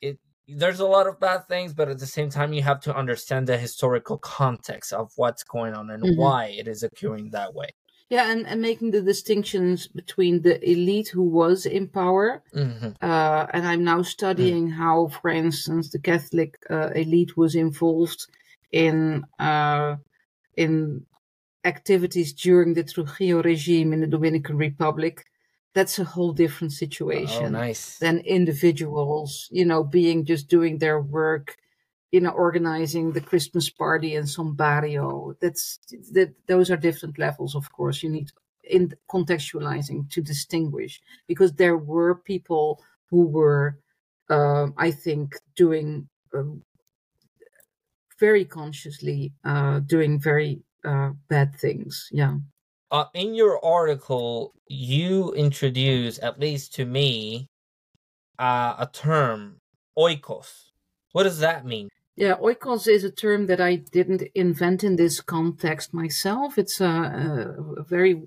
It 0.00 0.18
there's 0.48 0.80
a 0.80 0.86
lot 0.86 1.06
of 1.06 1.20
bad 1.20 1.46
things, 1.48 1.74
but 1.74 1.90
at 1.90 1.98
the 1.98 2.06
same 2.06 2.30
time, 2.30 2.54
you 2.54 2.62
have 2.62 2.80
to 2.80 2.96
understand 2.96 3.46
the 3.46 3.58
historical 3.58 4.16
context 4.16 4.94
of 4.94 5.12
what's 5.16 5.44
going 5.44 5.74
on 5.74 5.90
and 5.90 6.02
mm-hmm. 6.02 6.20
why 6.20 6.46
it 6.46 6.66
is 6.66 6.82
occurring 6.82 7.30
that 7.32 7.54
way. 7.54 7.70
Yeah, 8.08 8.30
and, 8.30 8.46
and 8.46 8.60
making 8.62 8.90
the 8.92 9.02
distinctions 9.02 9.86
between 9.86 10.42
the 10.42 10.56
elite 10.70 11.08
who 11.08 11.22
was 11.22 11.66
in 11.66 11.88
power, 11.88 12.42
mm-hmm. 12.54 12.90
uh, 13.02 13.46
and 13.52 13.66
I'm 13.66 13.84
now 13.84 14.00
studying 14.02 14.68
mm-hmm. 14.68 14.82
how, 14.82 15.08
for 15.08 15.30
instance, 15.30 15.90
the 15.90 15.98
Catholic 15.98 16.56
uh, 16.70 16.90
elite 16.94 17.36
was 17.36 17.54
involved 17.54 18.26
in 18.74 19.24
uh, 19.38 19.96
in 20.56 21.06
activities 21.64 22.32
during 22.32 22.74
the 22.74 22.84
Trujillo 22.84 23.42
regime 23.42 23.92
in 23.92 24.00
the 24.00 24.12
Dominican 24.16 24.56
Republic. 24.56 25.24
That's 25.74 25.98
a 25.98 26.04
whole 26.04 26.32
different 26.32 26.72
situation 26.72 27.46
oh, 27.46 27.58
nice. 27.66 27.98
than 27.98 28.18
individuals, 28.20 29.48
you 29.50 29.64
know, 29.64 29.82
being 29.82 30.24
just 30.24 30.48
doing 30.48 30.78
their 30.78 31.00
work 31.00 31.56
you 32.14 32.20
know, 32.20 32.30
organizing 32.30 33.10
the 33.10 33.20
Christmas 33.20 33.68
party 33.68 34.14
in 34.14 34.24
some 34.24 34.54
barrio. 34.54 35.34
That's 35.40 35.80
that. 36.12 36.32
Those 36.46 36.70
are 36.70 36.76
different 36.76 37.18
levels, 37.18 37.56
of 37.56 37.72
course. 37.72 38.04
You 38.04 38.10
need 38.10 38.30
in 38.62 38.94
contextualizing 39.10 40.10
to 40.10 40.22
distinguish 40.22 41.00
because 41.26 41.54
there 41.54 41.76
were 41.76 42.14
people 42.14 42.80
who 43.10 43.26
were, 43.26 43.80
uh, 44.30 44.68
I 44.78 44.92
think, 44.92 45.34
doing 45.56 46.08
um, 46.32 46.62
very 48.26 48.44
consciously 48.44 49.20
uh, 49.44 49.76
doing 49.94 50.12
very 50.30 50.52
uh, 50.90 51.10
bad 51.28 51.54
things. 51.64 52.08
Yeah. 52.20 52.36
Uh, 52.90 53.06
in 53.12 53.34
your 53.34 53.54
article, 53.64 54.52
you 54.68 55.32
introduce, 55.34 56.18
at 56.28 56.40
least 56.40 56.74
to 56.76 56.84
me, 56.84 57.48
uh, 58.38 58.72
a 58.78 58.88
term, 58.92 59.38
oikos. 59.98 60.50
What 61.12 61.24
does 61.24 61.40
that 61.40 61.66
mean? 61.72 61.88
Yeah, 62.16 62.36
oikos 62.36 62.86
is 62.96 63.04
a 63.04 63.10
term 63.10 63.46
that 63.50 63.60
I 63.60 63.72
didn't 63.96 64.22
invent 64.34 64.84
in 64.84 64.96
this 64.96 65.20
context 65.20 65.92
myself. 65.92 66.58
It's 66.62 66.80
a, 66.80 66.94
a 67.76 67.82
very 67.82 68.22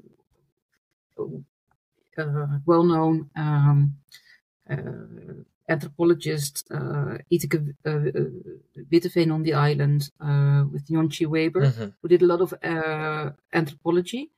uh, 1.18 2.58
well 2.66 2.84
known 2.84 3.30
um, 3.36 3.96
uh, 4.70 5.42
anthropologist, 5.68 6.66
uh, 6.72 7.18
Iteke 7.32 7.76
uh, 7.86 8.82
Witteveen 8.92 9.34
on 9.34 9.44
the 9.44 9.54
island 9.54 10.10
uh, 10.22 10.64
with 10.72 10.88
Jonchi 10.88 11.28
Weber, 11.28 11.68
mm-hmm. 11.68 11.88
who 12.02 12.08
did 12.08 12.22
a 12.22 12.26
lot 12.26 12.42
of 12.42 12.54
uh, 12.64 13.32
anthropology. 13.54 14.32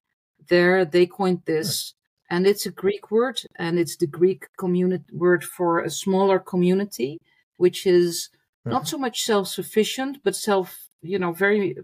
There, 0.47 0.85
they 0.85 1.05
coined 1.05 1.43
this, 1.45 1.93
and 2.29 2.47
it's 2.47 2.65
a 2.65 2.71
Greek 2.71 3.11
word, 3.11 3.41
and 3.57 3.77
it's 3.77 3.97
the 3.97 4.07
Greek 4.07 4.47
community 4.57 5.05
word 5.13 5.43
for 5.43 5.79
a 5.81 5.89
smaller 5.89 6.39
community, 6.39 7.19
which 7.57 7.85
is 7.85 8.29
not 8.65 8.87
so 8.87 8.97
much 8.97 9.23
self-sufficient 9.23 10.17
but 10.23 10.35
self 10.35 10.89
you 11.01 11.19
know 11.19 11.31
very 11.31 11.75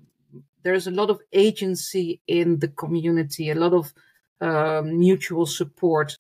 there's 0.64 0.88
a 0.88 0.92
lot 0.92 1.10
of 1.10 1.20
agency 1.34 2.20
in 2.28 2.60
the 2.60 2.68
community 2.68 3.50
a 3.50 3.56
lot 3.56 3.74
of 3.74 3.94
um, 4.42 5.00
mutual 5.00 5.46
support 5.46 6.18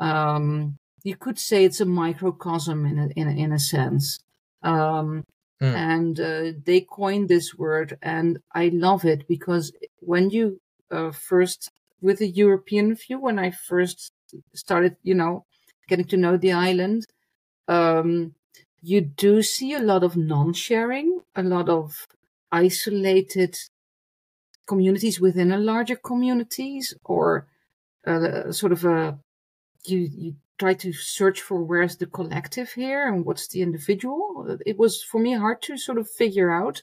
um, 0.00 0.78
you 1.04 1.16
could 1.16 1.38
say 1.38 1.64
it's 1.64 1.80
a 1.80 1.84
microcosm 1.84 2.86
in 2.86 2.98
a, 2.98 3.08
in 3.16 3.28
a, 3.28 3.32
in 3.32 3.52
a 3.52 3.58
sense 3.58 4.20
um, 4.62 5.24
mm. 5.60 5.74
and 5.74 6.20
uh, 6.20 6.52
they 6.64 6.80
coined 6.80 7.28
this 7.28 7.54
word 7.54 7.98
and 8.02 8.38
i 8.54 8.70
love 8.72 9.04
it 9.04 9.26
because 9.28 9.72
when 10.00 10.30
you 10.30 10.60
uh, 10.90 11.10
first 11.10 11.70
with 12.00 12.20
a 12.20 12.26
european 12.26 12.94
view 12.94 13.18
when 13.18 13.38
i 13.38 13.50
first 13.50 14.12
started 14.54 14.96
you 15.02 15.14
know 15.14 15.44
getting 15.88 16.04
to 16.04 16.16
know 16.16 16.36
the 16.36 16.52
island 16.52 17.06
um, 17.68 18.34
you 18.82 19.00
do 19.00 19.42
see 19.42 19.74
a 19.74 19.78
lot 19.78 20.02
of 20.02 20.16
non-sharing, 20.16 21.20
a 21.36 21.42
lot 21.42 21.68
of 21.68 22.06
isolated 22.50 23.56
communities 24.66 25.20
within 25.20 25.52
a 25.52 25.58
larger 25.58 25.96
communities, 25.96 26.94
or 27.04 27.46
uh, 28.06 28.50
sort 28.50 28.72
of 28.72 28.84
a 28.84 29.18
you 29.84 30.08
you 30.12 30.34
try 30.58 30.74
to 30.74 30.92
search 30.92 31.40
for 31.40 31.62
where's 31.62 31.96
the 31.96 32.06
collective 32.06 32.70
here 32.72 33.08
and 33.08 33.24
what's 33.24 33.48
the 33.48 33.62
individual. 33.62 34.58
It 34.64 34.78
was 34.78 35.02
for 35.02 35.20
me 35.20 35.32
hard 35.32 35.62
to 35.62 35.76
sort 35.76 35.98
of 35.98 36.08
figure 36.08 36.50
out, 36.50 36.80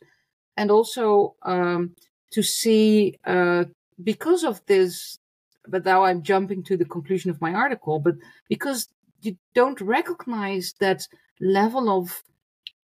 and 0.57 0.71
also 0.71 1.35
um, 1.43 1.95
to 2.31 2.43
see 2.43 3.17
uh, 3.25 3.65
because 4.03 4.43
of 4.43 4.61
this. 4.65 5.19
But 5.67 5.85
now 5.85 6.03
I'm 6.03 6.23
jumping 6.23 6.63
to 6.63 6.77
the 6.77 6.85
conclusion 6.85 7.29
of 7.29 7.41
my 7.41 7.53
article. 7.53 7.99
But 7.99 8.15
because 8.47 8.87
you 9.21 9.37
don't 9.53 9.79
recognize 9.81 10.73
that 10.79 11.07
level 11.39 11.89
of 11.89 12.23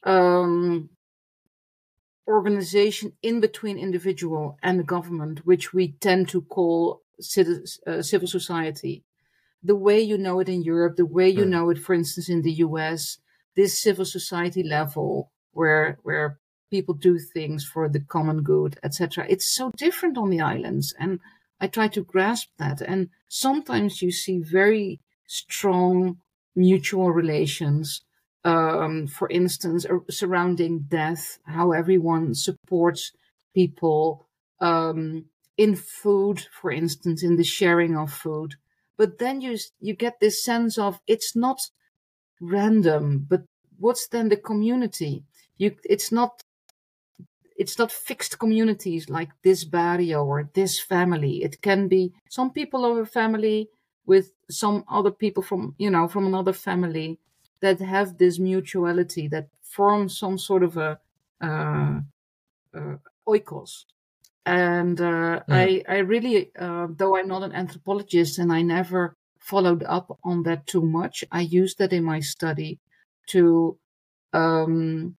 um, 0.05 0.91
organization 2.27 3.12
in 3.23 3.41
between 3.41 3.79
individual 3.79 4.59
and 4.62 4.79
the 4.79 4.85
government, 4.85 5.45
which 5.45 5.73
we 5.73 5.93
tend 6.01 6.29
to 6.29 6.43
call 6.43 7.03
uh, 7.87 8.03
civil 8.03 8.29
society. 8.29 9.03
The 9.65 9.77
way 9.77 10.01
you 10.01 10.19
know 10.19 10.41
it 10.41 10.49
in 10.49 10.62
Europe, 10.62 10.97
the 10.97 11.07
way 11.07 11.29
you 11.29 11.45
mm. 11.45 11.49
know 11.49 11.71
it, 11.71 11.79
for 11.79 11.95
instance, 11.95 12.29
in 12.29 12.43
the 12.43 12.53
US, 12.67 13.19
this 13.57 13.79
civil 13.79 14.05
society 14.05 14.62
level 14.62 15.33
where 15.53 15.99
where 16.03 16.39
people 16.71 16.95
do 16.95 17.19
things 17.19 17.65
for 17.65 17.89
the 17.89 18.01
common 18.01 18.43
good, 18.43 18.79
etc. 18.83 19.27
It's 19.29 19.47
so 19.47 19.71
different 19.77 20.19
on 20.19 20.31
the 20.31 20.41
islands, 20.41 20.95
and 20.99 21.21
I 21.61 21.67
try 21.67 21.89
to 21.89 22.05
grasp 22.05 22.49
that. 22.59 22.81
And 22.81 23.09
sometimes 23.29 24.03
you 24.03 24.11
see 24.11 24.39
very 24.39 25.01
strong 25.27 26.19
mutual 26.55 27.11
relations 27.11 28.03
um, 28.45 29.07
for 29.07 29.29
instance, 29.31 29.87
surrounding 30.11 30.81
death, 30.81 31.39
how 31.45 31.73
everyone 31.73 32.35
supports 32.35 33.12
people 33.55 34.27
um, 34.61 35.25
in 35.57 35.77
food, 35.77 36.47
for 36.53 36.71
instance, 36.71 37.23
in 37.23 37.37
the 37.37 37.45
sharing 37.45 37.97
of 37.97 38.12
food. 38.12 38.57
But 38.97 39.19
then 39.19 39.41
you 39.41 39.59
you 39.81 39.95
get 39.95 40.21
this 40.21 40.45
sense 40.45 40.79
of 40.79 41.01
it's 41.07 41.35
not 41.37 41.61
random, 42.41 43.27
but 43.29 43.43
what's 43.79 44.09
then 44.09 44.29
the 44.29 44.37
community? 44.37 45.25
You 45.59 45.77
it's 45.85 46.13
not 46.13 46.43
it's 47.57 47.79
not 47.79 47.93
fixed 47.93 48.39
communities 48.39 49.09
like 49.09 49.31
this 49.43 49.65
barrio 49.65 50.25
or 50.25 50.51
this 50.55 50.81
family. 50.81 51.43
It 51.43 51.61
can 51.63 51.89
be 51.89 52.13
some 52.29 52.51
people 52.51 52.85
of 52.85 52.99
a 52.99 53.07
family 53.07 53.69
with 54.07 54.33
some 54.51 54.85
other 54.89 55.11
people 55.11 55.43
from 55.43 55.75
you 55.79 55.91
know 55.91 56.09
from 56.09 56.27
another 56.27 56.53
family 56.53 57.19
that 57.61 57.81
have 57.81 58.19
this 58.19 58.39
mutuality 58.39 59.29
that 59.29 59.49
form 59.63 60.09
some 60.09 60.37
sort 60.39 60.63
of 60.63 60.77
a 60.77 60.99
uh, 61.41 62.01
uh, 62.77 62.97
oikos. 63.29 63.85
And 64.47 65.01
uh, 65.01 65.41
mm. 65.41 65.43
I, 65.49 65.83
I 65.89 65.99
really, 65.99 66.51
uh, 66.59 66.89
though 66.91 67.17
I'm 67.17 67.29
not 67.29 67.43
an 67.43 67.53
anthropologist 67.53 68.39
and 68.39 68.53
I 68.53 68.63
never 68.63 69.17
followed 69.39 69.83
up 69.85 70.19
on 70.23 70.43
that 70.43 70.67
too 70.67 70.83
much, 70.83 71.25
I 71.33 71.41
used 71.41 71.79
that 71.79 71.93
in 71.93 72.05
my 72.05 72.21
study 72.21 72.79
to 73.29 73.79
um, 74.33 75.17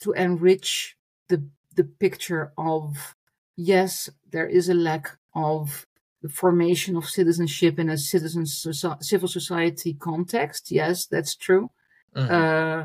to 0.00 0.12
enrich 0.12 0.96
the 1.28 1.48
the 1.74 1.84
picture 1.84 2.52
of 2.56 3.14
yes, 3.56 4.10
there 4.30 4.46
is 4.46 4.68
a 4.68 4.74
lack 4.74 5.16
of 5.34 5.86
the 6.22 6.28
formation 6.28 6.96
of 6.96 7.04
citizenship 7.06 7.78
in 7.78 7.90
a 7.90 7.98
citizen 7.98 8.46
civil 8.46 9.28
society 9.28 9.94
context. 9.94 10.70
Yes, 10.70 11.06
that's 11.06 11.34
true. 11.34 11.70
Mm-hmm. 12.16 12.34
Uh, 12.34 12.84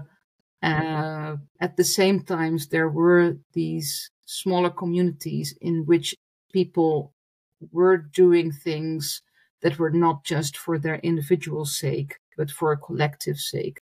uh, 0.67 1.37
at 1.61 1.77
the 1.77 1.83
same 1.83 2.21
times, 2.21 2.67
there 2.67 2.89
were 2.89 3.37
these 3.53 4.09
smaller 4.29 4.69
communities 4.69 5.57
in 5.59 5.85
which 5.85 6.15
people 6.53 7.13
were 7.71 7.97
doing 7.97 8.51
things 8.51 9.21
that 9.61 9.79
were 9.79 9.89
not 9.89 10.23
just 10.23 10.55
for 10.55 10.77
their 10.77 10.97
individual 10.97 11.65
sake, 11.65 12.15
but 12.37 12.51
for 12.51 12.71
a 12.71 12.77
collective 12.77 13.37
sake. 13.37 13.79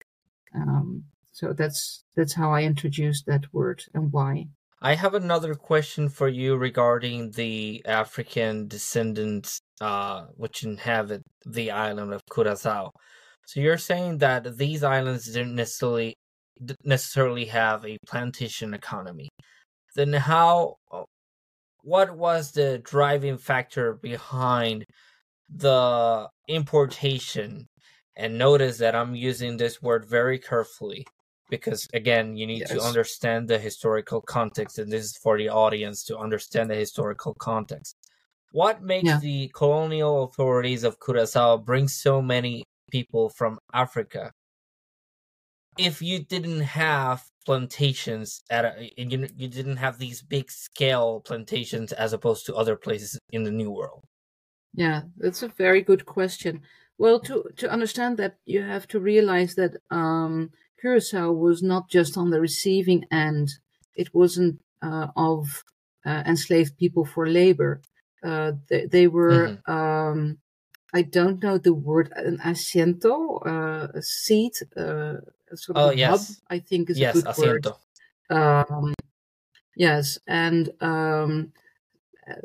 Um, 0.54 1.04
so 1.32 1.52
that's 1.52 2.02
that's 2.16 2.34
how 2.34 2.52
I 2.52 2.62
introduced 2.64 3.24
that 3.26 3.44
word 3.54 3.84
and 3.94 4.12
why. 4.12 4.48
I 4.82 4.96
have 4.96 5.14
another 5.14 5.54
question 5.54 6.08
for 6.08 6.28
you 6.28 6.56
regarding 6.56 7.30
the 7.30 7.82
African 7.86 8.66
descendants 8.66 9.60
uh, 9.80 10.26
which 10.36 10.64
inhabit 10.64 11.22
the 11.46 11.70
island 11.70 12.12
of 12.12 12.20
Curacao. 12.34 12.90
So 13.46 13.60
you're 13.60 13.78
saying 13.78 14.18
that 14.18 14.58
these 14.58 14.82
islands 14.82 15.26
didn't 15.26 15.54
necessarily 15.54 16.14
necessarily 16.84 17.46
have 17.46 17.84
a 17.86 17.96
plantation 18.06 18.74
economy. 18.74 19.28
Then 19.94 20.12
how 20.12 20.76
uh, 20.90 21.04
what 21.82 22.16
was 22.16 22.52
the 22.52 22.78
driving 22.78 23.38
factor 23.38 23.94
behind 23.94 24.86
the 25.48 26.28
importation? 26.48 27.68
And 28.16 28.38
notice 28.38 28.78
that 28.78 28.94
I'm 28.94 29.14
using 29.14 29.56
this 29.56 29.80
word 29.82 30.04
very 30.08 30.38
carefully 30.38 31.06
because 31.50 31.86
again 31.94 32.36
you 32.36 32.46
need 32.46 32.60
Yes. 32.60 32.70
to 32.70 32.82
understand 32.82 33.48
the 33.48 33.58
historical 33.58 34.20
context 34.22 34.78
and 34.78 34.90
this 34.92 35.04
is 35.04 35.16
for 35.18 35.36
the 35.38 35.48
audience 35.48 36.04
to 36.04 36.16
understand 36.18 36.70
the 36.70 36.74
historical 36.74 37.34
context 37.34 37.96
what 38.52 38.82
makes 38.82 39.08
Yeah. 39.08 39.18
the 39.20 39.48
colonial 39.54 40.24
authorities 40.24 40.84
of 40.84 40.98
curacao 41.00 41.58
bring 41.58 41.88
so 41.88 42.22
many 42.22 42.64
people 42.90 43.28
from 43.30 43.58
africa 43.74 44.32
if 45.78 46.02
you 46.02 46.24
didn't 46.24 46.60
have 46.60 47.24
plantations 47.44 48.42
at 48.50 48.64
a, 48.64 48.90
and 48.98 49.12
you, 49.12 49.28
you 49.36 49.48
didn't 49.48 49.78
have 49.78 49.98
these 49.98 50.22
big 50.22 50.50
scale 50.50 51.20
plantations 51.20 51.92
as 51.92 52.12
opposed 52.12 52.46
to 52.46 52.54
other 52.54 52.76
places 52.76 53.18
in 53.30 53.42
the 53.42 53.50
new 53.50 53.70
world 53.70 54.04
Yeah, 54.74 55.02
that's 55.16 55.42
a 55.42 55.48
very 55.48 55.82
good 55.82 56.06
question. 56.06 56.62
Well, 56.98 57.20
to 57.20 57.44
to 57.56 57.70
understand 57.70 58.16
that, 58.18 58.38
you 58.46 58.62
have 58.62 58.86
to 58.88 59.00
realize 59.00 59.54
that 59.56 59.76
um, 59.90 60.50
Curacao 60.80 61.32
was 61.32 61.62
not 61.62 61.90
just 61.90 62.16
on 62.16 62.30
the 62.30 62.40
receiving 62.40 63.04
end; 63.10 63.48
it 63.94 64.14
wasn't 64.14 64.60
uh, 64.82 65.08
of 65.16 65.64
uh, 66.06 66.22
enslaved 66.26 66.76
people 66.78 67.04
for 67.04 67.26
labor. 67.28 67.82
Uh, 68.22 68.52
they, 68.68 68.86
they 68.86 69.06
were. 69.08 69.58
Um, 69.66 70.38
I 70.94 71.02
don't 71.02 71.42
know 71.42 71.56
the 71.58 71.74
word 71.74 72.12
an 72.16 72.38
asiento, 72.38 73.40
uh, 73.46 73.88
a 73.94 74.02
seat, 74.02 74.62
uh, 74.76 75.16
sort 75.56 75.78
of 75.82 75.82
Oh, 75.82 75.90
yes. 75.90 76.20
hub. 76.20 76.38
I 76.48 76.58
think 76.60 76.90
is 76.90 77.00
yes 77.00 77.02
a 77.02 77.06
good 77.06 77.28
word. 77.36 77.66
asiento 77.66 77.78
Um, 78.30 78.94
yes, 79.76 80.18
and 80.28 80.70
um, 80.82 81.52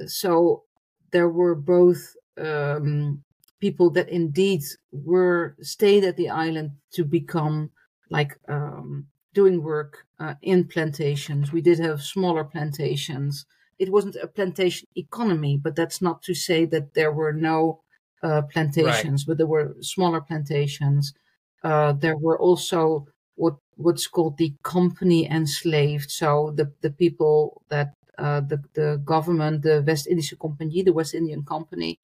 so 0.05 0.63
there 1.11 1.29
were 1.29 1.55
both 1.55 2.15
um, 2.37 3.23
people 3.59 3.89
that 3.91 4.09
indeed 4.09 4.61
were 4.91 5.55
stayed 5.61 6.03
at 6.03 6.17
the 6.17 6.29
island 6.29 6.71
to 6.91 7.03
become 7.03 7.71
like 8.09 8.37
um, 8.47 9.07
doing 9.33 9.61
work 9.63 10.05
uh, 10.19 10.35
in 10.41 10.67
plantations. 10.67 11.51
We 11.51 11.61
did 11.61 11.79
have 11.79 12.01
smaller 12.01 12.43
plantations. 12.43 13.45
It 13.79 13.91
wasn't 13.91 14.15
a 14.15 14.27
plantation 14.27 14.87
economy, 14.95 15.57
but 15.57 15.75
that's 15.75 16.01
not 16.01 16.21
to 16.23 16.33
say 16.33 16.65
that 16.65 16.93
there 16.93 17.11
were 17.11 17.33
no 17.33 17.83
uh, 18.23 18.41
plantations, 18.51 19.25
but 19.25 19.37
there 19.37 19.47
were 19.47 19.75
smaller 19.81 20.21
plantations. 20.21 21.13
Uh, 21.63 21.93
there 21.93 22.17
were 22.17 22.39
also 22.39 23.07
what 23.35 23.55
what's 23.75 24.07
called 24.07 24.37
the 24.37 24.53
company 24.63 25.27
enslaved. 25.29 26.11
So 26.11 26.51
the 26.55 26.71
the 26.81 26.91
people 26.91 27.61
that 27.69 27.93
uh, 28.17 28.41
the 28.41 28.63
the 28.73 29.01
government, 29.05 29.63
the 29.63 29.83
West 29.85 30.07
Indische 30.07 30.37
Compagnie, 30.39 30.83
the 30.83 30.93
West 30.93 31.13
Indian 31.13 31.43
Company, 31.43 31.99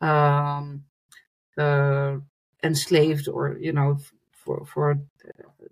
um, 0.00 0.84
uh, 1.58 2.16
enslaved 2.62 3.28
or 3.28 3.56
you 3.58 3.72
know 3.72 3.98
for 4.32 4.64
for 4.66 4.92
uh, 4.92 4.96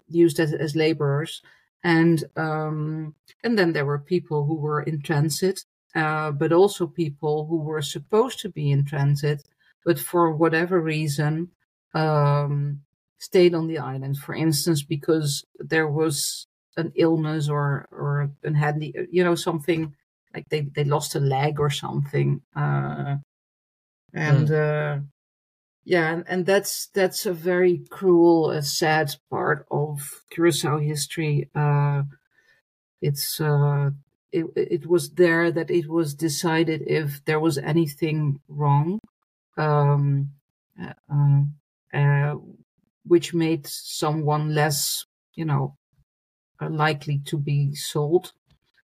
used 0.08 0.38
as 0.40 0.52
as 0.52 0.76
laborers, 0.76 1.42
and 1.82 2.24
um, 2.36 3.14
and 3.44 3.58
then 3.58 3.72
there 3.72 3.86
were 3.86 3.98
people 3.98 4.44
who 4.46 4.54
were 4.54 4.82
in 4.82 5.02
transit, 5.02 5.64
uh, 5.94 6.30
but 6.32 6.52
also 6.52 6.86
people 6.86 7.46
who 7.46 7.56
were 7.58 7.82
supposed 7.82 8.40
to 8.40 8.48
be 8.48 8.70
in 8.70 8.84
transit, 8.84 9.42
but 9.84 9.98
for 9.98 10.30
whatever 10.32 10.80
reason 10.80 11.50
um, 11.94 12.82
stayed 13.20 13.54
on 13.54 13.68
the 13.68 13.78
island. 13.78 14.18
For 14.18 14.34
instance, 14.34 14.82
because 14.82 15.44
there 15.58 15.86
was 15.86 16.48
an 16.76 16.92
illness 16.96 17.48
or 17.48 17.86
or 17.92 18.30
an 18.42 18.54
handy, 18.54 18.92
you 19.12 19.22
know, 19.22 19.36
something 19.36 19.94
like 20.34 20.48
they 20.48 20.62
they 20.62 20.84
lost 20.84 21.14
a 21.14 21.20
leg 21.20 21.60
or 21.60 21.70
something, 21.70 22.42
uh, 22.56 23.16
and 24.12 24.50
uh, 24.50 24.98
yeah, 25.84 26.12
and, 26.12 26.24
and 26.28 26.46
that's 26.46 26.88
that's 26.88 27.26
a 27.26 27.32
very 27.32 27.82
cruel, 27.90 28.50
uh, 28.50 28.60
sad 28.60 29.14
part 29.30 29.66
of 29.70 30.22
Curacao 30.30 30.78
history. 30.78 31.48
Uh, 31.54 32.02
it's 33.00 33.40
uh, 33.40 33.90
it 34.32 34.46
it 34.56 34.86
was 34.86 35.10
there 35.10 35.50
that 35.50 35.70
it 35.70 35.88
was 35.88 36.14
decided 36.14 36.82
if 36.86 37.24
there 37.24 37.40
was 37.40 37.58
anything 37.58 38.40
wrong, 38.48 39.00
um, 39.56 40.30
uh, 40.80 40.92
um, 41.08 41.54
uh, 41.92 42.36
which 43.12 43.34
made 43.34 43.66
someone 43.68 44.54
less, 44.54 45.06
you 45.34 45.44
know, 45.44 45.76
uh, 46.60 46.70
likely 46.70 47.18
to 47.30 47.36
be 47.38 47.74
sold, 47.74 48.32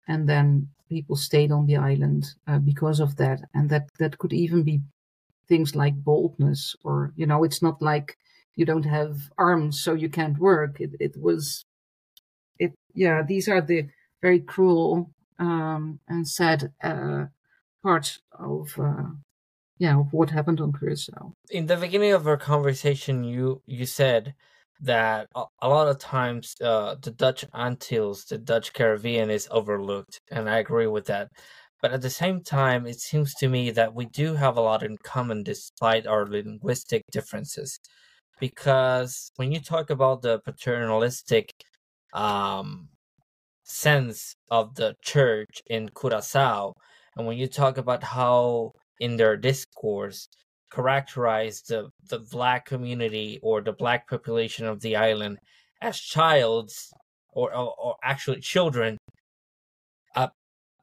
and 0.07 0.29
then 0.29 0.69
people 0.89 1.15
stayed 1.15 1.51
on 1.51 1.65
the 1.67 1.77
island 1.77 2.23
uh, 2.47 2.59
because 2.59 2.99
of 2.99 3.15
that, 3.17 3.39
and 3.53 3.69
that 3.69 3.85
that 3.99 4.17
could 4.19 4.33
even 4.33 4.63
be 4.63 4.81
things 5.49 5.75
like 5.75 6.03
boldness, 6.11 6.75
or 6.83 7.13
you 7.17 7.27
know, 7.27 7.43
it's 7.43 7.61
not 7.61 7.81
like 7.81 8.17
you 8.55 8.65
don't 8.65 8.85
have 8.99 9.15
arms 9.37 9.81
so 9.83 9.93
you 9.93 10.09
can't 10.09 10.39
work. 10.39 10.81
It 10.81 10.91
it 10.99 11.15
was, 11.17 11.65
it 12.59 12.73
yeah. 12.93 13.23
These 13.23 13.47
are 13.49 13.61
the 13.61 13.87
very 14.21 14.39
cruel 14.39 15.11
um, 15.39 15.99
and 16.07 16.27
sad 16.27 16.71
uh, 16.83 17.25
parts 17.83 18.19
of 18.39 18.79
uh, 18.79 19.11
yeah 19.77 19.95
what 19.95 20.29
happened 20.29 20.61
on 20.61 20.71
Curacao. 20.71 21.33
in 21.49 21.65
the 21.65 21.77
beginning 21.77 22.13
of 22.13 22.27
our 22.27 22.37
conversation 22.37 23.23
you 23.23 23.61
you 23.65 23.85
said 23.85 24.33
that 24.81 25.27
a, 25.35 25.43
a 25.61 25.69
lot 25.69 25.87
of 25.87 25.99
times 25.99 26.55
uh, 26.61 26.95
the 27.01 27.11
Dutch 27.11 27.45
Antilles, 27.53 28.25
the 28.25 28.37
Dutch 28.37 28.73
Caribbean 28.73 29.29
is 29.29 29.47
overlooked, 29.51 30.19
and 30.31 30.49
I 30.49 30.57
agree 30.59 30.87
with 30.87 31.05
that. 31.05 31.29
But 31.81 31.93
at 31.93 32.01
the 32.01 32.09
same 32.09 32.41
time, 32.43 32.85
it 32.87 32.99
seems 32.99 33.33
to 33.35 33.47
me 33.47 33.71
that 33.71 33.93
we 33.93 34.05
do 34.05 34.35
have 34.35 34.57
a 34.57 34.61
lot 34.61 34.83
in 34.83 34.97
common 35.03 35.43
despite 35.43 36.07
our 36.07 36.25
linguistic 36.25 37.03
differences. 37.11 37.79
Because 38.39 39.31
when 39.37 39.51
you 39.51 39.59
talk 39.59 39.89
about 39.89 40.21
the 40.21 40.39
paternalistic 40.39 41.51
um, 42.13 42.89
sense 43.63 44.35
of 44.51 44.75
the 44.75 44.95
church 45.03 45.61
in 45.67 45.89
Curacao, 45.89 46.73
and 47.15 47.27
when 47.27 47.37
you 47.37 47.47
talk 47.47 47.77
about 47.77 48.03
how 48.03 48.71
in 48.99 49.17
their 49.17 49.37
discourse 49.37 50.27
characterize 50.71 51.61
the, 51.61 51.89
the 52.09 52.19
black 52.19 52.65
community 52.65 53.39
or 53.41 53.61
the 53.61 53.71
black 53.71 54.09
population 54.09 54.65
of 54.65 54.81
the 54.81 54.95
island 54.95 55.37
as 55.81 55.99
childs 55.99 56.91
or, 57.31 57.55
or, 57.55 57.73
or 57.77 57.95
actually 58.03 58.41
children. 58.41 58.97
Uh, 60.15 60.27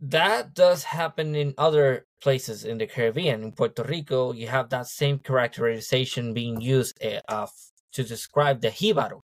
that 0.00 0.54
does 0.54 0.84
happen 0.84 1.34
in 1.34 1.54
other 1.58 2.06
places 2.22 2.64
in 2.64 2.78
the 2.78 2.86
caribbean. 2.86 3.42
In 3.42 3.52
puerto 3.52 3.82
rico 3.82 4.32
you 4.32 4.46
have 4.46 4.70
that 4.70 4.86
same 4.86 5.18
characterization 5.18 6.32
being 6.32 6.60
used 6.60 6.98
uh, 7.28 7.46
to 7.92 8.04
describe 8.04 8.60
the 8.60 8.68
jibaro 8.68 9.20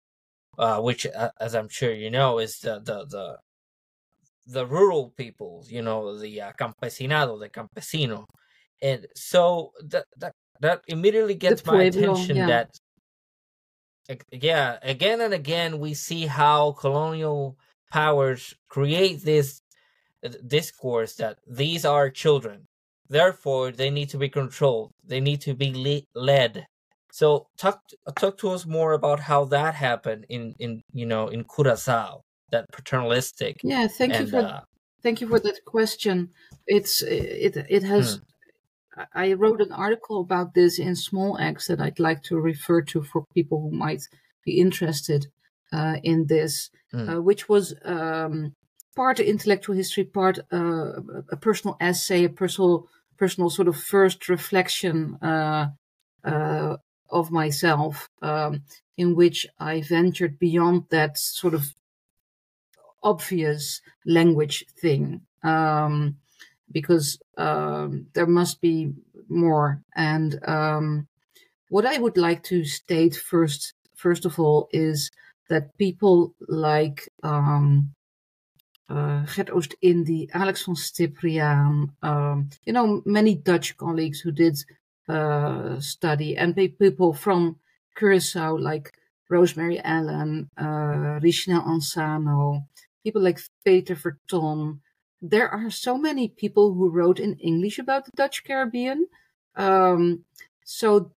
uh, 0.59 0.81
which 0.81 1.07
uh, 1.07 1.31
as 1.41 1.55
i'm 1.55 1.69
sure 1.69 1.93
you 1.93 2.11
know 2.11 2.39
is 2.39 2.59
the 2.61 2.79
the, 2.81 3.05
the 3.07 3.37
the 4.47 4.67
rural 4.67 5.13
peoples, 5.17 5.71
you 5.71 5.83
know, 5.83 6.19
the 6.19 6.41
uh, 6.41 6.53
campesinado, 6.53 7.39
the 7.39 7.49
campesino, 7.49 8.25
and 8.85 9.07
so 9.17 9.73
that 9.93 10.07
that 10.19 10.33
that 10.61 10.83
immediately 10.89 11.35
gets 11.35 11.65
my 11.67 11.83
pueblo, 11.83 12.13
attention. 12.13 12.37
yeah. 12.37 12.47
That 12.47 12.71
yeah, 14.31 14.79
again 14.83 15.21
and 15.21 15.33
again 15.35 15.79
we 15.79 15.95
see 15.95 16.27
how 16.27 16.73
colonial 16.73 17.57
powers 17.91 18.55
create 18.69 19.23
this 19.25 19.61
uh, 20.25 20.31
discourse 20.47 21.15
that 21.17 21.39
these 21.47 21.85
are 21.85 22.11
children, 22.11 22.67
therefore 23.09 23.73
they 23.73 23.91
need 23.91 24.11
to 24.11 24.19
be 24.19 24.29
controlled, 24.29 24.93
they 25.05 25.21
need 25.21 25.41
to 25.43 25.55
be 25.55 25.73
le- 25.73 26.21
led. 26.21 26.67
So 27.13 27.47
talk 27.57 27.81
talk 28.17 28.39
to 28.39 28.51
us 28.51 28.67
more 28.67 28.93
about 28.93 29.21
how 29.21 29.47
that 29.47 29.75
happened 29.75 30.27
in 30.29 30.55
in 30.59 30.83
you 30.93 31.07
know 31.07 31.29
in 31.29 31.45
Curacao, 31.45 32.21
that 32.51 32.67
paternalistic 32.73 33.57
Yeah, 33.63 33.87
thank 33.89 34.21
you 34.21 34.27
for 34.27 34.43
uh, 34.43 34.61
thank 35.03 35.21
you 35.21 35.29
for 35.29 35.41
that 35.41 35.65
question. 35.65 36.17
It's 36.67 37.03
it 37.03 37.57
it 37.69 37.83
has. 37.85 38.21
I 39.15 39.33
wrote 39.33 39.61
an 39.61 39.73
article 39.73 40.21
about 40.21 40.55
this 40.55 40.79
in 40.79 40.95
Small 40.97 41.39
Axe 41.39 41.67
that 41.69 41.81
I'd 41.81 41.99
like 41.99 42.23
to 42.25 42.39
refer 42.39 42.83
to 42.83 43.03
for 43.03 43.27
people 43.35 43.61
who 43.61 43.71
might 43.71 44.03
be 44.45 44.61
interested 44.61 45.27
uh, 45.73 45.97
in 46.03 46.27
this, 46.27 46.71
Mm. 46.93 47.17
uh, 47.17 47.23
which 47.23 47.49
was 47.49 47.75
um, 47.85 48.55
part 48.95 49.19
intellectual 49.19 49.75
history, 49.75 50.05
part 50.05 50.39
uh, 50.53 50.93
a 51.31 51.37
personal 51.37 51.77
essay, 51.81 52.25
a 52.25 52.29
personal 52.29 52.87
personal 53.17 53.51
sort 53.51 53.69
of 53.69 53.77
first 53.77 54.29
reflection 54.29 55.17
uh, 55.23 55.71
uh, 56.25 56.77
of 57.11 57.31
myself, 57.31 58.09
um, 58.23 58.63
in 58.97 59.17
which 59.17 59.47
I 59.59 59.81
ventured 59.81 60.39
beyond 60.39 60.85
that 60.91 61.19
sort 61.19 61.55
of 61.55 61.75
obvious 63.03 63.81
language 64.07 64.65
thing 64.81 65.21
um, 65.43 66.17
because 66.71 67.19
um, 67.37 68.07
there 68.15 68.27
must 68.27 68.61
be 68.61 68.93
more. 69.29 69.83
And 69.97 70.39
um, 70.47 71.09
what 71.69 71.87
I 71.87 71.99
would 71.99 72.17
like 72.17 72.43
to 72.45 72.65
state 72.65 73.17
first, 73.17 73.75
first 73.95 74.25
of 74.25 74.39
all, 74.39 74.69
is 74.73 75.11
that 75.49 75.77
people 75.79 76.35
like 76.49 77.09
um, 77.23 77.95
uh, 78.89 79.25
Gert 79.35 79.49
Oostindie, 79.49 80.29
Alex 80.35 80.65
van 80.65 80.75
Stipriaan, 80.75 81.91
um, 82.03 82.51
you 82.65 82.73
know, 82.73 83.03
many 83.05 83.35
Dutch 83.35 83.77
colleagues 83.77 84.21
who 84.21 84.33
did 84.33 84.57
uh, 85.09 85.79
study, 85.81 86.37
and 86.37 86.57
people 86.57 87.13
from 87.13 87.57
Curacao 87.97 88.57
like 88.57 88.93
Rosemary 89.29 89.81
Allen, 89.81 90.51
uh, 90.57 91.19
Richenel 91.21 91.67
Ansano, 91.67 92.67
people 93.03 93.23
like 93.23 93.41
Peter 93.65 93.95
Verton. 93.95 94.81
There 95.27 95.49
are 95.49 95.71
so 95.71 95.97
many 95.97 96.29
people 96.29 96.75
who 96.75 96.91
wrote 96.91 97.19
in 97.19 97.39
English 97.39 97.79
about 97.79 98.05
the 98.05 98.11
Dutch 98.15 98.45
Caribbean. 98.45 99.07
Um, 99.57 100.25
so 100.65 101.13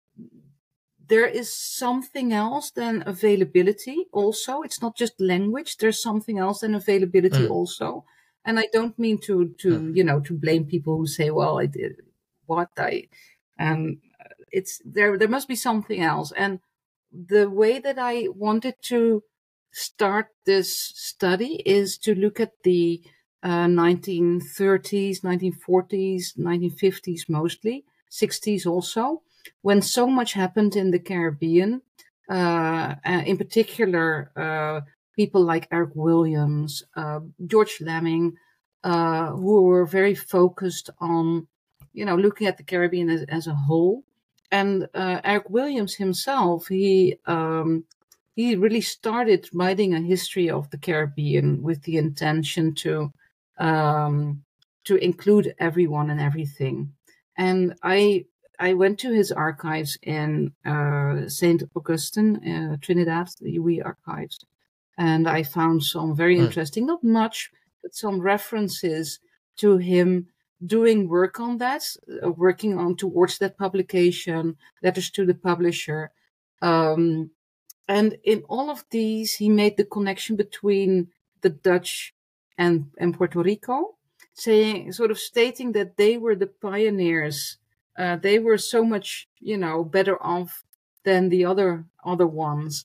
there 1.08 1.26
is 1.26 1.52
something 1.52 2.32
else 2.32 2.70
than 2.70 3.02
availability 3.04 4.06
also. 4.12 4.62
It's 4.62 4.80
not 4.80 4.96
just 4.96 5.20
language. 5.20 5.76
There's 5.76 6.00
something 6.00 6.38
else 6.38 6.60
than 6.60 6.74
availability 6.76 7.46
mm. 7.46 7.50
also. 7.50 8.04
And 8.44 8.60
I 8.60 8.68
don't 8.72 8.96
mean 8.96 9.18
to, 9.22 9.54
to, 9.58 9.80
mm. 9.80 9.96
you 9.96 10.04
know, 10.04 10.20
to 10.20 10.34
blame 10.34 10.66
people 10.66 10.96
who 10.98 11.06
say, 11.06 11.30
well, 11.30 11.58
I 11.58 11.66
did 11.66 11.96
what 12.46 12.70
I, 12.78 13.08
um, 13.58 13.98
it's 14.52 14.80
there, 14.84 15.18
there 15.18 15.28
must 15.28 15.48
be 15.48 15.56
something 15.56 16.00
else. 16.00 16.32
And 16.36 16.60
the 17.10 17.50
way 17.50 17.80
that 17.80 17.98
I 17.98 18.28
wanted 18.28 18.76
to 18.82 19.24
start 19.72 20.28
this 20.44 20.76
study 20.76 21.60
is 21.66 21.98
to 21.98 22.14
look 22.14 22.38
at 22.38 22.52
the 22.62 23.02
uh, 23.46 23.68
1930s, 23.68 25.20
1940s, 25.20 26.36
1950s 26.36 27.28
mostly, 27.28 27.84
60s 28.10 28.66
also, 28.66 29.22
when 29.62 29.80
so 29.80 30.08
much 30.08 30.32
happened 30.32 30.74
in 30.74 30.90
the 30.90 30.98
Caribbean. 30.98 31.80
Uh, 32.28 32.96
uh, 33.06 33.22
in 33.24 33.36
particular, 33.36 34.32
uh, 34.34 34.80
people 35.14 35.42
like 35.42 35.68
Eric 35.70 35.90
Williams, 35.94 36.82
uh, 36.96 37.20
George 37.46 37.80
Lamming, 37.80 38.36
uh, 38.82 39.30
who 39.30 39.62
were 39.62 39.86
very 39.86 40.16
focused 40.16 40.90
on, 40.98 41.46
you 41.92 42.04
know, 42.04 42.16
looking 42.16 42.48
at 42.48 42.56
the 42.56 42.64
Caribbean 42.64 43.08
as, 43.08 43.22
as 43.28 43.46
a 43.46 43.54
whole. 43.54 44.02
And 44.50 44.88
Eric 44.94 45.50
Williams 45.50 45.94
himself, 45.94 46.66
he 46.66 47.16
um, 47.26 47.84
he 48.34 48.54
really 48.54 48.80
started 48.80 49.48
writing 49.52 49.94
a 49.94 50.00
history 50.00 50.48
of 50.50 50.70
the 50.70 50.78
Caribbean 50.78 51.62
with 51.62 51.82
the 51.82 51.96
intention 51.96 52.74
to 52.74 53.12
um, 53.58 54.42
to 54.84 54.96
include 54.96 55.54
everyone 55.58 56.10
and 56.10 56.20
everything. 56.20 56.92
And 57.36 57.74
I 57.82 58.26
I 58.58 58.72
went 58.72 58.98
to 59.00 59.12
his 59.12 59.32
archives 59.32 59.98
in 60.02 60.52
uh, 60.64 61.28
Saint 61.28 61.62
Augustine, 61.74 62.36
uh, 62.36 62.76
Trinidad, 62.80 63.28
the 63.40 63.58
UWI 63.58 63.84
archives, 63.84 64.44
and 64.96 65.28
I 65.28 65.42
found 65.42 65.82
some 65.82 66.16
very 66.16 66.36
mm. 66.36 66.44
interesting, 66.44 66.86
not 66.86 67.04
much, 67.04 67.50
but 67.82 67.94
some 67.94 68.20
references 68.20 69.20
to 69.58 69.76
him 69.76 70.28
doing 70.64 71.08
work 71.08 71.38
on 71.38 71.58
that, 71.58 71.82
uh, 72.24 72.30
working 72.30 72.78
on 72.78 72.96
towards 72.96 73.38
that 73.38 73.58
publication, 73.58 74.56
letters 74.82 75.10
to 75.10 75.26
the 75.26 75.34
publisher. 75.34 76.10
Um, 76.62 77.30
and 77.88 78.16
in 78.24 78.42
all 78.48 78.70
of 78.70 78.84
these, 78.90 79.34
he 79.34 79.48
made 79.48 79.76
the 79.76 79.84
connection 79.84 80.36
between 80.36 81.08
the 81.42 81.50
Dutch 81.50 82.14
and, 82.58 82.90
and 82.98 83.14
Puerto 83.14 83.40
Rico, 83.40 83.96
saying, 84.34 84.92
sort 84.92 85.10
of 85.10 85.18
stating 85.18 85.72
that 85.72 85.96
they 85.96 86.18
were 86.18 86.34
the 86.34 86.46
pioneers 86.46 87.58
uh, 87.98 88.16
they 88.16 88.38
were 88.38 88.58
so 88.58 88.84
much, 88.84 89.28
you 89.40 89.56
know, 89.56 89.82
better 89.82 90.22
off 90.22 90.64
than 91.04 91.28
the 91.28 91.44
other 91.44 91.84
other 92.04 92.26
ones, 92.26 92.84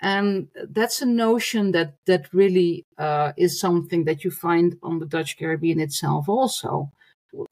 and 0.00 0.48
that's 0.70 1.02
a 1.02 1.06
notion 1.06 1.72
that 1.72 1.94
that 2.06 2.32
really 2.32 2.86
uh, 2.98 3.32
is 3.36 3.60
something 3.60 4.04
that 4.04 4.24
you 4.24 4.30
find 4.30 4.76
on 4.82 4.98
the 4.98 5.06
Dutch 5.06 5.36
Caribbean 5.36 5.80
itself. 5.80 6.28
Also, 6.28 6.90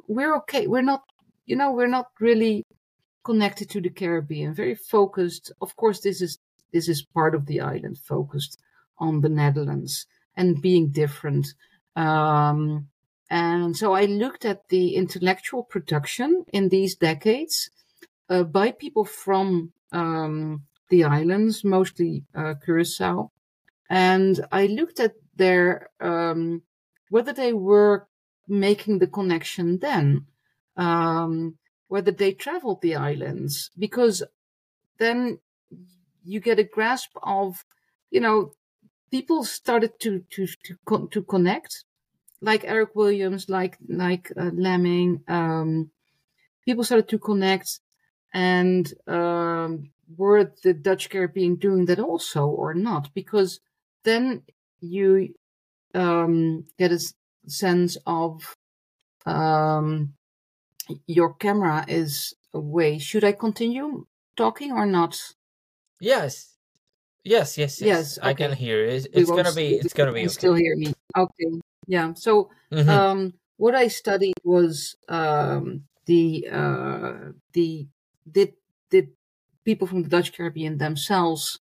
we're 0.09 0.35
okay. 0.37 0.67
We're 0.67 0.83
not, 0.83 1.03
you 1.47 1.57
know, 1.57 1.73
we're 1.73 1.89
not 1.89 2.07
really 2.21 2.65
connected 3.25 3.69
to 3.71 3.81
the 3.81 3.91
Caribbean. 3.91 4.55
Very 4.55 4.75
focused. 4.75 5.53
Of 5.61 5.77
course, 5.77 6.01
this 6.01 6.23
is 6.23 6.39
this 6.73 6.89
is 6.89 7.03
part 7.03 7.35
of 7.35 7.47
the 7.47 7.61
island 7.61 7.99
focused 7.99 8.59
on 8.99 9.21
the 9.21 9.29
Netherlands 9.29 10.07
and 10.37 10.61
being 10.61 10.89
different. 10.89 11.55
Um, 11.97 12.89
and 13.31 13.77
so 13.77 13.95
I 13.95 14.05
looked 14.05 14.45
at 14.45 14.69
the 14.69 14.95
intellectual 14.95 15.63
production 15.63 16.45
in 16.53 16.69
these 16.69 16.95
decades 16.95 17.71
uh, 18.29 18.45
by 18.45 18.73
people 18.73 19.05
from 19.05 19.73
um, 19.93 20.63
the 20.89 21.05
islands, 21.05 21.65
mostly 21.65 22.25
uh, 22.35 22.55
Curacao. 22.65 23.31
And 23.91 24.45
I 24.53 24.67
looked 24.67 25.01
at 25.01 25.15
their, 25.37 25.91
um, 26.01 26.63
whether 27.11 27.33
they 27.33 27.53
were 27.53 28.07
making 28.49 28.99
the 28.99 29.07
connection 29.07 29.79
then, 29.79 30.27
um, 30.77 31.57
whether 31.89 32.11
they 32.11 32.33
traveled 32.33 32.83
the 32.83 32.97
islands, 32.97 33.71
because 33.79 34.23
then 34.99 35.39
you 36.25 36.41
get 36.41 36.59
a 36.59 36.65
grasp 36.65 37.11
of, 37.23 37.65
you 38.11 38.21
know, 38.21 38.53
people 39.15 39.45
started 39.45 39.93
to, 40.01 40.25
to, 40.29 40.45
to, 40.65 41.09
to 41.13 41.23
connect 41.23 41.85
like 42.41 42.65
Eric 42.65 42.91
Williams, 42.97 43.49
like 43.49 43.79
like 43.89 44.33
uh, 44.37 44.51
Lamming, 44.53 45.23
um, 45.29 45.91
people 46.65 46.83
started 46.85 47.09
to 47.09 47.19
connect, 47.19 47.81
and 48.35 48.93
um, 49.07 49.91
were 50.17 50.53
the 50.65 50.75
Dutch 50.75 51.11
Caribbean 51.11 51.55
doing 51.55 51.85
that 51.87 52.01
also 52.01 52.47
or 52.47 52.75
not? 52.75 53.15
Because 53.15 53.61
then 54.03 54.43
you 54.81 55.35
um, 55.95 56.67
get 56.77 56.91
a 56.91 57.01
sense 57.47 57.97
of 58.07 58.57
um, 59.27 60.15
your 61.07 61.35
camera 61.35 61.85
is 61.87 62.35
away. 62.53 62.99
Should 62.99 63.25
I 63.25 63.33
continue 63.33 64.07
talking 64.37 64.73
or 64.73 64.87
not? 64.87 65.17
Yes. 66.01 66.54
Yes, 67.25 67.57
yes, 67.57 67.81
yes. 67.81 67.89
yes 67.89 68.19
okay. 68.19 68.29
I 68.29 68.35
can 68.35 68.53
hear. 68.53 68.85
It's, 68.85 69.07
it's 69.13 69.31
gonna 69.31 69.53
be. 69.53 69.75
It's 69.77 69.95
gonna 69.95 70.13
be. 70.13 70.21
Okay. 70.21 70.29
Still 70.29 70.55
hear 70.55 70.77
me? 70.77 70.93
Okay. 71.17 71.61
Yeah. 71.87 72.13
So 72.15 72.51
mm-hmm. 72.71 72.89
um, 72.89 73.35
what 73.57 73.75
I 73.75 73.89
studied 73.89 74.35
was 74.45 74.97
um, 75.09 75.85
the 76.05 76.47
uh, 76.53 77.33
the 77.55 77.87
did 78.31 78.53
did 78.91 79.09
people 79.65 79.87
from 79.87 80.03
the 80.03 80.09
Dutch 80.09 80.35
Caribbean 80.35 80.77
themselves 80.77 81.59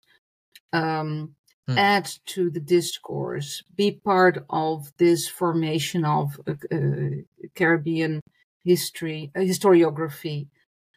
um, 0.74 1.36
mm. 1.70 1.78
add 1.78 2.10
to 2.26 2.50
the 2.50 2.60
discourse, 2.60 3.64
be 3.76 3.92
part 3.92 4.46
of 4.50 4.92
this 4.98 5.30
formation 5.30 6.04
of 6.04 6.40
uh, 6.46 6.56
uh, 6.72 7.10
Caribbean 7.56 8.20
history, 8.66 9.32
uh, 9.36 9.40
historiography, 9.40 10.48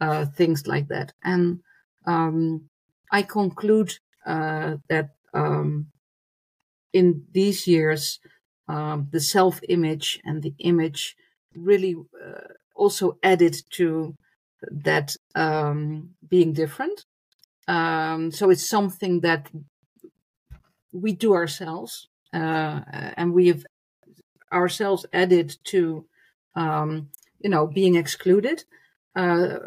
uh, 0.01 0.27
things 0.27 0.67
like 0.67 0.89
that, 0.89 1.13
and 1.23 1.61
um, 2.07 2.69
I 3.13 3.23
conclude 3.23 3.99
uh, 4.27 4.77
that 4.89 5.11
um, 5.35 5.89
in 6.93 7.25
these 7.33 7.67
years 7.67 8.19
um, 8.69 9.09
the 9.13 9.21
self 9.21 9.61
image 9.69 10.21
and 10.25 10.43
the 10.43 10.55
image 10.59 11.17
really 11.55 11.95
uh, 11.95 12.49
also 12.75 13.19
added 13.23 13.57
to 13.71 14.15
that 14.71 15.17
um, 15.35 16.11
being 16.29 16.53
different. 16.53 17.05
Um, 17.69 18.33
so 18.33 18.51
it's 18.51 18.69
something 18.69 19.21
that 19.21 19.51
we 20.93 21.13
do 21.13 21.35
ourselves, 21.35 22.09
uh, 22.33 22.81
and 23.17 23.33
we 23.33 23.49
have 23.49 23.65
ourselves 24.53 25.07
added 25.13 25.57
to, 25.65 26.07
um, 26.55 27.11
you 27.41 27.51
know, 27.51 27.67
being 27.67 27.97
excluded. 27.97 28.65
Uh, 29.17 29.59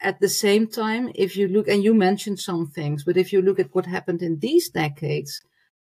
at 0.00 0.20
the 0.20 0.28
same 0.28 0.68
time, 0.68 1.10
if 1.14 1.36
you 1.36 1.48
look, 1.48 1.68
and 1.68 1.82
you 1.82 1.94
mentioned 1.94 2.38
some 2.38 2.66
things, 2.66 3.04
but 3.04 3.16
if 3.16 3.32
you 3.32 3.42
look 3.42 3.58
at 3.58 3.74
what 3.74 3.86
happened 3.86 4.22
in 4.22 4.38
these 4.38 4.68
decades, 4.68 5.40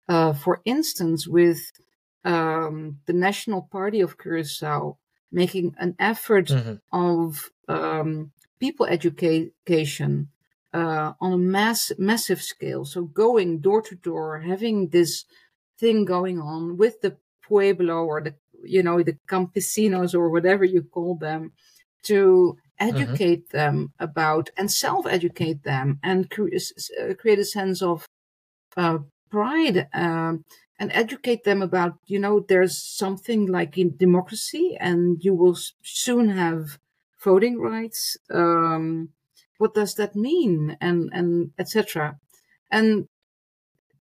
uh, 0.08 0.32
for 0.32 0.60
instance, 0.64 1.26
with 1.26 1.72
um, 2.24 2.98
the 3.06 3.12
National 3.12 3.62
Party 3.62 4.00
of 4.00 4.18
Curacao 4.18 4.96
making 5.32 5.74
an 5.78 5.96
effort 5.98 6.46
mm-hmm. 6.46 6.74
of 6.92 7.50
um, 7.68 8.30
people 8.60 8.86
education 8.86 10.28
uh, 10.72 11.12
on 11.20 11.32
a 11.32 11.38
mass 11.38 11.92
massive 11.98 12.40
scale. 12.40 12.84
So 12.84 13.02
going 13.04 13.60
door 13.60 13.82
to 13.82 13.94
door, 13.94 14.40
having 14.40 14.88
this 14.88 15.24
thing 15.78 16.04
going 16.04 16.40
on 16.40 16.76
with 16.76 17.00
the 17.00 17.16
pueblo 17.42 18.04
or 18.04 18.22
the 18.22 18.34
you 18.62 18.82
know 18.82 19.02
the 19.02 19.16
campesinos 19.28 20.14
or 20.14 20.30
whatever 20.30 20.64
you 20.64 20.82
call 20.82 21.16
them 21.16 21.52
to. 22.04 22.56
Educate 22.78 23.48
mm-hmm. 23.48 23.56
them 23.56 23.92
about 23.98 24.50
and 24.56 24.70
self 24.70 25.06
educate 25.06 25.62
them 25.62 25.98
and 26.02 26.30
cre- 26.30 26.48
uh, 27.00 27.14
create 27.14 27.38
a 27.38 27.44
sense 27.44 27.82
of 27.82 28.06
uh, 28.76 28.98
pride 29.30 29.88
um, 29.94 30.44
and 30.78 30.90
educate 30.92 31.44
them 31.44 31.62
about, 31.62 31.94
you 32.06 32.18
know, 32.18 32.40
there's 32.40 32.76
something 32.76 33.46
like 33.46 33.78
in 33.78 33.96
democracy 33.96 34.76
and 34.80 35.24
you 35.24 35.34
will 35.34 35.56
soon 35.82 36.30
have 36.30 36.78
voting 37.22 37.58
rights. 37.58 38.16
Um, 38.30 39.10
what 39.58 39.74
does 39.74 39.94
that 39.94 40.16
mean? 40.16 40.76
And, 40.80 41.10
and 41.12 41.50
etc. 41.58 42.18
And 42.70 43.08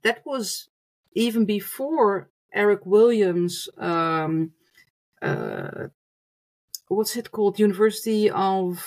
that 0.02 0.24
was 0.26 0.68
even 1.14 1.44
before 1.44 2.28
Eric 2.52 2.84
Williams, 2.84 3.68
um, 3.78 4.52
uh, 5.22 5.88
what's 6.94 7.16
it 7.16 7.30
called? 7.30 7.58
University 7.58 8.30
of 8.30 8.84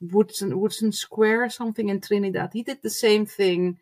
Woodford, 0.00 0.54
Woodford 0.54 0.94
Square, 0.94 1.50
something 1.50 1.88
in 1.88 2.00
Trinidad. 2.00 2.50
He 2.52 2.62
did 2.62 2.82
the 2.82 2.90
same 2.90 3.26
thing 3.26 3.78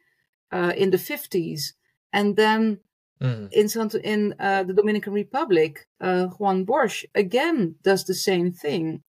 uh, 0.52 0.72
in 0.76 0.90
the 0.90 0.96
50s. 0.96 1.72
And 2.12 2.36
then 2.36 2.78
mm. 3.20 3.52
in, 3.52 3.68
Santo, 3.68 3.98
in 3.98 4.34
uh, 4.38 4.62
the 4.62 4.72
Dominican 4.72 5.12
Republic, 5.12 5.86
uh, 6.00 6.26
Juan 6.38 6.64
Bosch 6.64 7.04
again 7.14 7.74
does 7.82 8.04
the 8.04 8.14
same 8.14 8.52
thing. 8.52 9.02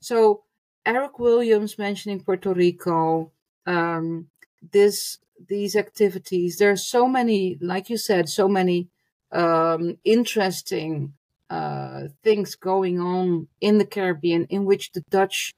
So 0.00 0.44
Eric 0.84 1.18
Williams 1.18 1.78
mentioning 1.78 2.22
Puerto 2.22 2.52
Rico, 2.52 3.32
um, 3.66 4.26
this 4.72 5.18
these 5.48 5.76
activities. 5.76 6.58
There 6.58 6.70
are 6.70 6.76
so 6.76 7.08
many, 7.08 7.56
like 7.60 7.88
you 7.88 7.96
said, 7.96 8.28
so 8.28 8.48
many 8.48 8.88
um, 9.32 9.96
interesting 10.04 11.14
uh, 11.50 12.08
things 12.24 12.54
going 12.56 13.00
on 13.00 13.48
in 13.60 13.78
the 13.78 13.86
Caribbean 13.86 14.46
in 14.46 14.64
which 14.64 14.92
the 14.92 15.02
Dutch, 15.10 15.52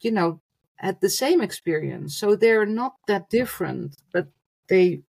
you 0.00 0.10
know, 0.10 0.40
had 0.76 1.00
the 1.00 1.08
same 1.10 1.40
experience. 1.40 2.16
So 2.16 2.34
they're 2.36 2.66
not 2.66 2.94
that 3.06 3.28
different, 3.30 3.96
but 4.12 4.28
they 4.68 5.02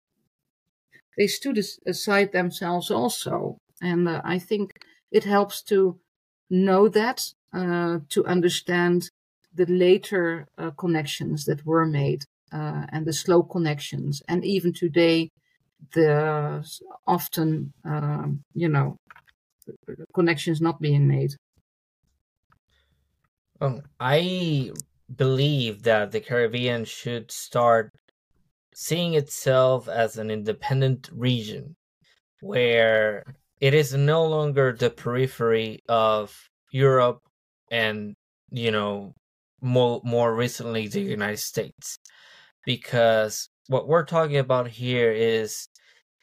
they 1.16 1.26
stood 1.26 1.58
aside 1.86 2.32
themselves 2.32 2.90
also, 2.90 3.58
and 3.80 4.08
uh, 4.08 4.20
I 4.24 4.38
think 4.38 4.72
it 5.10 5.24
helps 5.24 5.62
to 5.64 5.98
know 6.50 6.88
that 6.88 7.32
uh, 7.52 8.00
to 8.10 8.24
understand 8.26 9.10
the 9.54 9.66
later 9.66 10.48
uh, 10.58 10.70
connections 10.72 11.44
that 11.44 11.66
were 11.66 11.86
made 11.86 12.24
uh, 12.52 12.86
and 12.90 13.06
the 13.06 13.12
slow 13.12 13.42
connections, 13.42 14.22
and 14.28 14.44
even 14.44 14.72
today, 14.72 15.30
the 15.94 16.64
often 17.06 17.72
um, 17.84 18.42
you 18.54 18.68
know 18.68 18.96
connections 20.14 20.60
not 20.60 20.80
being 20.80 21.06
made. 21.06 21.32
Um, 23.60 23.82
I 24.00 24.72
believe 25.14 25.82
that 25.84 26.10
the 26.10 26.20
Caribbean 26.20 26.84
should 26.84 27.30
start 27.30 27.92
seeing 28.74 29.14
itself 29.14 29.88
as 29.88 30.16
an 30.16 30.30
independent 30.30 31.10
region 31.12 31.76
where 32.40 33.22
it 33.60 33.74
is 33.74 33.94
no 33.94 34.26
longer 34.26 34.72
the 34.72 34.90
periphery 34.90 35.80
of 35.88 36.36
Europe 36.72 37.20
and 37.70 38.14
you 38.50 38.70
know 38.70 39.14
more 39.60 40.00
more 40.04 40.34
recently 40.34 40.88
the 40.88 41.00
United 41.00 41.38
States 41.38 41.98
because 42.64 43.48
what 43.68 43.86
we're 43.86 44.04
talking 44.04 44.38
about 44.38 44.68
here 44.68 45.12
is 45.12 45.68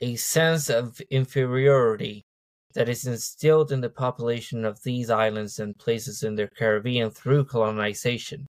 a 0.02 0.16
sense 0.16 0.70
of 0.70 1.00
inferiority 1.10 2.26
that 2.74 2.90
is 2.90 3.06
instilled 3.06 3.72
in 3.72 3.82
the 3.82 3.90
population 3.90 4.64
of 4.64 4.82
these 4.84 5.10
islands 5.10 5.60
and 5.60 5.78
places 5.78 6.24
in 6.24 6.36
the 6.36 6.48
Caribbean 6.48 7.10
through 7.10 7.46
colonization. 7.46 8.46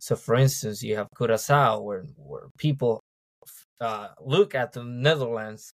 So, 0.00 0.16
for 0.16 0.34
instance, 0.34 0.82
you 0.82 0.96
have 0.96 1.08
Curacao, 1.16 1.80
where, 1.80 2.04
where 2.16 2.48
people 2.58 3.00
uh, 3.80 4.08
look 4.20 4.54
at 4.54 4.72
the 4.72 4.82
Netherlands 4.82 5.72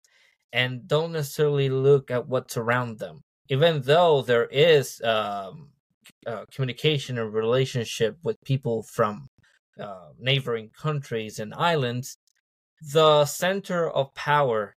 and 0.51 0.87
don't 0.87 1.11
necessarily 1.11 1.69
look 1.69 2.11
at 2.11 2.27
what's 2.27 2.57
around 2.57 2.99
them, 2.99 3.21
even 3.49 3.81
though 3.81 4.21
there 4.21 4.47
is 4.47 5.01
um, 5.01 5.69
uh, 6.25 6.45
communication 6.51 7.17
and 7.17 7.33
relationship 7.33 8.17
with 8.23 8.37
people 8.45 8.83
from 8.83 9.27
uh, 9.79 10.09
neighboring 10.19 10.69
countries 10.69 11.39
and 11.39 11.53
islands. 11.53 12.17
The 12.93 13.25
center 13.25 13.89
of 13.89 14.13
power 14.15 14.74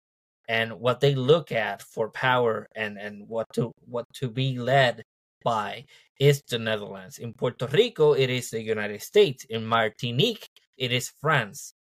and 0.47 0.73
what 0.73 0.99
they 0.99 1.15
look 1.15 1.51
at 1.51 1.81
for 1.81 2.09
power 2.09 2.67
and 2.75 2.97
and 2.97 3.27
what 3.27 3.47
to 3.53 3.71
what 3.85 4.05
to 4.13 4.29
be 4.29 4.57
led 4.57 5.03
by 5.43 5.85
is 6.19 6.41
the 6.49 6.59
Netherlands. 6.59 7.19
In 7.19 7.33
Puerto 7.33 7.67
Rico, 7.67 8.13
it 8.13 8.29
is 8.29 8.49
the 8.49 8.61
United 8.61 9.01
States. 9.01 9.45
In 9.49 9.65
Martinique, 9.65 10.47
it 10.77 10.91
is 10.91 11.11
France. 11.21 11.73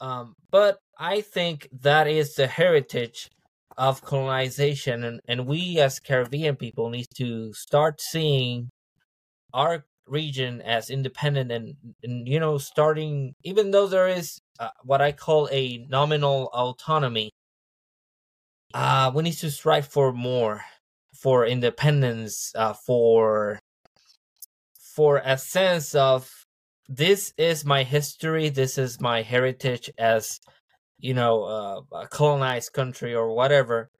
Um, 0.00 0.34
but 0.50 0.78
I 0.98 1.20
think 1.20 1.68
that 1.82 2.08
is 2.08 2.34
the 2.34 2.46
heritage 2.46 3.30
of 3.76 4.02
colonization, 4.02 5.04
and, 5.04 5.20
and 5.28 5.46
we 5.46 5.78
as 5.78 6.00
Caribbean 6.00 6.56
people 6.56 6.90
need 6.90 7.06
to 7.16 7.52
start 7.52 8.00
seeing 8.00 8.70
our 9.54 9.84
region 10.06 10.60
as 10.62 10.90
independent 10.90 11.52
and, 11.52 11.76
and 12.02 12.26
you 12.26 12.40
know 12.40 12.58
starting 12.58 13.34
even 13.44 13.70
though 13.70 13.86
there 13.86 14.08
is 14.08 14.40
uh, 14.58 14.68
what 14.82 15.00
I 15.00 15.12
call 15.12 15.48
a 15.52 15.86
nominal 15.88 16.50
autonomy 16.52 17.30
uh, 18.74 19.10
we 19.14 19.22
need 19.22 19.34
to 19.34 19.50
strive 19.50 19.86
for 19.86 20.12
more, 20.12 20.62
for 21.14 21.46
independence, 21.46 22.52
uh, 22.54 22.72
for 22.72 23.60
for 24.94 25.22
a 25.24 25.38
sense 25.38 25.94
of 25.94 26.30
this 26.88 27.32
is 27.38 27.64
my 27.64 27.82
history, 27.82 28.48
this 28.50 28.76
is 28.76 29.00
my 29.00 29.22
heritage 29.22 29.90
as 29.98 30.40
you 30.98 31.14
know 31.14 31.44
uh, 31.44 32.00
a 32.02 32.08
colonized 32.08 32.72
country 32.72 33.14
or 33.14 33.34
whatever. 33.34 33.90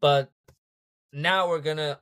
But 0.00 0.30
now 1.12 1.48
we're 1.48 1.60
gonna 1.60 1.98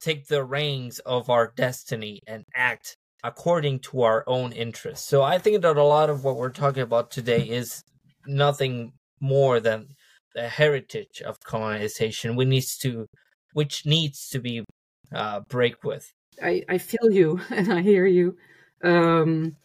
take 0.00 0.26
the 0.26 0.44
reins 0.44 0.98
of 1.00 1.30
our 1.30 1.52
destiny 1.56 2.20
and 2.26 2.44
act 2.54 2.96
according 3.22 3.80
to 3.80 4.02
our 4.02 4.22
own 4.26 4.52
interests. 4.52 5.08
So 5.08 5.22
I 5.22 5.38
think 5.38 5.62
that 5.62 5.76
a 5.76 5.82
lot 5.82 6.10
of 6.10 6.24
what 6.24 6.36
we're 6.36 6.50
talking 6.50 6.82
about 6.82 7.10
today 7.10 7.40
is 7.48 7.82
nothing 8.26 8.92
more 9.18 9.60
than 9.60 9.88
the 10.34 10.48
heritage 10.48 11.22
of 11.24 11.40
colonization 11.40 12.36
we 12.36 12.44
needs 12.44 12.76
to 12.78 13.06
which 13.52 13.86
needs 13.86 14.28
to 14.30 14.40
be 14.40 14.64
uh, 15.12 15.40
break 15.48 15.84
with. 15.84 16.12
I, 16.42 16.64
I 16.68 16.78
feel 16.78 17.10
you 17.10 17.40
and 17.50 17.72
i 17.72 17.82
hear 17.82 18.06
you. 18.06 18.36
Um, 18.82 19.56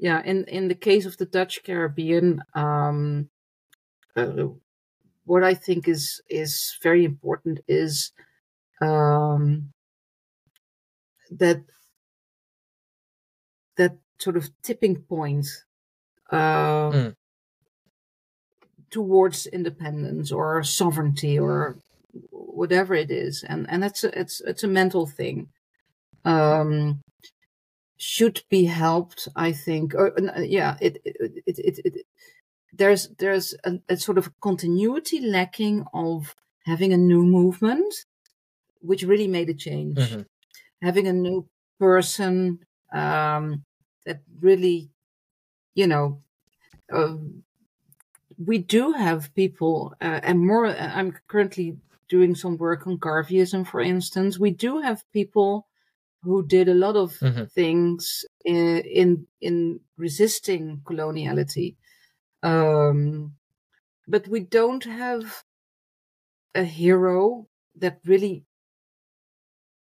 yeah 0.00 0.22
in 0.24 0.44
in 0.44 0.68
the 0.68 0.74
case 0.74 1.04
of 1.06 1.16
the 1.18 1.26
dutch 1.26 1.62
caribbean 1.62 2.42
um, 2.54 3.28
uh, 4.16 4.46
what 5.24 5.44
i 5.44 5.54
think 5.54 5.86
is 5.86 6.20
is 6.28 6.76
very 6.82 7.04
important 7.04 7.60
is 7.68 8.12
um, 8.80 9.72
that 11.30 11.60
that 13.76 13.96
sort 14.18 14.36
of 14.36 14.50
tipping 14.62 14.96
point 15.02 15.46
uh, 16.30 16.90
mm 16.90 17.14
towards 18.90 19.46
independence 19.46 20.32
or 20.32 20.62
sovereignty 20.62 21.38
or 21.38 21.76
whatever 22.30 22.94
it 22.94 23.10
is. 23.10 23.44
And 23.44 23.66
and 23.70 23.84
it's 23.84 24.04
a, 24.04 24.18
it's 24.18 24.40
it's 24.40 24.64
a 24.64 24.68
mental 24.68 25.06
thing. 25.06 25.48
Um 26.24 27.00
should 28.02 28.42
be 28.48 28.64
helped 28.64 29.28
i 29.36 29.52
think. 29.52 29.94
Or 29.94 30.06
uh, 30.18 30.40
yeah 30.40 30.76
it 30.80 31.00
it, 31.04 31.42
it, 31.46 31.58
it, 31.58 31.78
it 31.84 32.06
there's 32.72 33.08
there's 33.18 33.54
a, 33.64 33.78
a, 33.90 33.96
sort 33.96 34.16
of 34.16 34.30
continuity 34.40 35.20
lacking 35.20 35.84
of 35.92 36.34
having 36.64 36.92
a 36.92 36.96
new 36.96 37.22
movement 37.22 37.92
which 38.80 39.02
really 39.02 39.28
made 39.28 39.50
a 39.50 39.54
change. 39.54 39.98
Mm-hmm. 39.98 40.22
having 40.82 41.06
a 41.08 41.12
new 41.12 41.46
person 41.78 42.58
um 42.92 43.64
that 44.06 44.20
really 44.40 44.90
you 45.74 45.86
know 45.86 46.22
uh, 46.92 47.16
we 48.44 48.58
do 48.58 48.92
have 48.92 49.34
people, 49.34 49.94
uh, 50.00 50.20
and 50.22 50.46
more. 50.46 50.66
Uh, 50.66 50.92
I'm 50.94 51.14
currently 51.28 51.76
doing 52.08 52.34
some 52.34 52.56
work 52.56 52.86
on 52.86 52.98
Garveyism, 52.98 53.66
for 53.66 53.80
instance. 53.80 54.38
We 54.38 54.50
do 54.50 54.80
have 54.80 55.04
people 55.12 55.66
who 56.22 56.46
did 56.46 56.68
a 56.68 56.74
lot 56.74 56.96
of 56.96 57.12
mm-hmm. 57.18 57.44
things 57.44 58.24
in, 58.44 58.78
in, 58.80 59.26
in 59.40 59.80
resisting 59.96 60.82
coloniality, 60.84 61.76
um, 62.42 63.34
but 64.08 64.26
we 64.28 64.40
don't 64.40 64.84
have 64.84 65.44
a 66.54 66.64
hero 66.64 67.46
that 67.76 68.00
really 68.04 68.44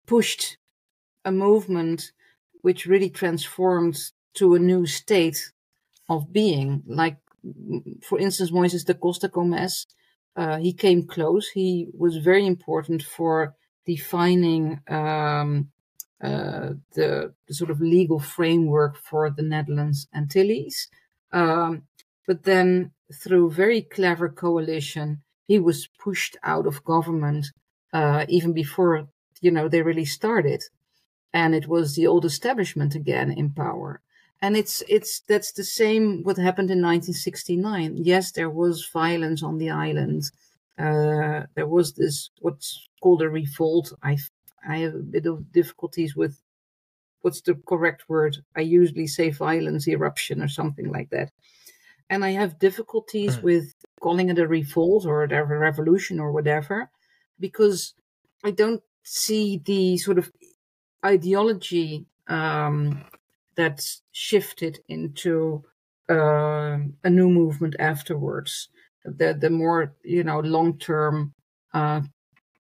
pushed 0.07 0.57
a 1.23 1.31
movement 1.31 2.11
which 2.61 2.85
really 2.85 3.09
transformed 3.09 3.97
to 4.33 4.55
a 4.55 4.59
new 4.59 4.85
state 4.85 5.51
of 6.09 6.33
being, 6.33 6.83
like 6.87 7.17
for 8.03 8.19
instance, 8.19 8.51
Moises 8.51 8.85
da 8.85 8.93
Costa 8.93 9.27
Gomez, 9.27 9.85
uh, 10.35 10.57
he 10.57 10.73
came 10.73 11.07
close. 11.07 11.47
He 11.49 11.87
was 11.93 12.17
very 12.17 12.45
important 12.45 13.03
for 13.03 13.55
defining 13.85 14.81
um, 14.87 15.69
uh, 16.21 16.73
the, 16.93 17.33
the, 17.47 17.53
sort 17.53 17.69
of 17.69 17.79
legal 17.79 18.19
framework 18.19 18.97
for 18.97 19.29
the 19.29 19.43
Netherlands 19.43 20.07
Antilles. 20.13 20.87
Um, 21.31 21.83
but 22.27 22.43
then, 22.43 22.91
through 23.13 23.51
very 23.51 23.81
clever 23.81 24.29
coalition, 24.29 25.21
he 25.47 25.59
was 25.59 25.87
pushed 25.87 26.35
out 26.43 26.65
of 26.65 26.83
government 26.83 27.47
uh, 27.93 28.25
even 28.27 28.53
before 28.53 29.07
you 29.41 29.51
know 29.51 29.69
they 29.69 29.81
really 29.81 30.05
started, 30.05 30.63
and 31.33 31.53
it 31.53 31.67
was 31.67 31.95
the 31.95 32.07
old 32.07 32.25
establishment 32.25 32.95
again 32.95 33.31
in 33.31 33.51
power 33.51 34.01
and 34.41 34.55
it's 34.57 34.83
it's 34.87 35.21
that's 35.21 35.53
the 35.53 35.63
same 35.63 36.23
what 36.23 36.37
happened 36.37 36.69
in 36.71 36.81
1969 36.81 37.97
yes 38.03 38.31
there 38.31 38.49
was 38.49 38.87
violence 38.93 39.43
on 39.43 39.57
the 39.57 39.69
island. 39.69 40.31
Uh, 40.77 41.45
there 41.55 41.67
was 41.67 41.93
this 41.93 42.29
what's 42.41 42.87
called 43.01 43.21
a 43.21 43.29
revolt. 43.29 43.93
I 44.03 44.17
i 44.67 44.77
have 44.79 44.95
a 44.95 44.99
bit 45.15 45.25
of 45.25 45.51
difficulties 45.53 46.15
with 46.15 46.41
what's 47.21 47.41
the 47.41 47.55
correct 47.67 48.07
word. 48.09 48.37
I 48.55 48.61
usually 48.61 49.07
say 49.07 49.29
violence 49.31 49.87
eruption 49.87 50.41
or 50.41 50.47
something 50.49 50.91
like 50.91 51.09
that. 51.11 51.31
And 52.09 52.23
I 52.25 52.31
have 52.31 52.59
difficulties 52.59 53.37
Mm. 53.37 53.43
with 53.43 53.75
calling 54.01 54.29
it 54.29 54.39
a 54.39 54.47
revolt 54.47 55.05
or 55.05 55.23
a 55.23 55.45
revolution 55.69 56.19
or 56.19 56.31
whatever, 56.31 56.89
because 57.39 57.95
I 58.43 58.51
don't 58.51 58.83
see 59.03 59.57
the 59.65 59.97
sort 59.97 60.17
of 60.19 60.31
ideology 61.05 62.05
um, 62.27 63.03
that's 63.55 64.01
shifted 64.11 64.79
into 64.87 65.63
uh, 66.09 66.77
a 67.03 67.09
new 67.09 67.29
movement 67.29 67.75
afterwards. 67.79 68.69
The 69.03 69.33
the 69.33 69.49
more 69.49 69.93
you 70.03 70.23
know 70.23 70.39
long 70.39 70.77
term, 70.77 71.33
uh, 71.73 72.01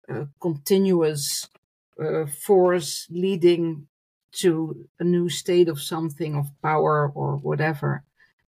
uh, 0.09 0.25
continuous 0.41 1.47
uh, 1.99 2.25
force 2.25 3.07
leading 3.09 3.87
to 4.33 4.87
a 4.99 5.03
new 5.03 5.29
state 5.29 5.69
of 5.69 5.81
something 5.81 6.35
of 6.35 6.51
power 6.61 7.11
or 7.15 7.37
whatever 7.37 8.03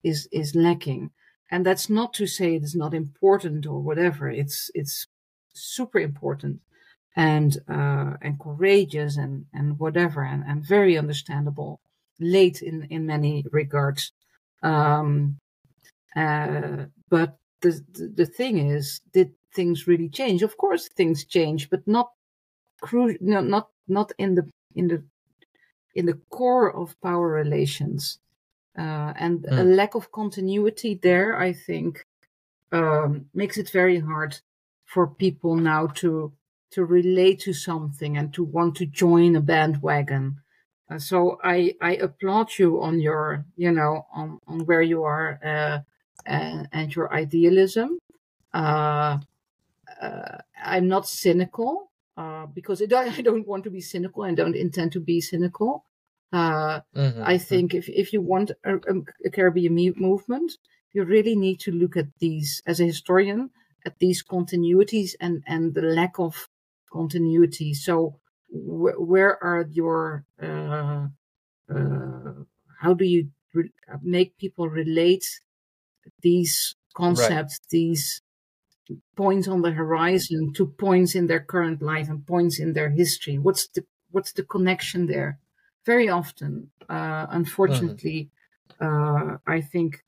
is 0.03 0.27
is 0.31 0.55
lacking. 0.55 1.11
And 1.51 1.65
that's 1.65 1.89
not 1.89 2.13
to 2.15 2.25
say 2.25 2.55
it's 2.55 2.75
not 2.75 2.93
important 2.93 3.67
or 3.67 3.79
whatever. 3.79 4.29
It's 4.29 4.71
it's 4.73 5.07
super 5.53 5.99
important 5.99 6.61
and 7.15 7.57
uh, 7.69 8.13
and 8.21 8.39
courageous 8.39 9.17
and 9.17 9.45
and 9.53 9.77
whatever 9.79 10.23
and, 10.23 10.43
and 10.47 10.65
very 10.65 10.97
understandable 10.97 11.79
late 12.23 12.61
in 12.61 12.83
in 12.89 13.05
many 13.05 13.45
regards 13.51 14.11
um 14.63 15.37
uh 16.15 16.85
but 17.09 17.37
the, 17.61 17.71
the 17.93 18.13
the 18.15 18.25
thing 18.25 18.57
is 18.57 19.01
did 19.13 19.31
things 19.53 19.87
really 19.87 20.09
change 20.09 20.43
of 20.43 20.57
course 20.57 20.89
things 20.89 21.25
change 21.25 21.69
but 21.69 21.85
not 21.87 22.11
cru- 22.81 23.17
no, 23.21 23.41
not 23.41 23.69
not 23.87 24.11
in 24.17 24.35
the 24.35 24.49
in 24.75 24.87
the 24.87 25.03
in 25.95 26.05
the 26.05 26.19
core 26.29 26.73
of 26.75 26.99
power 27.01 27.27
relations 27.27 28.19
uh, 28.77 29.13
and 29.17 29.45
a 29.45 29.63
Mm. 29.63 29.75
lack 29.77 29.95
of 29.95 30.11
continuity 30.11 30.95
there 30.95 31.37
i 31.37 31.53
think 31.53 32.05
um, 32.71 33.27
makes 33.33 33.57
it 33.57 33.69
very 33.69 33.99
hard 33.99 34.39
for 34.85 35.07
people 35.07 35.55
now 35.55 35.87
to 35.87 36.33
to 36.71 36.83
relate 36.85 37.39
to 37.41 37.53
something 37.53 38.17
and 38.17 38.33
to 38.33 38.43
want 38.43 38.75
to 38.75 38.85
join 38.87 39.35
a 39.35 39.41
bandwagon. 39.41 40.41
Uh, 40.93 40.99
so 40.99 41.39
I 41.43 41.75
I 41.81 41.95
applaud 41.95 42.57
you 42.59 42.81
on 42.81 42.99
your 42.99 43.45
you 43.55 43.71
know 43.71 44.05
on 44.13 44.39
on 44.47 44.65
where 44.65 44.81
you 44.81 45.03
are 45.03 45.39
uh, 45.43 45.79
and, 46.25 46.67
and 46.71 46.95
your 46.95 47.13
idealism. 47.13 47.99
Uh, 48.53 49.19
uh, 50.01 50.37
I'm 50.63 50.87
not 50.87 51.07
cynical 51.07 51.91
uh, 52.17 52.45
because 52.47 52.81
it, 52.81 52.93
I 53.17 53.21
don't 53.21 53.47
want 53.47 53.63
to 53.65 53.71
be 53.71 53.81
cynical 53.81 54.23
and 54.23 54.37
don't 54.37 54.55
intend 54.55 54.91
to 54.93 54.99
be 54.99 55.21
cynical. 55.21 55.85
Uh, 56.31 56.81
Mhm, 56.93 57.23
I 57.25 57.37
think 57.37 57.73
if, 57.73 57.89
if 57.89 58.11
you 58.13 58.21
want 58.21 58.51
a, 58.63 58.77
a 59.25 59.29
Caribbean 59.29 59.75
me- 59.75 59.93
movement, 59.95 60.53
you 60.93 61.03
really 61.03 61.35
need 61.35 61.59
to 61.61 61.71
look 61.71 61.95
at 61.97 62.07
these, 62.19 62.61
as 62.65 62.79
a 62.79 62.85
historian, 62.85 63.51
at 63.85 63.99
these 63.99 64.23
continuities 64.23 65.15
and, 65.19 65.43
and 65.47 65.73
the 65.75 65.81
lack 65.81 66.19
of 66.19 66.49
continuity. 66.91 67.73
So, 67.73 68.19
wh- 68.53 68.99
where 69.11 69.43
are 69.43 69.67
your, 69.71 70.25
uh, 70.41 71.07
uh, 71.73 72.33
how 72.81 72.93
do 72.95 73.05
you 73.05 73.31
re- 73.53 73.73
make 74.03 74.37
people 74.37 74.69
relate 74.69 75.25
these 76.21 76.75
concepts, 76.95 77.59
these 77.69 78.21
points 79.15 79.47
on 79.47 79.61
the 79.61 79.71
horizon 79.71 80.53
to 80.53 80.67
points 80.67 81.15
in 81.15 81.27
their 81.27 81.39
current 81.39 81.81
life 81.81 82.09
and 82.09 82.25
points 82.27 82.59
in 82.59 82.73
their 82.73 82.89
history? 82.89 83.37
What's 83.37 83.67
the 83.69 83.85
what's 84.11 84.33
the 84.33 84.43
connection 84.43 85.07
there? 85.07 85.39
Very 85.85 86.09
often, 86.09 86.71
uh, 86.89 87.27
unfortunately, 87.29 88.29
uh, 88.79 89.37
I 89.47 89.61
think 89.61 90.03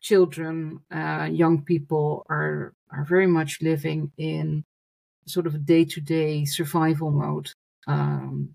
children, 0.00 0.80
uh, 0.90 1.28
young 1.32 1.64
people 1.64 2.26
are 2.28 2.74
are 2.90 3.04
very 3.04 3.26
much 3.26 3.62
living 3.62 4.12
in 4.18 4.64
sort 5.26 5.46
of 5.46 5.64
day 5.66 5.84
to 5.84 6.00
day 6.00 6.44
survival 6.44 7.10
mode, 7.10 7.50
um, 7.86 8.50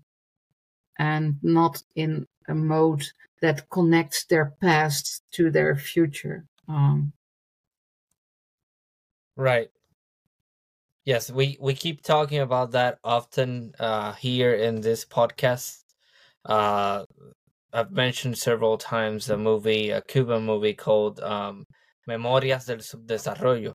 and 0.98 1.36
not 1.42 1.82
in 1.94 2.26
a 2.48 2.54
mode 2.54 3.04
that 3.42 3.68
connects 3.70 4.24
their 4.24 4.54
past 4.60 5.22
to 5.32 5.50
their 5.50 5.76
future. 5.76 6.46
Um, 6.68 7.12
Right. 9.36 9.68
Yes, 11.04 11.30
we 11.30 11.56
we 11.60 11.74
keep 11.74 12.02
talking 12.02 12.40
about 12.40 12.72
that 12.72 12.98
often 13.04 13.74
uh, 13.78 14.12
here 14.14 14.54
in 14.54 14.80
this 14.80 15.04
podcast. 15.04 15.84
Uh, 16.44 17.04
I've 17.72 17.92
mentioned 17.92 18.38
several 18.38 18.78
times 18.78 19.30
a 19.30 19.36
movie, 19.36 19.90
a 19.90 20.00
Cuban 20.02 20.44
movie 20.44 20.74
called 20.74 21.20
um, 21.20 21.64
Memorias 22.06 22.66
del 22.66 22.78
Subdesarrollo, 22.78 23.74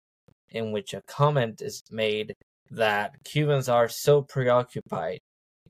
in 0.49 0.71
which 0.71 0.93
a 0.93 1.01
comment 1.07 1.61
is 1.61 1.83
made 1.91 2.33
that 2.71 3.15
Cubans 3.23 3.69
are 3.69 3.87
so 3.89 4.23
preoccupied 4.23 5.19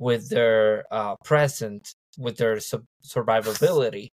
with 0.01 0.29
their 0.29 0.83
uh, 0.91 1.15
present, 1.23 1.93
with 2.17 2.35
their 2.37 2.57
survivability, 3.05 4.07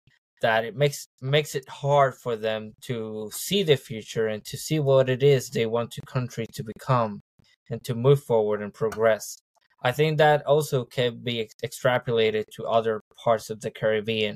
that 0.41 0.65
it 0.65 0.75
makes 0.75 1.07
makes 1.21 1.53
it 1.53 1.69
hard 1.69 2.15
for 2.15 2.35
them 2.35 2.73
to 2.81 3.29
see 3.31 3.61
the 3.61 3.77
future 3.77 4.27
and 4.27 4.43
to 4.45 4.57
see 4.57 4.79
what 4.79 5.09
it 5.09 5.21
is 5.21 5.49
they 5.49 5.67
want 5.67 5.93
the 5.93 6.01
country 6.01 6.47
to 6.53 6.63
become 6.63 7.21
and 7.69 7.83
to 7.83 7.93
move 7.93 8.21
forward 8.23 8.61
and 8.63 8.73
progress. 8.73 9.37
I 9.83 9.91
think 9.91 10.17
that 10.17 10.43
also 10.47 10.85
can 10.85 11.19
be 11.23 11.41
ex- 11.41 11.53
extrapolated 11.63 12.45
to 12.55 12.65
other 12.65 13.01
parts 13.23 13.51
of 13.51 13.61
the 13.61 13.69
Caribbean. 13.69 14.35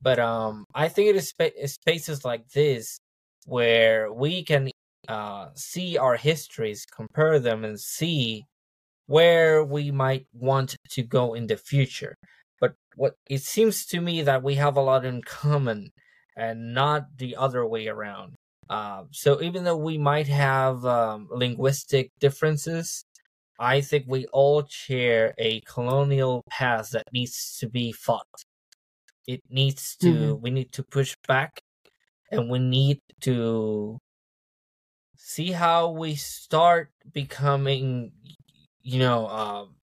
But 0.00 0.20
um, 0.20 0.64
I 0.72 0.88
think 0.88 1.08
it 1.08 1.16
is 1.16 1.28
spa- 1.30 1.66
spaces 1.66 2.24
like 2.24 2.48
this 2.50 2.98
where 3.46 4.12
we 4.12 4.44
can 4.44 4.70
uh, 5.08 5.48
see 5.54 5.98
our 5.98 6.16
histories, 6.16 6.86
compare 6.86 7.40
them, 7.40 7.64
and 7.64 7.80
see 7.80 8.44
where 9.06 9.64
we 9.64 9.90
might 9.90 10.26
want 10.32 10.76
to 10.90 11.02
go 11.02 11.34
in 11.34 11.46
the 11.46 11.56
future. 11.56 12.14
But 12.60 12.74
what 12.96 13.14
it 13.28 13.42
seems 13.42 13.86
to 13.86 14.00
me 14.00 14.22
that 14.22 14.42
we 14.42 14.56
have 14.56 14.76
a 14.76 14.80
lot 14.82 15.04
in 15.04 15.22
common 15.22 15.90
and 16.36 16.74
not 16.74 17.16
the 17.18 17.36
other 17.36 17.66
way 17.66 17.88
around. 17.88 18.34
Uh, 18.68 19.04
so 19.12 19.40
even 19.42 19.64
though 19.64 19.76
we 19.76 19.96
might 19.98 20.26
have 20.28 20.84
um, 20.84 21.28
linguistic 21.30 22.10
differences, 22.20 23.04
I 23.58 23.80
think 23.80 24.06
we 24.08 24.26
all 24.32 24.66
share 24.68 25.34
a 25.38 25.60
colonial 25.62 26.42
past 26.50 26.92
that 26.92 27.04
needs 27.12 27.56
to 27.60 27.68
be 27.68 27.92
fought. 27.92 28.26
It 29.26 29.40
needs 29.48 29.96
to, 29.98 30.36
Mhm. 30.36 30.40
we 30.40 30.50
need 30.50 30.72
to 30.72 30.82
push 30.84 31.16
back 31.28 31.60
and 32.30 32.50
we 32.50 32.58
need 32.60 33.00
to 33.22 33.98
see 35.16 35.52
how 35.52 35.90
we 35.90 36.14
start 36.14 36.90
becoming, 37.12 38.12
you 38.86 39.00
know, 39.00 39.26
um, 39.28 39.76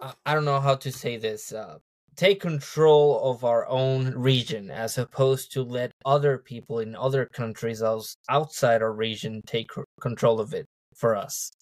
I- 0.00 0.14
I 0.24 0.34
don't 0.34 0.46
know 0.46 0.60
how 0.60 0.76
to 0.76 0.90
say 0.90 1.18
this. 1.18 1.52
Uh, 1.52 1.78
take 2.16 2.40
control 2.40 3.30
of 3.30 3.44
our 3.44 3.66
own 3.68 4.14
region 4.14 4.70
as 4.70 4.96
opposed 4.96 5.52
to 5.52 5.62
let 5.62 5.92
other 6.06 6.38
people 6.38 6.78
in 6.78 6.96
other 6.96 7.26
countries 7.26 7.82
outside 7.82 8.82
our 8.82 8.92
region 8.92 9.42
take 9.46 9.68
control 10.00 10.40
of 10.40 10.54
it 10.54 10.66
for 10.96 11.14
us. 11.14 11.52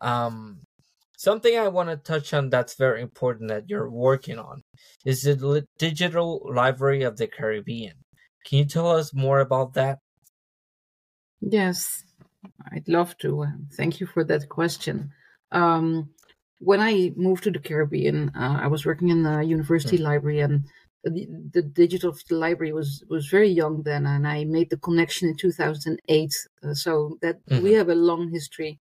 Um, 0.00 0.64
something 1.16 1.56
I 1.56 1.68
want 1.68 1.90
to 1.90 1.96
touch 1.96 2.34
on 2.34 2.50
that's 2.50 2.74
very 2.74 3.00
important 3.02 3.48
that 3.48 3.68
you're 3.68 3.90
working 3.90 4.38
on 4.38 4.62
is 5.04 5.22
the 5.22 5.64
digital 5.78 6.42
library 6.52 7.04
of 7.04 7.16
the 7.16 7.28
Caribbean. 7.28 7.94
Can 8.46 8.58
you 8.58 8.64
tell 8.64 8.90
us 8.90 9.14
more 9.14 9.40
about 9.40 9.74
that? 9.74 9.98
Yes, 11.40 12.04
I'd 12.72 12.88
love 12.88 13.16
to. 13.18 13.46
Thank 13.74 14.00
you 14.00 14.06
for 14.06 14.24
that 14.24 14.48
question. 14.48 15.12
Um, 15.52 16.14
when 16.58 16.80
I 16.80 17.12
moved 17.16 17.44
to 17.44 17.50
the 17.50 17.60
Caribbean, 17.60 18.30
uh, 18.34 18.58
I 18.62 18.66
was 18.66 18.84
working 18.84 19.08
in 19.08 19.22
the 19.22 19.40
university 19.42 19.96
library, 19.98 20.40
and 20.40 20.66
the, 21.04 21.26
the 21.52 21.62
digital 21.62 22.14
library 22.30 22.72
was 22.72 23.04
was 23.08 23.28
very 23.28 23.48
young 23.48 23.82
then, 23.84 24.06
and 24.06 24.26
I 24.26 24.44
made 24.44 24.70
the 24.70 24.76
connection 24.78 25.28
in 25.28 25.36
2008. 25.36 26.34
Uh, 26.62 26.74
so 26.74 27.18
that 27.22 27.40
we 27.54 27.72
Mhm. 27.72 27.74
have 27.74 27.88
a 27.88 27.94
long 27.94 28.30
history 28.32 28.80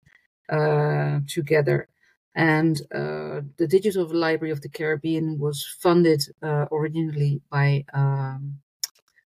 uh, 0.48 1.20
together. 1.28 1.88
And 2.34 2.80
uh, 2.94 3.42
the 3.58 3.66
Digital 3.68 4.06
Library 4.08 4.52
of 4.52 4.62
the 4.62 4.68
Caribbean 4.70 5.38
was 5.38 5.66
funded 5.80 6.22
uh, 6.42 6.66
originally 6.72 7.42
by 7.50 7.84
um, 7.94 8.60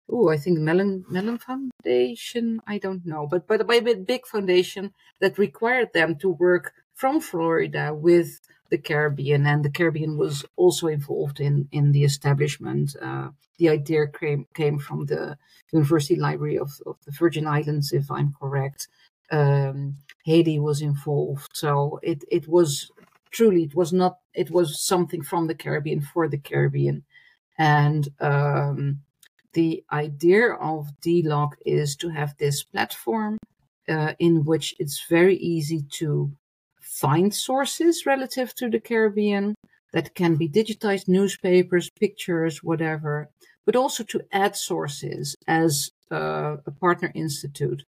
oh, 0.08 0.28
I 0.28 0.36
think 0.36 0.58
Mellon 0.58 1.04
Mellon 1.08 1.38
Foundation. 1.38 2.60
I 2.66 2.78
don't 2.78 3.04
know, 3.06 3.26
but 3.26 3.46
but 3.46 3.66
by 3.66 3.76
a 3.76 3.94
big 3.96 4.26
foundation 4.26 4.92
that 5.20 5.38
required 5.38 5.92
them 5.94 6.16
to 6.18 6.28
work 6.30 6.72
from 7.00 7.18
Florida 7.18 7.94
with 7.94 8.40
the 8.70 8.76
Caribbean, 8.76 9.46
and 9.46 9.64
the 9.64 9.70
Caribbean 9.70 10.18
was 10.18 10.44
also 10.56 10.86
involved 10.86 11.40
in 11.40 11.66
in 11.72 11.92
the 11.92 12.04
establishment. 12.04 12.94
Uh, 13.00 13.28
the 13.58 13.70
idea 13.70 14.06
came 14.06 14.46
came 14.54 14.78
from 14.78 15.06
the 15.06 15.38
University 15.72 16.16
Library 16.16 16.58
of, 16.58 16.70
of 16.86 16.96
the 17.06 17.12
Virgin 17.22 17.46
Islands, 17.46 17.92
if 17.92 18.10
I'm 18.10 18.34
correct. 18.40 18.88
Um, 19.32 19.96
Haiti 20.26 20.58
was 20.58 20.82
involved, 20.82 21.50
so 21.54 21.98
it 22.02 22.22
it 22.30 22.46
was 22.46 22.90
truly 23.30 23.62
it 23.62 23.74
was 23.74 23.92
not 23.92 24.14
it 24.34 24.50
was 24.50 24.68
something 24.92 25.22
from 25.22 25.46
the 25.46 25.58
Caribbean 25.62 26.02
for 26.02 26.28
the 26.28 26.42
Caribbean, 26.50 27.04
and 27.58 28.02
um, 28.20 29.00
the 29.54 29.82
idea 29.90 30.52
of 30.52 30.92
DLOC 31.04 31.52
is 31.64 31.96
to 31.96 32.08
have 32.10 32.36
this 32.36 32.62
platform 32.62 33.38
uh, 33.88 34.12
in 34.18 34.44
which 34.44 34.74
it's 34.78 35.06
very 35.08 35.36
easy 35.36 35.82
to 35.98 36.32
find 37.00 37.34
sources 37.34 38.04
relative 38.04 38.54
to 38.54 38.68
the 38.68 38.80
Caribbean 38.80 39.54
that 39.92 40.14
can 40.14 40.36
be 40.36 40.48
digitized 40.48 41.08
newspapers, 41.08 41.90
pictures, 41.98 42.62
whatever, 42.62 43.28
but 43.64 43.74
also 43.74 44.04
to 44.04 44.20
add 44.32 44.54
sources 44.54 45.36
as 45.46 45.90
uh, 46.12 46.56
a 46.66 46.70
partner 46.80 47.10
institute. 47.14 47.82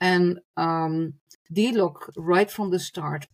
And 0.00 0.40
um, 0.56 1.14
DLOC, 1.52 1.96
right 2.16 2.50
from 2.50 2.70
the 2.70 2.78
start, 2.78 3.26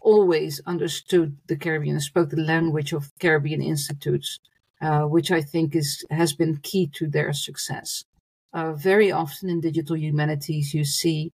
always 0.00 0.60
understood 0.66 1.36
the 1.48 1.56
Caribbean, 1.56 2.00
spoke 2.00 2.30
the 2.30 2.40
language 2.40 2.92
of 2.92 3.10
Caribbean 3.18 3.62
institutes, 3.62 4.38
uh, 4.80 5.02
which 5.02 5.30
I 5.30 5.42
think 5.42 5.74
is 5.74 6.04
has 6.10 6.32
been 6.32 6.58
key 6.62 6.86
to 6.94 7.08
their 7.08 7.32
success. 7.32 8.04
Uh, 8.52 8.72
very 8.72 9.10
often 9.10 9.50
in 9.50 9.60
digital 9.60 9.96
humanities, 9.96 10.74
you 10.74 10.84
see 10.84 11.32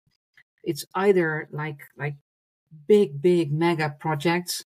it's 0.64 0.84
either 0.94 1.48
like 1.52 1.80
like 1.96 2.16
big, 2.86 3.20
big 3.20 3.52
mega 3.52 3.94
projects, 3.98 4.64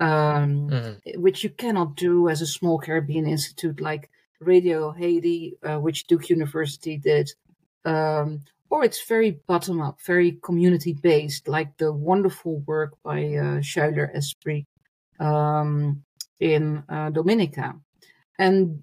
um, 0.00 0.68
mm-hmm. 0.68 1.20
which 1.20 1.44
you 1.44 1.50
cannot 1.50 1.96
do 1.96 2.28
as 2.28 2.40
a 2.40 2.46
small 2.46 2.78
Caribbean 2.78 3.26
institute 3.26 3.80
like 3.80 4.10
Radio 4.40 4.92
Haiti, 4.92 5.56
uh, 5.62 5.78
which 5.78 6.06
Duke 6.06 6.28
University 6.30 6.96
did, 6.98 7.30
um, 7.84 8.40
or 8.70 8.84
it's 8.84 9.06
very 9.06 9.32
bottom 9.46 9.80
up, 9.80 10.00
very 10.02 10.38
community 10.42 10.92
based, 10.92 11.48
like 11.48 11.76
the 11.76 11.92
wonderful 11.92 12.58
work 12.66 12.94
by 13.02 13.34
uh, 13.34 13.62
Schuyler 13.62 14.10
Esprit 14.14 14.66
um, 15.20 16.02
in 16.40 16.82
uh, 16.88 17.10
Dominica. 17.10 17.74
And 18.38 18.82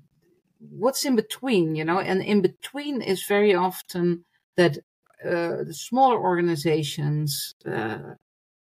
what's 0.60 1.06
in 1.06 1.16
between, 1.16 1.76
you 1.76 1.84
know, 1.84 2.00
and 2.00 2.22
in 2.22 2.42
between 2.42 3.02
is 3.02 3.26
very 3.26 3.54
often 3.54 4.24
that 4.56 4.78
uh, 5.26 5.64
the 5.66 5.74
smaller 5.74 6.20
organizations 6.20 7.54
uh, 7.66 8.16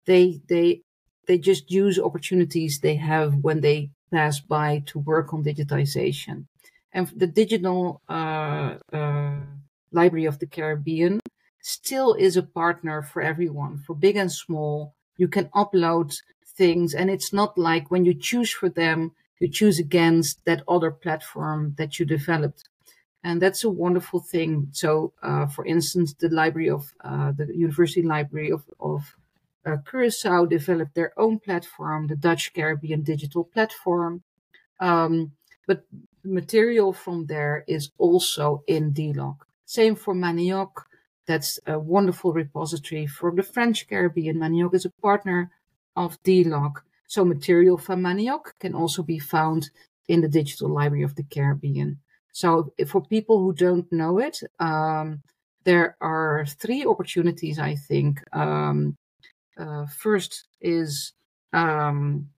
they 0.06 0.40
they 0.48 0.82
they 1.26 1.38
just 1.38 1.70
use 1.70 1.98
opportunities 1.98 2.80
they 2.80 2.96
have 2.96 3.36
when 3.36 3.60
they 3.60 3.90
pass 4.12 4.40
by 4.40 4.82
to 4.86 4.98
work 4.98 5.32
on 5.32 5.44
digitization. 5.44 6.46
And 6.92 7.08
the 7.16 7.26
digital 7.26 8.02
uh, 8.08 8.76
uh, 8.92 9.36
library 9.92 10.26
of 10.26 10.38
the 10.38 10.46
Caribbean 10.46 11.20
still 11.60 12.14
is 12.14 12.36
a 12.36 12.42
partner 12.42 13.02
for 13.02 13.22
everyone, 13.22 13.78
for 13.78 13.94
big 13.94 14.16
and 14.16 14.30
small. 14.30 14.94
You 15.16 15.28
can 15.28 15.46
upload 15.54 16.20
things, 16.56 16.94
and 16.94 17.08
it's 17.08 17.32
not 17.32 17.56
like 17.56 17.90
when 17.90 18.04
you 18.04 18.14
choose 18.14 18.50
for 18.50 18.68
them, 18.68 19.12
you 19.40 19.48
choose 19.48 19.78
against 19.78 20.44
that 20.44 20.62
other 20.68 20.90
platform 20.90 21.74
that 21.78 21.98
you 21.98 22.04
developed. 22.04 22.68
And 23.24 23.40
that's 23.40 23.64
a 23.64 23.70
wonderful 23.70 24.20
thing. 24.20 24.68
So, 24.72 25.12
uh, 25.22 25.46
for 25.46 25.64
instance, 25.64 26.14
the 26.14 26.28
library 26.28 26.70
of 26.70 26.92
uh, 27.04 27.32
the 27.32 27.46
University 27.54 28.02
Library 28.02 28.50
of, 28.50 28.64
of 28.80 29.16
uh, 29.64 29.76
Curacao 29.88 30.46
developed 30.46 30.94
their 30.94 31.12
own 31.18 31.38
platform, 31.38 32.06
the 32.06 32.16
Dutch 32.16 32.52
Caribbean 32.52 33.02
Digital 33.02 33.44
Platform. 33.44 34.22
Um, 34.80 35.32
but 35.66 35.84
material 36.24 36.92
from 36.92 37.26
there 37.26 37.64
is 37.68 37.90
also 37.98 38.62
in 38.66 38.92
DLOC. 38.92 39.36
Same 39.64 39.94
for 39.94 40.14
Manioc. 40.14 40.70
That's 41.26 41.58
a 41.66 41.78
wonderful 41.78 42.32
repository 42.32 43.06
for 43.06 43.32
the 43.34 43.42
French 43.42 43.88
Caribbean. 43.88 44.36
Manioc 44.36 44.74
is 44.74 44.84
a 44.84 44.90
partner 45.00 45.50
of 45.96 46.20
DLOC. 46.24 46.74
So 47.06 47.24
material 47.24 47.78
from 47.78 48.02
Manioc 48.02 48.52
can 48.58 48.74
also 48.74 49.02
be 49.02 49.18
found 49.18 49.70
in 50.08 50.20
the 50.20 50.28
Digital 50.28 50.68
Library 50.68 51.04
of 51.04 51.14
the 51.14 51.22
Caribbean. 51.22 51.98
So 52.32 52.72
for 52.86 53.02
people 53.02 53.38
who 53.38 53.52
don't 53.52 53.90
know 53.92 54.18
it, 54.18 54.40
um, 54.58 55.22
there 55.64 55.96
are 56.00 56.44
three 56.46 56.84
opportunities, 56.84 57.58
I 57.58 57.76
think, 57.76 58.20
um, 58.34 58.96
uh, 59.58 59.86
first 59.86 60.48
is 60.60 61.12
um, 61.52 62.28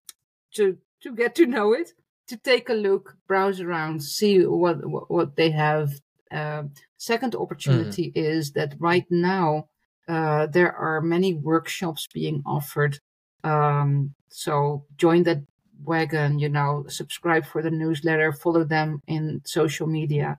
to 0.54 0.78
to 1.02 1.14
get 1.14 1.34
to 1.36 1.46
know 1.46 1.72
it, 1.72 1.92
to 2.28 2.36
take 2.36 2.68
a 2.68 2.74
look, 2.74 3.16
browse 3.26 3.60
around, 3.60 4.02
see 4.02 4.44
what 4.44 4.86
what, 4.88 5.10
what 5.10 5.36
they 5.36 5.50
have. 5.50 5.92
Uh, 6.30 6.64
second 6.96 7.34
opportunity 7.34 8.10
mm. 8.10 8.12
is 8.16 8.52
that 8.52 8.74
right 8.78 9.06
now 9.10 9.68
uh, 10.08 10.46
there 10.46 10.72
are 10.74 11.00
many 11.00 11.34
workshops 11.34 12.08
being 12.12 12.42
offered. 12.44 12.98
Um, 13.44 14.14
so 14.28 14.84
join 14.96 15.22
that 15.24 15.42
wagon, 15.84 16.38
you 16.38 16.48
know, 16.48 16.84
subscribe 16.88 17.44
for 17.44 17.62
the 17.62 17.70
newsletter, 17.70 18.32
follow 18.32 18.64
them 18.64 19.02
in 19.06 19.42
social 19.44 19.86
media, 19.86 20.38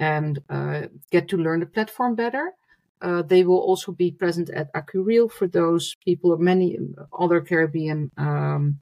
and 0.00 0.40
uh, 0.48 0.82
get 1.10 1.28
to 1.28 1.36
learn 1.36 1.60
the 1.60 1.66
platform 1.66 2.14
better. 2.14 2.52
Uh, 3.00 3.22
they 3.22 3.44
will 3.44 3.58
also 3.58 3.92
be 3.92 4.10
present 4.10 4.50
at 4.50 4.72
ACURIL 4.74 5.30
for 5.30 5.46
those 5.46 5.94
people 6.04 6.32
or 6.32 6.38
many 6.38 6.78
other 7.18 7.40
Caribbean 7.40 8.10
um, 8.16 8.80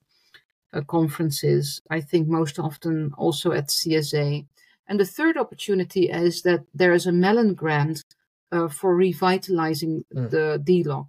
uh, 0.73 0.81
conferences. 0.83 1.83
I 1.91 2.01
think 2.01 2.29
most 2.29 2.59
often 2.59 3.13
also 3.19 3.53
at 3.53 3.69
CSA. 3.69 4.47
And 4.89 5.01
the 5.01 5.07
third 5.07 5.37
opportunity 5.37 6.09
is 6.09 6.43
that 6.43 6.65
there 6.75 6.93
is 6.93 7.07
a 7.07 7.13
Mellon 7.13 7.55
grant 7.55 8.05
uh, 8.53 8.69
for 8.69 8.95
revitalizing 8.95 10.05
mm. 10.15 10.31
the 10.31 10.63
DLOC, 10.65 11.07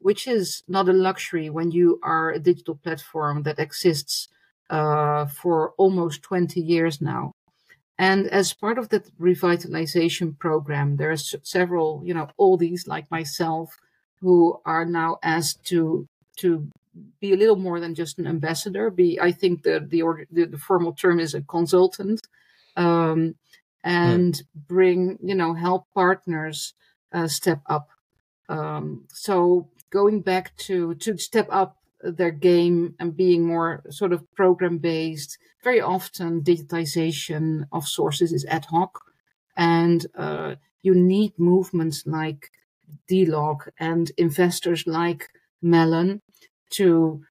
which 0.00 0.26
is 0.26 0.62
not 0.68 0.88
a 0.88 0.92
luxury 0.92 1.50
when 1.50 1.70
you 1.70 1.98
are 2.02 2.30
a 2.30 2.38
digital 2.38 2.76
platform 2.76 3.42
that 3.44 3.58
exists 3.58 4.28
uh, 4.70 5.26
for 5.26 5.72
almost 5.78 6.22
20 6.22 6.60
years 6.60 7.00
now. 7.00 7.32
And 7.98 8.26
as 8.28 8.52
part 8.52 8.78
of 8.78 8.88
that 8.88 9.16
revitalization 9.18 10.38
program, 10.38 10.96
there 10.96 11.12
are 11.12 11.16
several, 11.16 12.02
you 12.04 12.12
know, 12.14 12.28
oldies 12.40 12.88
like 12.88 13.10
myself 13.10 13.76
who 14.20 14.60
are 14.64 14.84
now 14.84 15.18
asked 15.22 15.64
to 15.66 16.08
to 16.38 16.68
be 17.20 17.32
a 17.32 17.36
little 17.36 17.56
more 17.56 17.80
than 17.80 17.94
just 17.94 18.18
an 18.18 18.26
ambassador. 18.26 18.90
Be 18.90 19.20
I 19.20 19.30
think 19.30 19.62
the 19.62 19.80
the, 19.80 20.02
the, 20.30 20.46
the 20.46 20.58
formal 20.58 20.92
term 20.92 21.20
is 21.20 21.34
a 21.34 21.42
consultant, 21.42 22.20
um, 22.76 23.36
and 23.84 24.42
bring 24.54 25.18
you 25.22 25.34
know 25.34 25.54
help 25.54 25.86
partners 25.94 26.74
uh, 27.12 27.28
step 27.28 27.60
up. 27.66 27.88
Um, 28.48 29.06
so 29.12 29.68
going 29.90 30.20
back 30.20 30.56
to 30.66 30.94
to 30.96 31.16
step 31.16 31.46
up 31.50 31.76
their 32.04 32.30
game 32.30 32.94
and 32.98 33.16
being 33.16 33.46
more 33.46 33.82
sort 33.90 34.12
of 34.12 34.30
program 34.34 34.78
based. 34.78 35.38
Very 35.62 35.80
often, 35.80 36.42
digitization 36.42 37.64
of 37.72 37.86
sources 37.86 38.32
is 38.32 38.44
ad 38.46 38.66
hoc, 38.66 39.00
and 39.56 40.06
uh, 40.16 40.56
you 40.82 40.94
need 40.94 41.32
movements 41.38 42.04
like 42.06 42.50
DLOC 43.10 43.68
and 43.78 44.10
investors 44.18 44.86
like 44.86 45.28
Mellon 45.62 46.20
to 46.70 47.22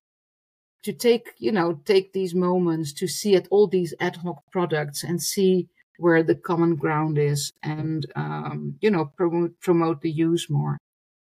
to 0.84 0.93
take 0.93 1.30
you 1.38 1.51
know 1.51 1.80
take 1.86 2.13
these 2.13 2.36
moments 2.36 2.93
to 2.93 3.07
see 3.07 3.36
at 3.36 3.47
all 3.49 3.67
these 3.67 3.93
ad 3.99 4.15
hoc 4.17 4.43
products 4.51 5.03
and 5.03 5.21
see 5.21 5.67
where 5.97 6.24
the 6.24 6.36
common 6.36 6.75
ground 6.75 7.17
is 7.17 7.51
and 7.62 8.05
um, 8.16 8.75
you 8.82 8.89
know 8.89 9.05
promote 9.17 9.59
promote 9.59 10.01
the 10.01 10.12
use 10.12 10.50
more 10.50 10.78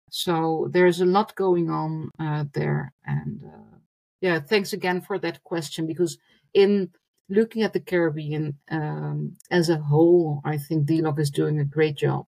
so 0.10 0.70
there's 0.72 1.02
a 1.02 1.06
lot 1.06 1.36
going 1.36 1.70
on 1.70 2.10
uh, 2.20 2.46
there. 2.54 2.94
And 3.06 3.42
uh, 3.44 3.78
yeah, 4.22 4.40
thanks 4.40 4.74
again 4.74 5.02
for 5.02 5.20
that 5.20 5.44
question 5.44 5.86
because 5.88 6.18
in 6.54 6.90
looking 7.30 7.64
at 7.64 7.74
the 7.74 7.80
Caribbean 7.80 8.58
um, 8.72 9.36
as 9.52 9.70
a 9.70 9.78
whole, 9.78 10.42
I 10.46 10.58
think 10.58 10.88
DLOC 10.88 11.20
is 11.20 11.30
doing 11.30 11.60
a 11.60 11.66
great 11.66 11.98
job. 11.98 12.26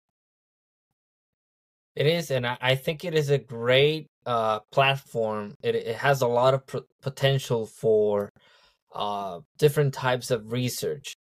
It 1.95 2.07
is, 2.07 2.31
and 2.31 2.47
I 2.47 2.75
think 2.75 3.05
it 3.05 3.15
is 3.15 3.29
a 3.29 3.37
great 3.37 4.07
uh, 4.25 4.61
platform. 4.71 5.57
It, 5.63 5.75
it 5.75 5.97
has 5.97 6.23
a 6.23 6.27
lot 6.27 6.55
of 6.55 6.63
potential 7.03 7.67
for 7.67 8.31
uh, 8.95 9.41
different 9.59 9.93
types 9.93 10.31
of 10.31 10.53
research 10.53 11.15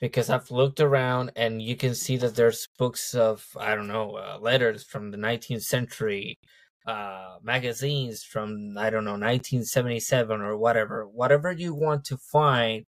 because 0.00 0.30
I've 0.30 0.50
looked 0.50 0.80
around 0.80 1.32
and 1.36 1.62
you 1.62 1.76
can 1.76 1.94
see 1.94 2.16
that 2.18 2.34
there's 2.34 2.68
books 2.78 3.14
of 3.14 3.46
I 3.58 3.74
don't 3.74 3.88
know 3.88 4.16
uh, 4.16 4.38
letters 4.40 4.84
from 4.84 5.10
the 5.10 5.16
19th 5.16 5.62
century, 5.62 6.38
uh, 6.86 7.36
magazines 7.42 8.22
from 8.22 8.76
I 8.78 8.90
don't 8.90 9.04
know 9.04 9.12
1977 9.12 10.40
or 10.40 10.56
whatever. 10.56 11.06
Whatever 11.06 11.52
you 11.52 11.74
want 11.74 12.04
to 12.06 12.18
find, 12.18 12.84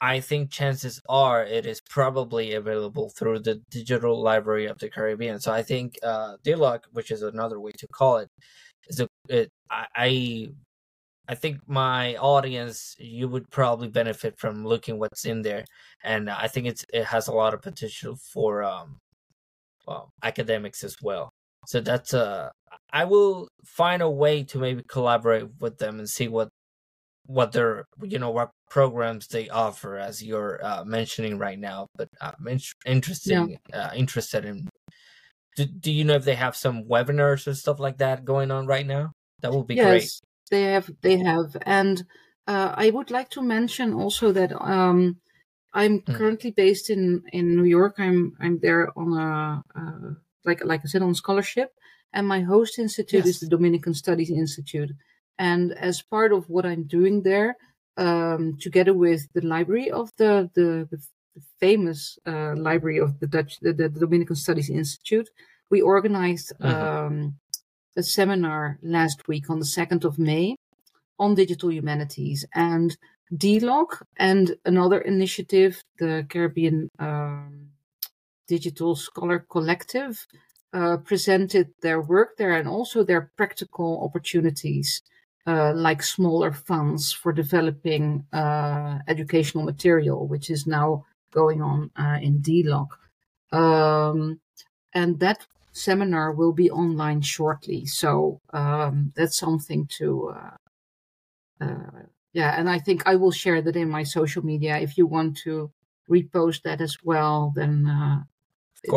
I 0.00 0.20
think 0.20 0.50
chances 0.50 1.00
are 1.08 1.44
it 1.44 1.66
is 1.66 1.80
probably 1.88 2.54
available 2.54 3.10
through 3.10 3.40
the 3.40 3.62
digital 3.70 4.20
library 4.22 4.66
of 4.66 4.78
the 4.78 4.90
Caribbean. 4.90 5.40
So 5.40 5.52
I 5.52 5.62
think 5.62 5.98
uh, 6.02 6.36
DLOC, 6.44 6.80
which 6.92 7.10
is 7.10 7.22
another 7.22 7.60
way 7.60 7.72
to 7.78 7.86
call 7.88 8.18
it, 8.18 8.28
is 8.88 9.00
a 9.00 9.08
it, 9.28 9.50
I, 9.70 9.86
I 9.96 10.48
I 11.28 11.34
think 11.34 11.60
my 11.66 12.16
audience, 12.16 12.94
you 12.98 13.28
would 13.28 13.50
probably 13.50 13.88
benefit 13.88 14.38
from 14.38 14.64
looking 14.66 14.98
what's 14.98 15.24
in 15.24 15.42
there, 15.42 15.64
and 16.02 16.28
I 16.28 16.48
think 16.48 16.66
it's 16.66 16.84
it 16.92 17.04
has 17.04 17.28
a 17.28 17.32
lot 17.32 17.54
of 17.54 17.62
potential 17.62 18.16
for 18.32 18.62
um, 18.62 18.98
well, 19.86 20.10
academics 20.22 20.84
as 20.84 20.96
well. 21.02 21.30
So 21.66 21.80
that's 21.80 22.12
uh, 22.12 22.50
I 22.92 23.04
will 23.06 23.48
find 23.64 24.02
a 24.02 24.10
way 24.10 24.44
to 24.44 24.58
maybe 24.58 24.82
collaborate 24.88 25.48
with 25.60 25.78
them 25.78 25.98
and 25.98 26.08
see 26.08 26.28
what 26.28 26.48
what 27.26 27.52
they're 27.52 27.86
you 28.02 28.18
know 28.18 28.30
what 28.30 28.50
programs 28.70 29.26
they 29.28 29.48
offer 29.48 29.96
as 29.96 30.22
you're 30.22 30.60
uh, 30.62 30.84
mentioning 30.84 31.38
right 31.38 31.58
now. 31.58 31.86
But 31.96 32.08
i'm 32.20 32.46
in- 32.48 32.60
interesting 32.84 33.58
yeah. 33.70 33.86
uh, 33.86 33.94
interested 33.94 34.44
in 34.44 34.68
do, 35.56 35.64
do 35.64 35.90
you 35.92 36.04
know 36.04 36.14
if 36.14 36.24
they 36.24 36.34
have 36.34 36.56
some 36.56 36.84
webinars 36.84 37.46
or 37.46 37.54
stuff 37.54 37.80
like 37.80 37.98
that 37.98 38.24
going 38.26 38.50
on 38.50 38.66
right 38.66 38.86
now? 38.86 39.12
That 39.40 39.52
would 39.52 39.66
be 39.66 39.76
yes, 39.76 39.86
great 39.86 40.10
they 40.50 40.62
have 40.62 40.90
they 41.02 41.16
have 41.18 41.56
and 41.62 42.04
uh, 42.46 42.72
i 42.76 42.90
would 42.90 43.10
like 43.10 43.30
to 43.30 43.42
mention 43.42 43.92
also 43.94 44.32
that 44.32 44.52
um, 44.60 45.16
i'm 45.72 46.00
mm. 46.00 46.14
currently 46.14 46.50
based 46.50 46.90
in 46.90 47.22
in 47.32 47.56
new 47.56 47.64
york 47.64 47.94
i'm 47.98 48.36
i'm 48.40 48.58
there 48.60 48.90
on 48.96 49.12
a 49.12 49.62
uh, 49.78 50.10
like 50.44 50.64
like 50.64 50.80
i 50.84 50.88
said 50.88 51.02
on 51.02 51.14
scholarship 51.14 51.70
and 52.12 52.28
my 52.28 52.40
host 52.40 52.78
institute 52.78 53.24
yes. 53.24 53.34
is 53.34 53.40
the 53.40 53.48
dominican 53.48 53.94
studies 53.94 54.30
institute 54.30 54.90
and 55.38 55.72
as 55.72 56.02
part 56.02 56.32
of 56.32 56.48
what 56.48 56.66
I'm 56.66 56.84
doing 56.84 57.22
there, 57.22 57.56
um, 57.96 58.56
together 58.60 58.94
with 58.94 59.26
the 59.34 59.42
library 59.42 59.90
of 59.90 60.10
the 60.16 60.50
the, 60.54 60.88
the 60.90 60.98
famous 61.58 62.18
uh, 62.26 62.54
library 62.56 62.98
of 62.98 63.18
the 63.20 63.26
Dutch 63.26 63.58
the, 63.60 63.72
the, 63.72 63.88
Dominican 63.88 64.36
Studies 64.36 64.70
Institute, 64.70 65.28
we 65.70 65.80
organized 65.80 66.52
mm-hmm. 66.60 67.14
um, 67.14 67.34
a 67.96 68.02
seminar 68.02 68.78
last 68.82 69.28
week 69.28 69.50
on 69.50 69.58
the 69.58 69.64
second 69.64 70.04
of 70.04 70.18
May 70.18 70.56
on 71.18 71.34
digital 71.34 71.70
humanities 71.70 72.44
and 72.54 72.96
DLOC 73.32 74.02
and 74.16 74.56
another 74.64 75.00
initiative, 75.00 75.82
the 75.98 76.26
Caribbean 76.28 76.90
um, 76.98 77.68
Digital 78.46 78.94
Scholar 78.94 79.46
Collective, 79.50 80.26
uh, 80.72 80.96
presented 80.98 81.72
their 81.82 82.00
work 82.00 82.36
there 82.36 82.54
and 82.54 82.68
also 82.68 83.04
their 83.04 83.30
practical 83.36 84.02
opportunities 84.04 85.02
uh, 85.46 85.72
like 85.74 86.02
smaller 86.02 86.52
funds 86.52 87.12
for 87.12 87.32
developing 87.32 88.26
uh, 88.32 88.98
educational 89.08 89.64
material, 89.64 90.26
which 90.26 90.50
is 90.50 90.66
now 90.66 91.04
going 91.32 91.62
on 91.62 91.90
uh, 91.96 92.18
in 92.20 92.40
DLOC. 92.40 92.88
Um, 93.52 94.40
and 94.94 95.20
that 95.20 95.46
seminar 95.74 96.32
will 96.32 96.52
be 96.52 96.70
online 96.70 97.20
shortly. 97.20 97.84
So 97.86 98.40
um, 98.52 99.12
that's 99.16 99.36
something 99.38 99.86
to, 99.98 100.34
uh, 101.60 101.64
uh, 101.64 102.02
yeah, 102.32 102.58
and 102.58 102.68
I 102.70 102.78
think 102.78 103.02
I 103.06 103.16
will 103.16 103.32
share 103.32 103.62
that 103.62 103.76
in 103.76 103.90
my 103.90 104.04
social 104.04 104.44
media. 104.44 104.78
If 104.78 104.96
you 104.96 105.06
want 105.06 105.36
to 105.44 105.70
repost 106.08 106.62
that 106.62 106.80
as 106.80 106.96
well, 107.04 107.52
then 107.54 107.86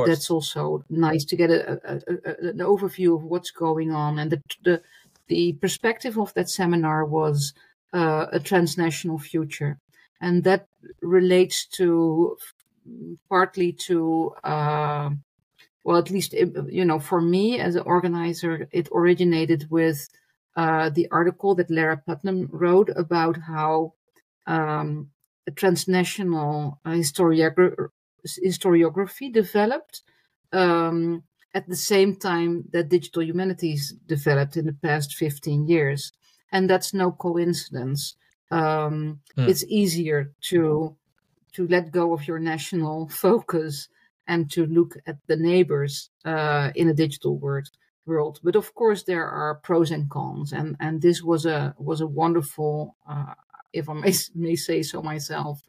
that's 0.06 0.30
also 0.30 0.84
nice 0.90 1.26
to 1.26 1.36
get 1.36 1.50
a, 1.50 1.80
a, 1.84 1.96
a, 2.08 2.50
an 2.50 2.60
overview 2.60 3.16
of 3.16 3.24
what's 3.24 3.52
going 3.52 3.92
on 3.92 4.20
and 4.20 4.32
the, 4.32 4.42
the 4.64 4.82
the 5.28 5.54
perspective 5.54 6.18
of 6.18 6.34
that 6.34 6.50
seminar 6.50 7.06
was 7.06 7.54
uh, 7.94 8.28
a 8.32 8.40
transnational 8.40 9.20
future. 9.20 9.78
And 10.22 10.44
that 10.46 10.68
relates 11.02 11.66
to 11.78 12.38
partly 13.30 13.74
to, 13.74 14.34
uh, 14.44 15.10
well, 15.88 15.98
at 15.98 16.12
least, 16.12 16.34
you 16.34 16.84
know, 16.84 17.00
for 17.00 17.22
me 17.22 17.62
as 17.62 17.76
an 17.76 17.84
organizer, 17.86 18.68
it 18.74 18.90
originated 18.94 19.68
with 19.70 20.10
uh, 20.58 20.90
the 20.90 21.08
article 21.12 21.56
that 21.56 21.72
Lara 21.72 22.02
Putnam 22.06 22.50
wrote 22.52 22.90
about 22.94 23.38
how 23.38 23.94
um, 24.48 25.08
transnational 25.56 26.82
uh, 26.84 26.90
historiography 26.90 29.32
developed. 29.32 30.02
Um, 30.52 31.24
at 31.54 31.70
the 31.70 31.78
same 31.78 32.18
time 32.18 32.66
that 32.74 32.90
digital 32.90 33.24
humanities 33.24 33.94
developed 34.08 34.58
in 34.58 34.66
the 34.66 34.74
past 34.74 35.16
15 35.16 35.70
years. 35.70 36.12
And 36.52 36.70
that's 36.70 36.94
no 36.94 37.14
coincidence. 37.14 38.16
Um, 38.52 39.22
mm. 39.38 39.48
It's 39.48 39.64
easier 39.70 40.34
to 40.50 40.98
to 41.54 41.66
let 41.70 41.92
go 41.92 42.12
of 42.14 42.28
your 42.28 42.40
national 42.40 43.08
focus 43.24 43.88
and 44.28 44.52
to 44.52 44.66
look 44.66 44.98
at 45.06 45.18
the 45.28 45.36
neighbors 45.36 46.10
uh, 46.26 46.72
in 46.76 46.90
a 46.90 46.94
digital 46.94 47.38
world. 47.38 47.70
World, 48.06 48.40
but 48.42 48.56
of 48.56 48.74
course 48.74 49.04
there 49.04 49.28
are 49.28 49.56
pros 49.56 49.92
and 49.92 50.10
cons, 50.10 50.54
and 50.54 50.78
and 50.80 51.02
this 51.02 51.22
was 51.22 51.46
a 51.46 51.76
was 51.78 52.00
a 52.00 52.08
wonderful, 52.08 52.96
uh, 53.06 53.34
if 53.74 53.90
I 53.90 53.94
may, 53.94 54.14
may 54.34 54.56
say 54.56 54.82
so 54.82 55.02
myself, 55.02 55.62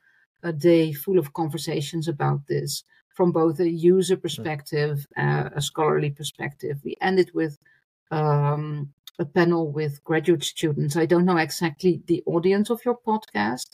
a 0.44 0.52
day 0.52 0.92
full 0.92 1.18
of 1.18 1.32
conversations 1.32 2.06
about 2.06 2.46
this 2.46 2.84
from 3.18 3.32
both 3.32 3.58
a 3.58 3.68
user 3.68 4.16
mm. 4.16 4.22
perspective, 4.22 5.04
uh, 5.16 5.48
a 5.52 5.60
scholarly 5.60 6.10
perspective. 6.10 6.78
We 6.84 6.94
ended 7.00 7.32
with 7.34 7.58
um, 8.12 8.92
a 9.18 9.24
panel 9.24 9.72
with 9.72 10.04
graduate 10.04 10.44
students. 10.44 10.96
I 10.96 11.06
don't 11.06 11.24
know 11.24 11.36
exactly 11.36 12.00
the 12.06 12.22
audience 12.26 12.70
of 12.70 12.84
your 12.84 12.96
podcast, 12.96 13.70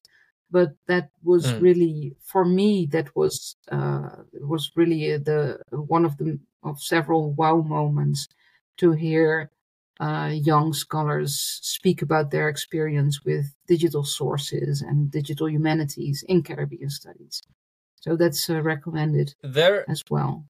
but 0.51 0.75
that 0.87 1.11
was 1.23 1.47
mm. 1.47 1.61
really 1.61 2.16
for 2.25 2.45
me. 2.45 2.87
That 2.87 3.15
was 3.16 3.57
uh, 3.71 4.09
was 4.41 4.71
really 4.77 5.16
the 5.19 5.61
one 5.71 6.05
of 6.05 6.16
the 6.19 6.39
of 6.62 6.81
several 6.81 7.33
wow 7.33 7.61
moments 7.61 8.29
to 8.79 8.93
hear 8.93 9.51
uh, 10.01 10.33
young 10.33 10.73
scholars 10.73 11.39
speak 11.62 12.03
about 12.03 12.31
their 12.31 12.49
experience 12.49 13.25
with 13.25 13.55
digital 13.66 14.05
sources 14.05 14.83
and 14.83 15.11
digital 15.11 15.49
humanities 15.49 16.25
in 16.29 16.43
Caribbean 16.43 16.91
studies. 16.91 17.43
So 18.01 18.16
that's 18.16 18.51
uh, 18.51 18.61
recommended 18.61 19.35
there 19.43 19.89
as 19.89 20.03
well. 20.11 20.47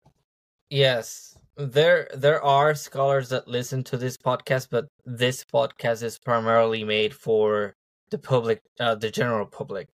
Yes, 0.70 1.38
there 1.56 2.08
there 2.16 2.42
are 2.44 2.74
scholars 2.74 3.30
that 3.30 3.48
listen 3.48 3.84
to 3.86 3.98
this 3.98 4.18
podcast, 4.18 4.70
but 4.72 4.88
this 5.06 5.44
podcast 5.44 6.04
is 6.04 6.18
primarily 6.18 6.84
made 6.84 7.14
for 7.14 7.76
the 8.14 8.20
public, 8.20 8.60
uh, 8.80 8.96
the 8.96 9.12
general 9.20 9.48
public, 9.60 9.88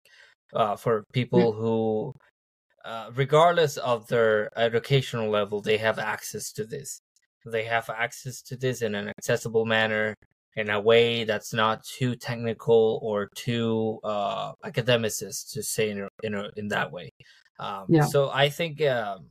uh, 0.53 0.75
for 0.75 0.93
people 1.13 1.45
mm-hmm. 1.51 1.61
who, 1.61 2.13
uh, 2.83 3.09
regardless 3.15 3.77
of 3.77 4.07
their 4.07 4.49
educational 4.57 5.29
level, 5.29 5.61
they 5.61 5.77
have 5.77 5.99
access 5.99 6.51
to 6.57 6.63
this. 6.65 6.99
They 7.45 7.65
have 7.75 7.89
access 7.89 8.41
to 8.49 8.57
this 8.57 8.81
in 8.81 8.95
an 8.95 9.07
accessible 9.17 9.65
manner, 9.65 10.15
in 10.55 10.69
a 10.69 10.81
way 10.81 11.23
that's 11.23 11.53
not 11.53 11.83
too 11.97 12.15
technical 12.15 12.99
or 13.03 13.29
too 13.35 13.99
uh, 14.03 14.53
academicist 14.65 15.53
to 15.53 15.61
say 15.61 15.91
in 15.91 15.99
a, 16.01 16.07
in, 16.23 16.33
a, 16.33 16.49
in 16.57 16.67
that 16.69 16.91
way. 16.91 17.09
Um, 17.59 17.85
yeah. 17.87 18.05
So 18.05 18.19
I 18.33 18.49
think 18.49 18.81
um, 18.81 19.27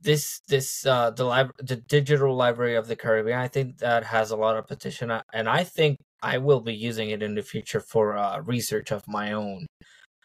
this 0.00 0.40
this 0.48 0.84
uh, 0.86 1.10
the 1.10 1.24
lib- 1.24 1.56
the 1.70 1.76
digital 1.76 2.36
library 2.36 2.76
of 2.76 2.86
the 2.86 2.96
Caribbean, 2.96 3.38
I 3.38 3.48
think 3.48 3.78
that 3.78 4.04
has 4.04 4.30
a 4.30 4.36
lot 4.36 4.56
of 4.58 4.66
potential, 4.66 5.10
uh, 5.10 5.22
and 5.32 5.48
I 5.48 5.64
think 5.64 5.96
I 6.24 6.38
will 6.38 6.60
be 6.60 6.74
using 6.74 7.10
it 7.10 7.22
in 7.22 7.34
the 7.34 7.42
future 7.42 7.80
for 7.80 8.16
uh, 8.16 8.40
research 8.40 8.90
of 8.92 9.06
my 9.06 9.32
own. 9.32 9.66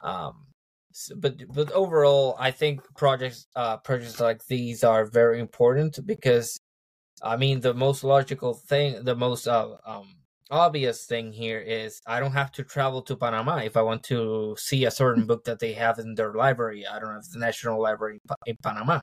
Um, 0.01 0.47
so, 0.93 1.15
but 1.17 1.35
but 1.53 1.69
overall, 1.73 2.37
I 2.39 2.51
think 2.51 2.81
projects 2.95 3.47
uh, 3.55 3.77
projects 3.77 4.19
like 4.19 4.45
these 4.47 4.83
are 4.83 5.05
very 5.05 5.39
important 5.39 5.99
because, 6.05 6.57
I 7.21 7.35
mean, 7.35 7.59
the 7.59 7.73
most 7.73 8.03
logical 8.03 8.53
thing, 8.53 9.03
the 9.03 9.15
most 9.15 9.45
uh, 9.47 9.75
um, 9.85 10.07
obvious 10.49 11.05
thing 11.05 11.33
here 11.33 11.59
is 11.59 11.99
I 12.07 12.21
don't 12.21 12.31
have 12.31 12.51
to 12.53 12.63
travel 12.63 13.01
to 13.03 13.17
Panama 13.17 13.57
if 13.57 13.75
I 13.75 13.81
want 13.81 14.03
to 14.03 14.55
see 14.57 14.85
a 14.85 14.91
certain 14.91 15.25
book 15.25 15.43
that 15.43 15.59
they 15.59 15.73
have 15.73 15.99
in 15.99 16.15
their 16.15 16.33
library. 16.33 16.87
I 16.87 16.99
don't 16.99 17.13
have 17.13 17.29
the 17.33 17.39
National 17.39 17.81
Library 17.81 18.19
in 18.45 18.55
Panama. 18.63 19.01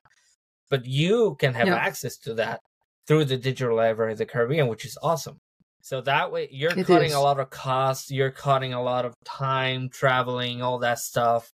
But 0.70 0.86
you 0.86 1.36
can 1.38 1.54
have 1.54 1.68
yeah. 1.68 1.76
access 1.76 2.16
to 2.26 2.34
that 2.34 2.60
through 3.06 3.26
the 3.26 3.36
Digital 3.36 3.76
Library 3.76 4.12
of 4.12 4.18
the 4.18 4.26
Caribbean, 4.26 4.66
which 4.66 4.84
is 4.84 4.98
awesome. 5.02 5.38
So 5.86 6.00
that 6.00 6.32
way 6.32 6.48
you're 6.50 6.76
it 6.76 6.84
cutting 6.84 7.10
is. 7.10 7.14
a 7.14 7.20
lot 7.20 7.38
of 7.38 7.48
costs, 7.48 8.10
you're 8.10 8.32
cutting 8.32 8.74
a 8.74 8.82
lot 8.82 9.04
of 9.04 9.14
time 9.24 9.88
traveling, 9.88 10.60
all 10.60 10.80
that 10.80 10.98
stuff. 10.98 11.52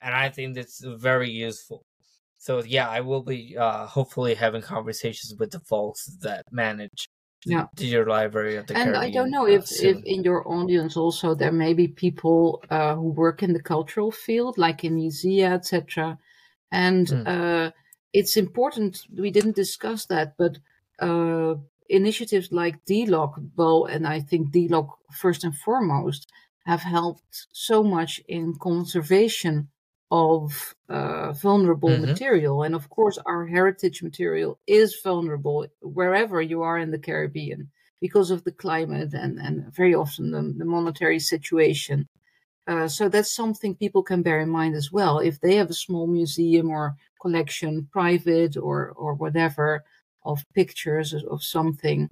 And 0.00 0.14
I 0.14 0.28
think 0.28 0.54
that's 0.54 0.80
very 0.80 1.28
useful. 1.28 1.84
So 2.38 2.62
yeah, 2.62 2.88
I 2.88 3.00
will 3.00 3.24
be 3.24 3.56
uh, 3.58 3.86
hopefully 3.86 4.36
having 4.36 4.62
conversations 4.62 5.34
with 5.40 5.50
the 5.50 5.58
folks 5.58 6.06
that 6.20 6.44
manage 6.52 7.08
yeah 7.46 7.66
library 8.06 8.56
of 8.56 8.66
the 8.66 8.74
and 8.74 8.94
Caribbean, 8.94 9.04
i 9.04 9.10
don't 9.10 9.30
know 9.30 9.46
if 9.46 9.64
if 9.82 10.02
in 10.04 10.24
your 10.24 10.48
audience 10.48 10.96
also 10.96 11.34
there 11.34 11.52
may 11.52 11.74
be 11.74 11.86
people 11.86 12.64
uh, 12.70 12.94
who 12.94 13.10
work 13.10 13.42
in 13.42 13.52
the 13.52 13.62
cultural 13.62 14.10
field 14.10 14.56
like 14.56 14.82
in 14.82 14.94
museum 14.94 15.52
etc 15.52 16.18
and 16.72 17.08
mm. 17.08 17.28
uh, 17.28 17.70
it's 18.14 18.38
important 18.38 19.02
we 19.14 19.30
didn't 19.30 19.54
discuss 19.54 20.06
that 20.06 20.32
but 20.38 20.56
uh, 21.00 21.54
initiatives 21.94 22.52
like 22.52 22.84
DLOC, 22.84 23.50
well, 23.56 23.84
and 23.84 24.06
I 24.06 24.20
think 24.20 24.52
DLOC 24.52 24.88
first 25.12 25.44
and 25.44 25.56
foremost 25.56 26.30
have 26.66 26.82
helped 26.82 27.46
so 27.52 27.82
much 27.82 28.20
in 28.26 28.54
conservation 28.60 29.68
of 30.10 30.74
uh, 30.88 31.32
vulnerable 31.32 31.90
mm-hmm. 31.90 32.06
material. 32.06 32.62
And 32.62 32.74
of 32.74 32.88
course, 32.88 33.18
our 33.26 33.46
heritage 33.46 34.02
material 34.02 34.58
is 34.66 35.00
vulnerable 35.02 35.66
wherever 35.80 36.40
you 36.40 36.62
are 36.62 36.78
in 36.78 36.90
the 36.90 36.98
Caribbean 36.98 37.70
because 38.00 38.30
of 38.30 38.44
the 38.44 38.52
climate 38.52 39.12
and, 39.14 39.38
and 39.38 39.74
very 39.74 39.94
often 39.94 40.30
the, 40.30 40.54
the 40.56 40.64
monetary 40.64 41.18
situation. 41.18 42.08
Uh, 42.66 42.88
so 42.88 43.08
that's 43.08 43.34
something 43.34 43.74
people 43.74 44.02
can 44.02 44.22
bear 44.22 44.40
in 44.40 44.48
mind 44.48 44.74
as 44.74 44.90
well. 44.90 45.18
If 45.18 45.40
they 45.40 45.56
have 45.56 45.70
a 45.70 45.74
small 45.74 46.06
museum 46.06 46.70
or 46.70 46.96
collection, 47.20 47.88
private 47.92 48.56
or, 48.56 48.92
or 48.96 49.14
whatever, 49.14 49.84
of 50.24 50.44
pictures 50.54 51.14
of 51.14 51.42
something, 51.42 52.10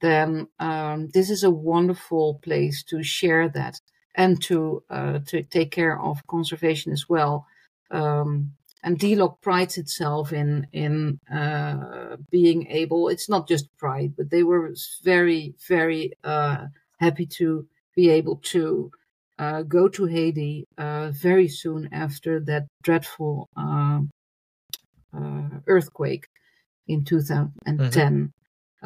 then 0.00 0.48
um, 0.58 1.08
this 1.14 1.30
is 1.30 1.44
a 1.44 1.50
wonderful 1.50 2.40
place 2.42 2.82
to 2.84 3.02
share 3.02 3.48
that 3.48 3.80
and 4.14 4.42
to 4.42 4.82
uh, 4.90 5.18
to 5.26 5.42
take 5.42 5.70
care 5.70 6.00
of 6.00 6.26
conservation 6.26 6.92
as 6.92 7.08
well. 7.08 7.46
Um, 7.90 8.52
and 8.82 8.98
DLOC 8.98 9.40
prides 9.40 9.78
itself 9.78 10.32
in 10.32 10.66
in 10.72 11.18
uh, 11.32 12.16
being 12.30 12.66
able. 12.68 13.08
It's 13.08 13.28
not 13.28 13.48
just 13.48 13.74
pride, 13.78 14.12
but 14.16 14.30
they 14.30 14.42
were 14.42 14.74
very 15.02 15.54
very 15.68 16.12
uh, 16.22 16.66
happy 17.00 17.26
to 17.38 17.66
be 17.96 18.10
able 18.10 18.36
to 18.36 18.90
uh, 19.38 19.62
go 19.62 19.88
to 19.88 20.04
Haiti 20.04 20.66
uh, 20.78 21.10
very 21.10 21.48
soon 21.48 21.88
after 21.92 22.40
that 22.40 22.66
dreadful 22.82 23.48
uh, 23.56 24.00
earthquake 25.66 26.26
in 26.86 27.04
2010. 27.04 27.78
Mm-hmm. 27.78 28.26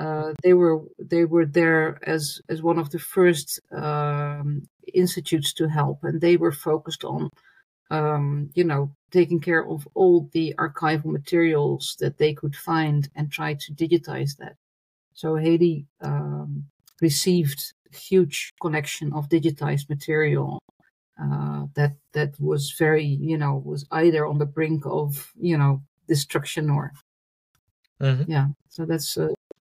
Uh, 0.01 0.33
they 0.45 0.55
were 0.55 0.83
they 1.01 1.25
were 1.25 1.45
there 1.45 1.99
as 2.09 2.41
as 2.49 2.63
one 2.63 2.79
of 2.79 2.91
the 2.91 3.01
first 3.01 3.59
um, 3.73 4.63
institutes 4.95 5.53
to 5.53 5.69
help, 5.69 6.05
and 6.05 6.21
they 6.21 6.37
were 6.37 6.53
focused 6.53 7.03
on 7.03 7.31
um, 7.91 8.51
you 8.55 8.63
know 8.63 8.93
taking 9.11 9.41
care 9.41 9.67
of 9.67 9.89
all 9.95 10.29
the 10.33 10.55
archival 10.57 11.07
materials 11.07 11.97
that 11.99 12.19
they 12.19 12.33
could 12.33 12.55
find 12.55 13.09
and 13.17 13.33
try 13.33 13.55
to 13.55 13.73
digitize 13.73 14.37
that. 14.37 14.55
So 15.15 15.35
Haiti 15.35 15.87
um, 16.01 16.67
received 17.01 17.73
huge 17.93 18.53
collection 18.61 19.13
of 19.13 19.29
digitized 19.29 19.89
material 19.89 20.61
uh, 21.21 21.65
that 21.75 21.97
that 22.13 22.39
was 22.39 22.73
very 22.79 23.05
you 23.05 23.37
know 23.37 23.61
was 23.65 23.85
either 23.91 24.27
on 24.27 24.39
the 24.39 24.47
brink 24.47 24.85
of 24.87 25.33
you 25.41 25.59
know 25.59 25.83
destruction 26.07 26.71
or 26.71 26.93
mm-hmm. 28.01 28.31
yeah 28.31 28.47
so 28.69 28.85
that's 28.85 29.17
uh, 29.17 29.29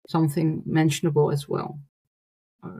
something 0.07 0.61
mentionable 0.65 1.31
as 1.31 1.47
well 1.47 1.79
uh, 2.63 2.79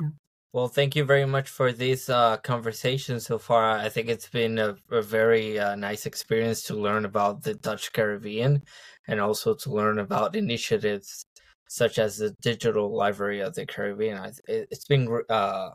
yeah. 0.00 0.08
well 0.52 0.68
thank 0.68 0.96
you 0.96 1.04
very 1.04 1.26
much 1.26 1.48
for 1.48 1.72
this 1.72 2.08
uh, 2.08 2.36
conversation 2.38 3.20
so 3.20 3.38
far 3.38 3.78
i 3.78 3.88
think 3.88 4.08
it's 4.08 4.28
been 4.28 4.58
a, 4.58 4.76
a 4.90 5.02
very 5.02 5.58
uh, 5.58 5.74
nice 5.74 6.06
experience 6.06 6.62
to 6.62 6.74
learn 6.74 7.04
about 7.04 7.42
the 7.42 7.54
dutch 7.54 7.92
caribbean 7.92 8.62
and 9.08 9.20
also 9.20 9.54
to 9.54 9.70
learn 9.70 9.98
about 9.98 10.36
initiatives 10.36 11.26
such 11.68 11.98
as 11.98 12.18
the 12.18 12.30
digital 12.42 12.94
library 12.94 13.40
of 13.40 13.54
the 13.54 13.66
caribbean 13.66 14.32
it, 14.46 14.68
has 14.70 14.84
been 14.84 15.20
uh, 15.28 15.70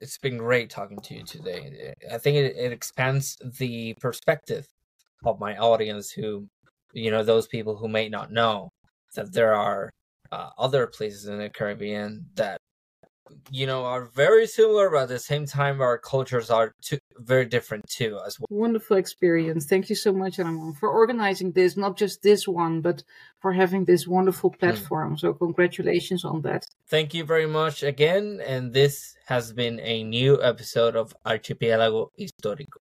it's 0.00 0.18
been 0.18 0.36
great 0.36 0.70
talking 0.70 0.98
to 1.00 1.14
you 1.14 1.24
today. 1.24 1.94
I 2.12 2.18
think 2.18 2.36
it, 2.36 2.56
it 2.56 2.72
expands 2.72 3.38
the 3.58 3.94
perspective 3.94 4.66
of 5.24 5.40
my 5.40 5.56
audience 5.56 6.10
who, 6.10 6.48
you 6.96 7.10
know, 7.10 7.22
those 7.22 7.46
people 7.46 7.76
who 7.76 7.88
may 7.88 8.08
not 8.08 8.32
know 8.32 8.70
that 9.14 9.32
there 9.32 9.54
are 9.54 9.90
uh, 10.32 10.50
other 10.58 10.86
places 10.86 11.26
in 11.26 11.38
the 11.38 11.50
Caribbean 11.50 12.26
that 12.34 12.58
you 13.50 13.66
know 13.66 13.84
are 13.84 14.04
very 14.04 14.46
similar 14.46 14.88
but 14.88 15.02
at 15.02 15.08
the 15.08 15.18
same 15.18 15.46
time 15.46 15.80
our 15.80 15.98
cultures 15.98 16.48
are 16.48 16.72
too, 16.80 16.98
very 17.18 17.44
different 17.44 17.84
too 17.88 18.20
as 18.24 18.38
well 18.38 18.46
wonderful 18.50 18.96
experience 18.96 19.66
thank 19.66 19.88
you 19.90 19.96
so 19.96 20.12
much 20.12 20.38
Ramon, 20.38 20.74
for 20.74 20.88
organizing 20.88 21.50
this 21.50 21.76
not 21.76 21.96
just 21.96 22.22
this 22.22 22.46
one 22.46 22.80
but 22.82 23.02
for 23.40 23.52
having 23.52 23.84
this 23.84 24.06
wonderful 24.06 24.50
hmm. 24.50 24.58
platform 24.58 25.14
mm. 25.14 25.18
so 25.18 25.32
congratulations 25.32 26.24
on 26.24 26.42
that 26.42 26.64
thank 26.88 27.14
you 27.14 27.24
very 27.24 27.46
much 27.46 27.82
again 27.82 28.40
and 28.46 28.72
this 28.72 29.16
has 29.26 29.52
been 29.52 29.80
a 29.80 30.04
new 30.04 30.40
episode 30.40 30.94
of 30.94 31.12
archipiélago 31.26 32.10
histórico 32.16 32.78